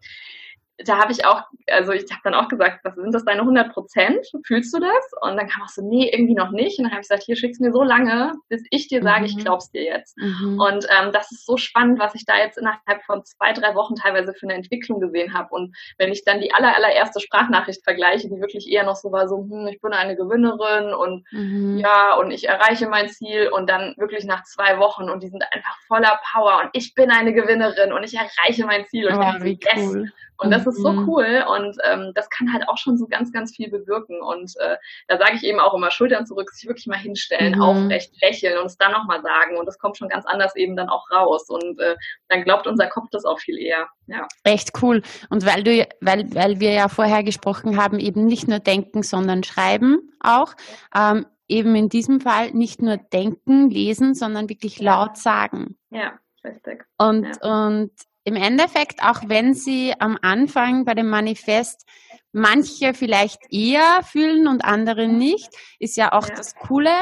da 0.86 0.98
habe 0.98 1.12
ich 1.12 1.26
auch, 1.26 1.44
also 1.68 1.92
ich 1.92 2.10
habe 2.12 2.22
dann 2.24 2.34
auch 2.34 2.48
gesagt, 2.48 2.80
was 2.84 2.96
sind 2.96 3.14
das 3.14 3.26
deine 3.26 3.42
100 3.42 3.74
Prozent? 3.74 4.26
Fühlst 4.46 4.74
du 4.74 4.80
das? 4.80 5.12
Und 5.22 5.36
dann 5.36 5.48
kam 5.48 5.64
auch 5.64 5.70
so, 5.70 5.82
nee, 5.82 6.10
irgendwie 6.12 6.36
noch 6.36 6.52
nicht. 6.52 6.80
Und 6.80 6.86
dann 6.86 6.92
habe 6.92 7.02
ich 7.02 7.10
gesagt, 7.10 7.24
hier 7.24 7.36
schickst 7.36 7.60
mir 7.60 7.72
so 7.72 7.84
lange, 7.84 8.34
bis 8.48 8.64
ich 8.70 8.88
dir 8.88 9.04
sage, 9.04 9.22
mhm. 9.22 9.26
ich 9.26 9.38
glaub's 9.38 9.72
dir 9.72 9.84
jetzt. 9.84 10.18
Mhm. 10.18 10.60
Und 10.60 10.88
ähm, 10.90 11.12
das 11.12 11.32
ist 11.32 11.46
so 11.46 11.58
spannend, 11.58 12.00
was 12.00 12.16
ich 12.16 12.26
da 12.26 12.38
jetzt 12.38 12.58
innerhalb 12.58 13.04
von 13.06 13.26
zwei, 13.26 13.52
drei 13.54 13.76
Wochen 13.76 13.96
teilweise 13.96 14.34
für 14.34 14.46
eine 14.46 14.54
Entwicklung 14.54 15.02
gesehen 15.02 15.34
habe. 15.34 15.50
Und 15.54 15.76
wenn 15.98 16.12
ich 16.12 16.24
dann 16.24 16.40
die 16.40 16.54
aller, 16.54 16.76
allererste 16.76 17.20
Sprachnachricht 17.20 17.84
vergleiche, 17.84 18.30
die 18.30 18.40
wirklich 18.40 18.70
eher 18.70 18.84
noch 18.84 18.96
so 18.96 19.12
war, 19.12 19.28
so, 19.28 19.38
hm, 19.38 19.68
ich 19.68 19.82
bin 19.82 19.94
eine 19.94 20.16
Gewinnerin 20.16 20.94
und 20.94 21.26
mhm. 21.32 21.78
ja, 21.78 22.16
und 22.16 22.32
ich 22.32 22.48
erreiche 22.48 22.88
mein 22.88 23.10
Ziel 23.10 23.50
und 23.50 23.70
dann 23.70 23.96
wirklich 23.98 24.24
nach 24.24 24.44
zwei 24.44 24.80
Wochen 24.80 25.10
und 25.10 25.24
die 25.24 25.30
sind 25.30 25.44
einfach 25.52 25.78
voller 25.88 26.20
Power 26.32 26.62
und 26.64 26.70
ich 26.74 26.94
bin 26.94 27.12
eine 27.12 27.34
Gewinnerin 27.34 27.92
und 27.92 28.04
ich 28.04 28.16
erreiche 28.16 28.66
mein 28.66 28.86
Ziel 28.86 29.08
und 29.08 29.18
oh, 29.18 29.34
ich 29.44 29.60
denke, 29.60 29.68
yes. 29.76 29.90
Cool. 29.90 30.12
Und 30.40 30.52
das 30.52 30.66
ist 30.66 30.82
so 30.82 30.94
mhm. 30.94 31.08
cool 31.08 31.44
und 31.50 31.78
ähm, 31.84 32.12
das 32.16 32.30
kann 32.30 32.52
halt 32.54 32.68
auch 32.70 32.78
schon 32.78 32.98
so 32.98 33.08
ganz, 33.08 33.32
ganz 33.32 33.56
viel 33.56 33.70
bewirken. 33.70 34.22
Und 34.22 34.54
äh, 34.60 34.78
da 35.08 35.18
sage 35.18 35.34
ich 35.36 35.44
eben 35.44 35.60
auch 35.60 35.74
immer 35.74 35.92
Schultern 35.92 36.26
zurück, 36.26 36.50
sich 36.52 36.68
wirklich 36.68 36.88
mal 36.88 36.98
hinstellen, 36.98 37.56
mhm. 37.56 37.62
aufrecht 37.62 38.14
lächeln 38.22 38.58
und 38.58 38.68
es 38.68 38.78
dann 38.78 38.94
nochmal 38.94 39.22
sagen. 39.22 39.58
Und 39.58 39.66
das 39.66 39.78
kommt 39.78 39.98
schon 39.98 40.08
ganz 40.08 40.26
anders 40.26 40.56
eben 40.56 40.78
dann 40.78 40.88
auch 40.88 41.12
raus. 41.12 41.50
Und 41.50 41.80
äh, 41.80 41.96
dann 42.30 42.44
glaubt 42.44 42.68
unser 42.68 42.88
Kopf 42.88 43.10
das 43.12 43.26
auch 43.26 43.40
viel 43.40 43.58
eher. 43.58 43.88
Ja. 44.08 44.28
Echt 44.44 44.72
cool. 44.82 45.02
Und 45.30 45.46
weil 45.46 45.64
du, 45.64 45.86
weil, 46.00 46.34
weil 46.34 46.60
wir 46.62 46.72
ja 46.72 46.88
vorher 46.88 47.24
gesprochen 47.24 47.82
haben, 47.82 48.00
eben 48.00 48.26
nicht 48.26 48.48
nur 48.48 48.60
denken, 48.60 49.04
sondern 49.04 49.44
schreiben 49.44 50.10
auch. 50.22 50.54
Ähm, 50.96 51.26
eben 51.50 51.76
in 51.76 51.90
diesem 51.90 52.22
Fall 52.22 52.52
nicht 52.52 52.82
nur 52.82 52.98
denken, 52.98 53.70
lesen, 53.70 54.14
sondern 54.14 54.48
wirklich 54.48 54.80
laut 54.80 55.18
sagen. 55.18 55.78
Ja, 55.90 56.20
richtig. 56.46 56.86
Und, 56.98 57.28
ja. 57.42 57.68
und 57.68 57.92
im 58.30 58.36
Endeffekt, 58.36 59.04
auch 59.04 59.24
wenn 59.26 59.56
sie 59.56 59.94
am 60.00 60.18
Anfang 60.22 60.86
bei 60.86 60.94
dem 60.94 61.10
Manifest 61.10 61.84
manche 62.32 62.94
vielleicht 62.94 63.40
eher 63.50 64.02
fühlen 64.04 64.48
und 64.48 64.64
andere 64.64 65.08
nicht, 65.08 65.50
ist 65.80 65.98
ja 65.98 66.14
auch 66.14 66.30
ja. 66.30 66.36
das 66.36 66.54
Coole, 66.56 66.94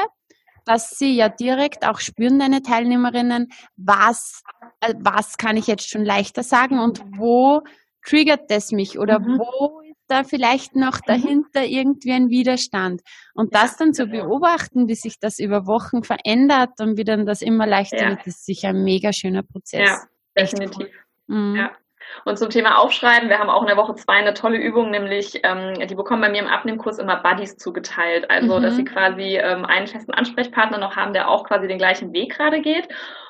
dass 0.64 0.90
sie 0.90 1.14
ja 1.14 1.28
direkt 1.28 1.86
auch 1.86 2.00
spüren, 2.00 2.38
deine 2.38 2.62
Teilnehmerinnen, 2.62 3.48
was, 3.76 4.42
äh, 4.80 4.94
was 4.98 5.36
kann 5.36 5.58
ich 5.58 5.66
jetzt 5.66 5.90
schon 5.90 6.02
leichter 6.02 6.42
sagen 6.42 6.78
und 6.78 7.02
wo 7.18 7.60
triggert 8.06 8.50
das 8.50 8.72
mich 8.72 8.98
oder 8.98 9.20
mhm. 9.20 9.38
wo 9.38 9.80
ist 9.82 9.96
da 10.08 10.24
vielleicht 10.24 10.76
noch 10.76 11.00
mhm. 11.00 11.06
dahinter 11.06 11.64
irgendwie 11.66 12.12
ein 12.12 12.30
Widerstand. 12.30 13.02
Und 13.34 13.54
das 13.54 13.76
dann 13.76 13.92
zu 13.92 14.06
beobachten, 14.06 14.88
wie 14.88 14.94
sich 14.94 15.20
das 15.20 15.38
über 15.38 15.66
Wochen 15.66 16.04
verändert 16.04 16.80
und 16.80 16.96
wie 16.96 17.04
dann 17.04 17.26
das 17.26 17.42
immer 17.42 17.66
leichter 17.66 18.02
ja. 18.02 18.08
wird, 18.10 18.26
ist 18.26 18.46
sicher 18.46 18.68
ein 18.68 18.82
mega 18.82 19.12
schöner 19.12 19.42
Prozess. 19.42 19.86
Ja, 19.86 20.02
definitiv. 20.34 20.88
Mhm. 21.28 21.56
Ja. 21.56 21.70
Und 22.24 22.38
zum 22.38 22.50
Thema 22.50 22.78
Aufschreiben, 22.78 23.28
wir 23.28 23.38
haben 23.38 23.50
auch 23.50 23.62
in 23.62 23.68
der 23.68 23.76
Woche 23.76 23.94
zwei 23.94 24.14
eine 24.14 24.34
tolle 24.34 24.58
Übung, 24.58 24.90
nämlich 24.90 25.40
ähm, 25.42 25.74
die 25.86 25.94
bekommen 25.94 26.22
bei 26.22 26.30
mir 26.30 26.42
im 26.42 26.48
Abnehmkurs 26.48 26.98
immer 26.98 27.16
Buddies 27.16 27.56
zugeteilt. 27.56 28.30
Also, 28.30 28.58
mhm. 28.58 28.62
dass 28.62 28.76
sie 28.76 28.84
quasi 28.84 29.36
ähm, 29.36 29.64
einen 29.64 29.86
festen 29.86 30.12
Ansprechpartner 30.12 30.78
noch 30.78 30.96
haben, 30.96 31.12
der 31.12 31.28
auch 31.28 31.44
quasi 31.44 31.68
den 31.68 31.78
gleichen 31.78 32.12
Weg 32.12 32.34
gerade 32.34 32.60
geht. 32.60 32.88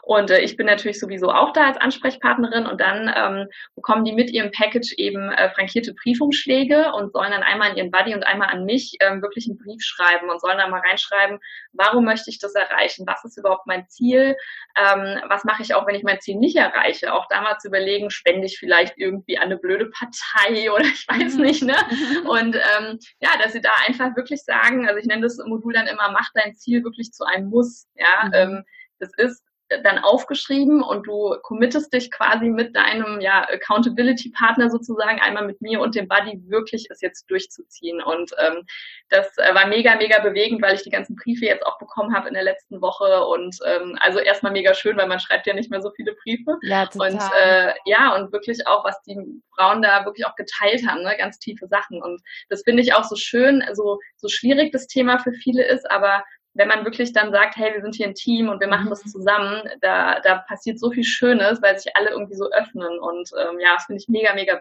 Und 0.09 0.31
äh, 0.31 0.41
ich 0.41 0.57
bin 0.57 0.65
natürlich 0.65 0.99
sowieso 0.99 1.31
auch 1.31 1.53
da 1.53 1.67
als 1.67 1.77
Ansprechpartnerin 1.77 2.65
und 2.65 2.81
dann 2.81 3.13
ähm, 3.15 3.47
bekommen 3.75 4.07
die 4.07 4.13
mit 4.13 4.31
ihrem 4.31 4.51
Package 4.51 4.95
eben 4.97 5.31
äh, 5.33 5.51
frankierte 5.51 5.93
Briefumschläge 5.93 6.95
und 6.95 7.13
sollen 7.13 7.31
dann 7.31 7.43
einmal 7.43 7.73
an 7.73 7.77
ihren 7.77 7.91
Buddy 7.91 8.15
und 8.15 8.27
einmal 8.27 8.49
an 8.49 8.65
mich 8.65 8.97
ähm, 9.01 9.21
wirklich 9.21 9.47
einen 9.47 9.59
Brief 9.59 9.83
schreiben 9.83 10.31
und 10.31 10.41
sollen 10.41 10.57
dann 10.57 10.71
mal 10.71 10.81
reinschreiben, 10.81 11.41
warum 11.73 12.07
möchte 12.07 12.31
ich 12.31 12.39
das 12.39 12.55
erreichen? 12.55 13.07
Was 13.07 13.23
ist 13.27 13.37
überhaupt 13.37 13.67
mein 13.67 13.87
Ziel? 13.89 14.35
Ähm, 14.79 15.21
was 15.29 15.45
mache 15.45 15.63
ich 15.63 15.75
auch, 15.75 15.87
wenn 15.87 15.95
ich 15.95 16.05
mein 16.05 16.21
Ziel 16.21 16.37
nicht 16.37 16.57
erreiche? 16.57 17.13
Auch 17.13 17.27
da 17.29 17.43
mal 17.43 17.59
zu 17.59 17.69
überlegen, 17.69 18.09
spende 18.09 18.47
ich 18.47 18.59
vielleicht 18.59 18.97
irgendwie 18.97 19.37
an 19.37 19.45
eine 19.45 19.59
blöde 19.59 19.91
Partei 19.91 20.73
oder 20.75 20.85
ich 20.85 21.07
weiß 21.07 21.35
mhm. 21.35 21.43
nicht, 21.43 21.63
ne? 21.63 21.77
Und 22.27 22.57
ähm, 22.57 22.99
ja, 23.21 23.37
dass 23.43 23.53
sie 23.53 23.61
da 23.61 23.73
einfach 23.87 24.17
wirklich 24.17 24.43
sagen, 24.43 24.89
also 24.89 24.99
ich 24.99 25.07
nenne 25.07 25.21
das 25.21 25.37
Modul 25.45 25.75
dann 25.75 25.87
immer, 25.87 26.11
mach 26.13 26.31
dein 26.33 26.55
Ziel 26.55 26.83
wirklich 26.83 27.13
zu 27.13 27.25
einem 27.25 27.51
Muss. 27.51 27.89
Ja, 27.95 28.29
mhm. 28.29 28.33
ähm, 28.33 28.65
das 29.01 29.11
ist 29.19 29.45
dann 29.83 29.99
aufgeschrieben 29.99 30.83
und 30.83 31.07
du 31.07 31.37
committest 31.43 31.93
dich 31.93 32.11
quasi 32.11 32.49
mit 32.49 32.75
deinem 32.75 33.21
ja, 33.21 33.47
Accountability-Partner 33.49 34.71
sozusagen, 34.71 35.21
einmal 35.21 35.47
mit 35.47 35.61
mir 35.61 35.81
und 35.81 35.95
dem 35.95 36.09
Buddy, 36.09 36.41
wirklich 36.49 36.87
es 36.91 37.01
jetzt 37.01 37.31
durchzuziehen. 37.31 38.03
Und 38.03 38.33
ähm, 38.39 38.65
das 39.11 39.37
äh, 39.39 39.55
war 39.55 39.67
mega, 39.67 39.97
mega 39.97 40.21
bewegend, 40.21 40.63
weil 40.63 40.75
ich 40.75 40.83
die 40.83 40.91
ganzen 40.91 41.17
Briefe 41.17 41.45
jetzt 41.45 41.67
auch 41.67 41.79
bekommen 41.79 42.15
habe 42.15 42.29
in 42.29 42.35
der 42.35 42.45
letzten 42.45 42.81
Woche. 42.81 43.27
Und 43.27 43.59
ähm, 43.67 43.97
also 44.01 44.19
erstmal 44.19 44.53
mega 44.53 44.73
schön, 44.75 44.97
weil 44.97 45.09
man 45.09 45.21
schreibt 45.21 45.47
ja 45.47 45.55
nicht 45.55 45.71
mehr 45.71 45.83
so 45.83 45.91
viele 45.91 46.15
Briefe. 46.23 46.57
Ja, 46.63 46.87
total. 46.87 47.13
Und 47.13 47.21
äh, 47.41 47.75
ja, 47.85 48.15
und 48.17 48.33
wirklich 48.33 48.67
auch, 48.67 48.85
was 48.85 49.01
die 49.03 49.19
Frauen 49.55 49.83
da 49.83 50.05
wirklich 50.05 50.27
auch 50.27 50.37
geteilt 50.37 50.87
haben, 50.87 51.03
ne? 51.03 51.15
ganz 51.19 51.39
tiefe 51.39 51.67
Sachen. 51.67 52.03
Und 52.03 52.23
das 52.49 52.63
finde 52.63 52.83
ich 52.83 52.95
auch 52.95 53.05
so 53.05 53.17
schön, 53.17 53.63
so, 53.73 53.99
so 54.17 54.29
schwierig 54.29 54.73
das 54.73 54.87
Thema 54.87 55.19
für 55.19 55.33
viele 55.33 55.65
ist, 55.65 55.91
aber 55.91 56.25
wenn 56.59 56.69
man 56.69 56.85
wirklich 56.85 57.13
dann 57.13 57.31
sagt, 57.31 57.57
hey, 57.57 57.73
wir 57.73 57.81
sind 57.81 57.95
hier 57.95 58.09
ein 58.09 58.15
Team 58.15 58.49
und 58.49 58.61
wir 58.61 58.67
machen 58.67 58.91
das 58.91 59.05
mhm. 59.05 59.11
zusammen, 59.11 59.63
da, 59.81 60.21
da 60.21 60.39
passiert 60.39 60.81
so 60.81 60.91
viel 60.91 61.05
Schönes, 61.05 61.63
weil 61.63 61.79
sich 61.79 61.97
alle 61.97 62.11
irgendwie 62.11 62.35
so 62.35 62.51
öffnen. 62.51 62.99
Und 62.99 63.31
ähm, 63.41 63.61
ja, 63.61 63.75
das 63.75 63.85
finde 63.85 64.03
ich 64.03 64.09
mega, 64.09 64.35
mega 64.35 64.61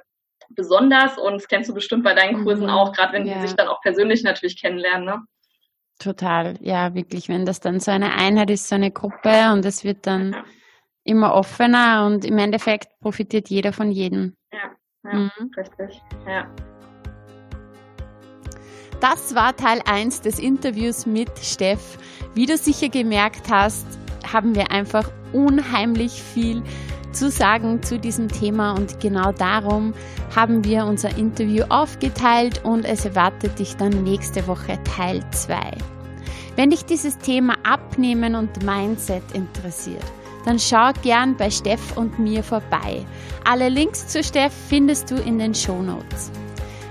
besonders 0.52 1.18
und 1.18 1.34
das 1.34 1.48
kennst 1.48 1.70
du 1.70 1.74
bestimmt 1.74 2.04
bei 2.04 2.14
deinen 2.14 2.44
Kursen 2.44 2.66
mhm. 2.66 2.70
auch, 2.70 2.94
gerade 2.94 3.14
wenn 3.14 3.26
ja. 3.26 3.34
die 3.34 3.48
sich 3.48 3.56
dann 3.56 3.68
auch 3.68 3.82
persönlich 3.82 4.24
natürlich 4.24 4.62
kennenlernen. 4.62 5.06
Ne? 5.06 5.24
Total, 6.00 6.56
ja, 6.62 6.94
wirklich. 6.94 7.28
Wenn 7.28 7.46
das 7.46 7.60
dann 7.60 7.80
so 7.80 7.90
eine 7.90 8.14
Einheit 8.14 8.52
ist, 8.52 8.70
so 8.70 8.76
eine 8.76 8.92
Gruppe 8.92 9.52
und 9.52 9.66
es 9.66 9.84
wird 9.84 10.06
dann 10.06 10.34
ja. 10.34 10.44
immer 11.04 11.34
offener 11.34 12.06
und 12.06 12.24
im 12.24 12.38
Endeffekt 12.38 12.90
profitiert 13.02 13.50
jeder 13.50 13.74
von 13.74 13.92
jedem. 13.92 14.36
Ja, 14.54 14.76
ja 15.04 15.14
mhm. 15.14 15.52
richtig. 15.58 16.00
Ja. 16.28 16.48
Das 19.00 19.36
war 19.36 19.56
Teil 19.56 19.82
1 19.86 20.22
des 20.22 20.40
Interviews 20.40 21.06
mit 21.06 21.30
Steff. 21.40 22.00
Wie 22.34 22.48
du 22.48 22.58
sicher 22.58 22.90
gemerkt 22.90 23.48
hast, 23.52 23.86
haben 24.32 24.56
wir 24.56 24.72
einfach 24.72 25.12
unheimlich 25.34 26.24
viel 26.24 26.64
zu 27.12 27.30
sagen 27.30 27.84
zu 27.84 28.00
diesem 28.00 28.28
Thema 28.28 28.72
und 28.72 29.00
genau 29.00 29.32
darum 29.32 29.94
haben 30.36 30.64
wir 30.64 30.86
unser 30.86 31.16
Interview 31.18 31.64
aufgeteilt 31.70 32.64
und 32.64 32.86
es 32.86 33.06
erwartet 33.06 33.60
dich 33.60 33.76
dann 33.76 34.04
nächste 34.04 34.48
Woche 34.48 34.80
Teil 34.84 35.24
2. 35.32 35.60
Wenn 36.56 36.72
dich 36.72 36.86
dieses 36.86 37.20
Thema 37.20 37.54
Abnehmen 37.64 38.34
und 38.34 38.64
Mindset 38.64 39.24
interessiert, 39.34 40.04
dann 40.46 40.58
schau 40.58 40.92
gern 41.04 41.38
bei 41.38 41.52
Steff 41.52 41.96
und 41.98 42.18
mir 42.18 42.42
vorbei. 42.42 43.06
Alle 43.46 43.70
Links 43.70 44.08
zu 44.08 44.24
Steff 44.24 44.54
findest 44.70 45.12
du 45.12 45.16
in 45.16 45.38
den 45.38 45.54
Show 45.54 45.82
Notes. 45.84 46.32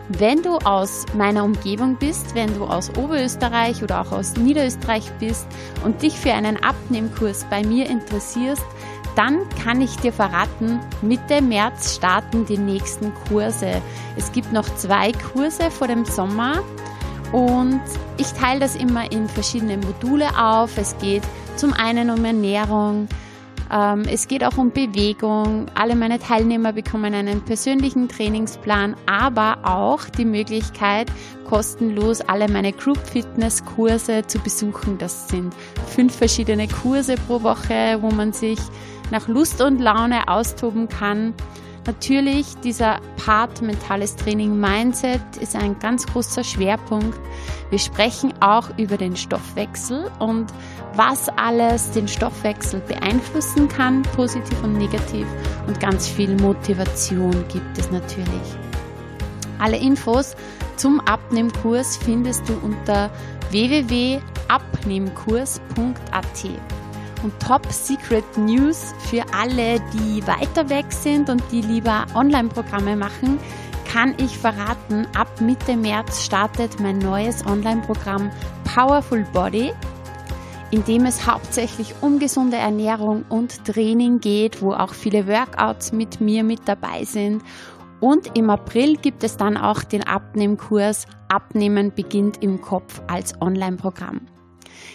Wenn 0.08 0.40
du 0.42 0.58
aus 0.58 1.04
meiner 1.14 1.42
Umgebung 1.42 1.96
bist, 1.96 2.34
wenn 2.36 2.54
du 2.54 2.64
aus 2.64 2.90
Oberösterreich 2.96 3.82
oder 3.82 4.02
auch 4.02 4.12
aus 4.12 4.36
Niederösterreich 4.36 5.10
bist 5.18 5.48
und 5.84 6.00
dich 6.00 6.14
für 6.14 6.32
einen 6.32 6.62
Abnehmkurs 6.62 7.44
bei 7.50 7.64
mir 7.64 7.90
interessierst, 7.90 8.64
dann 9.16 9.48
kann 9.64 9.80
ich 9.80 9.96
dir 9.96 10.12
verraten, 10.12 10.78
Mitte 11.02 11.42
März 11.42 11.96
starten 11.96 12.46
die 12.46 12.58
nächsten 12.58 13.12
Kurse. 13.28 13.82
Es 14.16 14.30
gibt 14.30 14.52
noch 14.52 14.72
zwei 14.76 15.10
Kurse 15.10 15.70
vor 15.72 15.88
dem 15.88 16.04
Sommer 16.04 16.62
und 17.32 17.80
ich 18.16 18.32
teile 18.32 18.60
das 18.60 18.76
immer 18.76 19.10
in 19.10 19.28
verschiedene 19.28 19.78
Module 19.78 20.28
auf. 20.38 20.78
Es 20.78 20.96
geht 20.98 21.22
zum 21.56 21.72
einen 21.72 22.10
um 22.10 22.24
Ernährung, 22.24 23.08
es 23.68 24.29
geht 24.29 24.44
auch 24.44 24.57
um 24.59 24.70
Bewegung. 24.70 25.66
Alle 25.74 25.96
meine 25.96 26.18
Teilnehmer 26.18 26.72
bekommen 26.72 27.14
einen 27.14 27.40
persönlichen 27.42 28.09
Trainingsplan, 28.09 28.94
aber 29.07 29.59
auch 29.64 30.09
die 30.09 30.24
Möglichkeit, 30.24 31.11
kostenlos 31.48 32.20
alle 32.20 32.48
meine 32.48 32.72
Group 32.72 32.98
Fitness 32.98 33.64
Kurse 33.64 34.26
zu 34.26 34.38
besuchen. 34.38 34.98
Das 34.98 35.29
sind 35.29 35.55
fünf 35.88 36.14
verschiedene 36.16 36.68
Kurse 36.68 37.16
pro 37.26 37.42
Woche, 37.42 37.98
wo 38.00 38.11
man 38.11 38.33
sich 38.33 38.59
nach 39.11 39.29
Lust 39.29 39.61
und 39.61 39.81
Laune 39.81 40.29
austoben 40.29 40.88
kann. 40.88 41.35
Natürlich, 41.87 42.57
dieser 42.64 42.98
Part 43.24 43.62
mentales 43.62 44.16
Training 44.16 44.59
Mindset 44.59 45.20
ist 45.40 45.55
ein 45.55 45.79
ganz 45.79 46.05
großer 46.05 46.42
Schwerpunkt. 46.42 47.16
Wir 47.70 47.79
sprechen 47.79 48.35
auch 48.40 48.76
über 48.76 48.96
den 48.96 49.16
Stoffwechsel 49.16 50.11
und 50.18 50.46
was 50.96 51.28
alles 51.37 51.90
den 51.90 52.09
Stoffwechsel 52.09 52.80
beeinflussen 52.80 53.68
kann, 53.68 54.00
positiv 54.02 54.62
und 54.62 54.72
negativ. 54.74 55.26
Und 55.66 55.80
ganz 55.80 56.09
viel 56.09 56.37
Motivation 56.37 57.44
gibt 57.48 57.78
es 57.78 57.90
natürlich. 57.90 58.56
Alle 59.59 59.78
Infos 59.78 60.37
zum 60.76 61.00
Abnehmkurs 61.00 61.96
findest 61.96 62.48
du 62.48 62.54
unter 62.62 63.11
www.abnehmkurs.at. 63.50 66.44
Und 67.22 67.40
Top 67.40 67.66
Secret 67.72 68.37
News 68.37 68.92
für 69.11 69.24
alle, 69.35 69.80
die 69.94 70.22
weiter 70.26 70.68
weg 70.68 70.85
sind 70.90 71.30
und 71.30 71.42
die 71.50 71.62
lieber 71.62 72.04
Online-Programme 72.14 72.94
machen, 72.96 73.38
kann 73.90 74.14
ich 74.18 74.37
verraten, 74.37 75.06
ab 75.16 75.40
Mitte 75.40 75.74
März 75.76 76.24
startet 76.24 76.78
mein 76.80 76.98
neues 76.98 77.46
Online-Programm 77.46 78.30
Powerful 78.74 79.24
Body, 79.32 79.72
in 80.70 80.85
dem 80.85 81.05
es 81.07 81.26
hauptsächlich 81.26 81.94
um 82.00 82.18
gesunde 82.18 82.57
Ernährung 82.57 83.24
und 83.29 83.64
Training 83.64 84.20
geht, 84.20 84.62
wo 84.62 84.72
auch 84.72 84.94
viele 84.94 85.26
Workouts 85.26 85.92
mit 85.92 86.20
mir 86.20 86.42
mit 86.44 86.61
dabei 86.66 87.05
sind 87.05 87.42
Und 88.00 88.37
im 88.37 88.50
April 88.50 88.96
gibt 88.96 89.24
es 89.24 89.37
dann 89.37 89.57
auch 89.57 89.83
den 89.83 90.07
Abnehmkurs 90.07 91.07
Abnehmen 91.29 91.92
beginnt 91.94 92.42
im 92.42 92.61
Kopf 92.61 93.00
als 93.07 93.40
Online-Programm. 93.40 94.20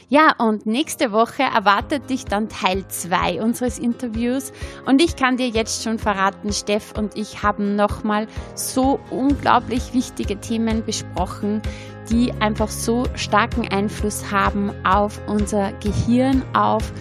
Ja, 0.08 0.36
und 0.38 0.66
nächste 0.66 1.12
Woche 1.14 1.43
erwartet 1.43 2.10
dich 2.10 2.26
dann 2.26 2.50
Teil 2.50 2.86
2 2.88 3.41
unseres 3.41 3.80
Interviews. 3.80 4.52
Und 4.86 5.02
ich 5.02 5.16
kann 5.16 5.38
dir 5.38 5.48
jetzt 5.48 5.84
schon 5.84 6.00
verraten, 6.00 6.52
Steff 6.52 6.93
und 6.98 7.18
ich 7.18 7.43
haben 7.43 7.76
nochmal 7.76 8.28
so 8.54 9.00
unglaublich 9.10 9.93
wichtige 9.93 10.38
Themen 10.39 10.84
besprochen, 10.86 11.62
die 12.10 12.32
einfach 12.39 12.70
so 12.70 13.06
starken 13.16 13.68
Einfluss 13.68 14.32
haben 14.32 14.72
auf 14.84 15.20
unser 15.28 15.72
Gehirn, 15.74 16.43
auf 16.54 16.91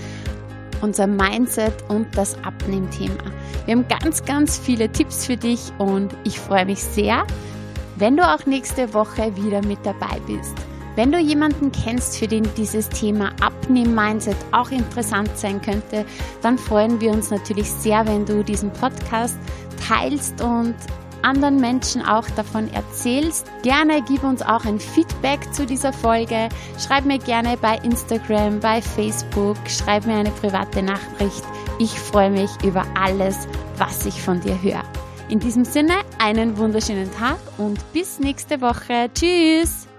unser 0.82 1.07
Mindset 1.07 1.74
und 1.88 2.07
das 2.16 2.36
Abnehmthema. 2.44 3.24
Wir 3.66 3.76
haben 3.76 3.86
ganz, 3.88 4.24
ganz 4.24 4.59
viele 4.59 4.90
Tipps 4.90 5.26
für 5.26 5.36
dich 5.36 5.72
und 5.78 6.14
ich 6.24 6.38
freue 6.38 6.66
mich 6.66 6.82
sehr, 6.82 7.26
wenn 7.96 8.16
du 8.16 8.22
auch 8.22 8.46
nächste 8.46 8.94
Woche 8.94 9.34
wieder 9.36 9.64
mit 9.64 9.78
dabei 9.84 10.18
bist. 10.26 10.55
Wenn 10.96 11.12
du 11.12 11.18
jemanden 11.18 11.70
kennst, 11.70 12.18
für 12.18 12.26
den 12.26 12.48
dieses 12.57 12.88
Thema 12.88 13.30
Abnehm-Mindset 13.40 14.36
auch 14.53 14.70
interessant 14.70 15.30
sein 15.36 15.62
könnte, 15.62 16.05
dann 16.42 16.59
freuen 16.59 17.01
wir 17.01 17.12
uns 17.12 17.30
natürlich 17.30 17.70
sehr, 17.70 18.07
wenn 18.07 18.26
du 18.26 18.42
diesen 18.42 18.72
Podcast 18.72 19.38
teilst 19.86 20.42
und 20.42 20.74
anderen 21.22 21.56
Menschen 21.56 22.02
auch 22.04 22.28
davon 22.30 22.72
erzählst. 22.72 23.46
Gerne 23.62 24.02
gib 24.02 24.22
uns 24.24 24.42
auch 24.42 24.64
ein 24.64 24.80
Feedback 24.80 25.40
zu 25.52 25.66
dieser 25.66 25.92
Folge. 25.92 26.48
Schreib 26.78 27.04
mir 27.04 27.18
gerne 27.18 27.56
bei 27.56 27.76
Instagram, 27.78 28.60
bei 28.60 28.80
Facebook, 28.80 29.56
schreib 29.66 30.06
mir 30.06 30.16
eine 30.16 30.30
private 30.30 30.82
Nachricht. 30.82 31.44
Ich 31.78 31.98
freue 31.98 32.30
mich 32.30 32.50
über 32.64 32.84
alles, 32.98 33.48
was 33.78 34.06
ich 34.06 34.20
von 34.20 34.40
dir 34.40 34.60
höre. 34.62 34.84
In 35.28 35.38
diesem 35.38 35.64
Sinne, 35.64 35.94
einen 36.18 36.58
wunderschönen 36.58 37.10
Tag 37.14 37.38
und 37.56 37.78
bis 37.92 38.18
nächste 38.18 38.60
Woche. 38.60 39.08
Tschüss! 39.14 39.89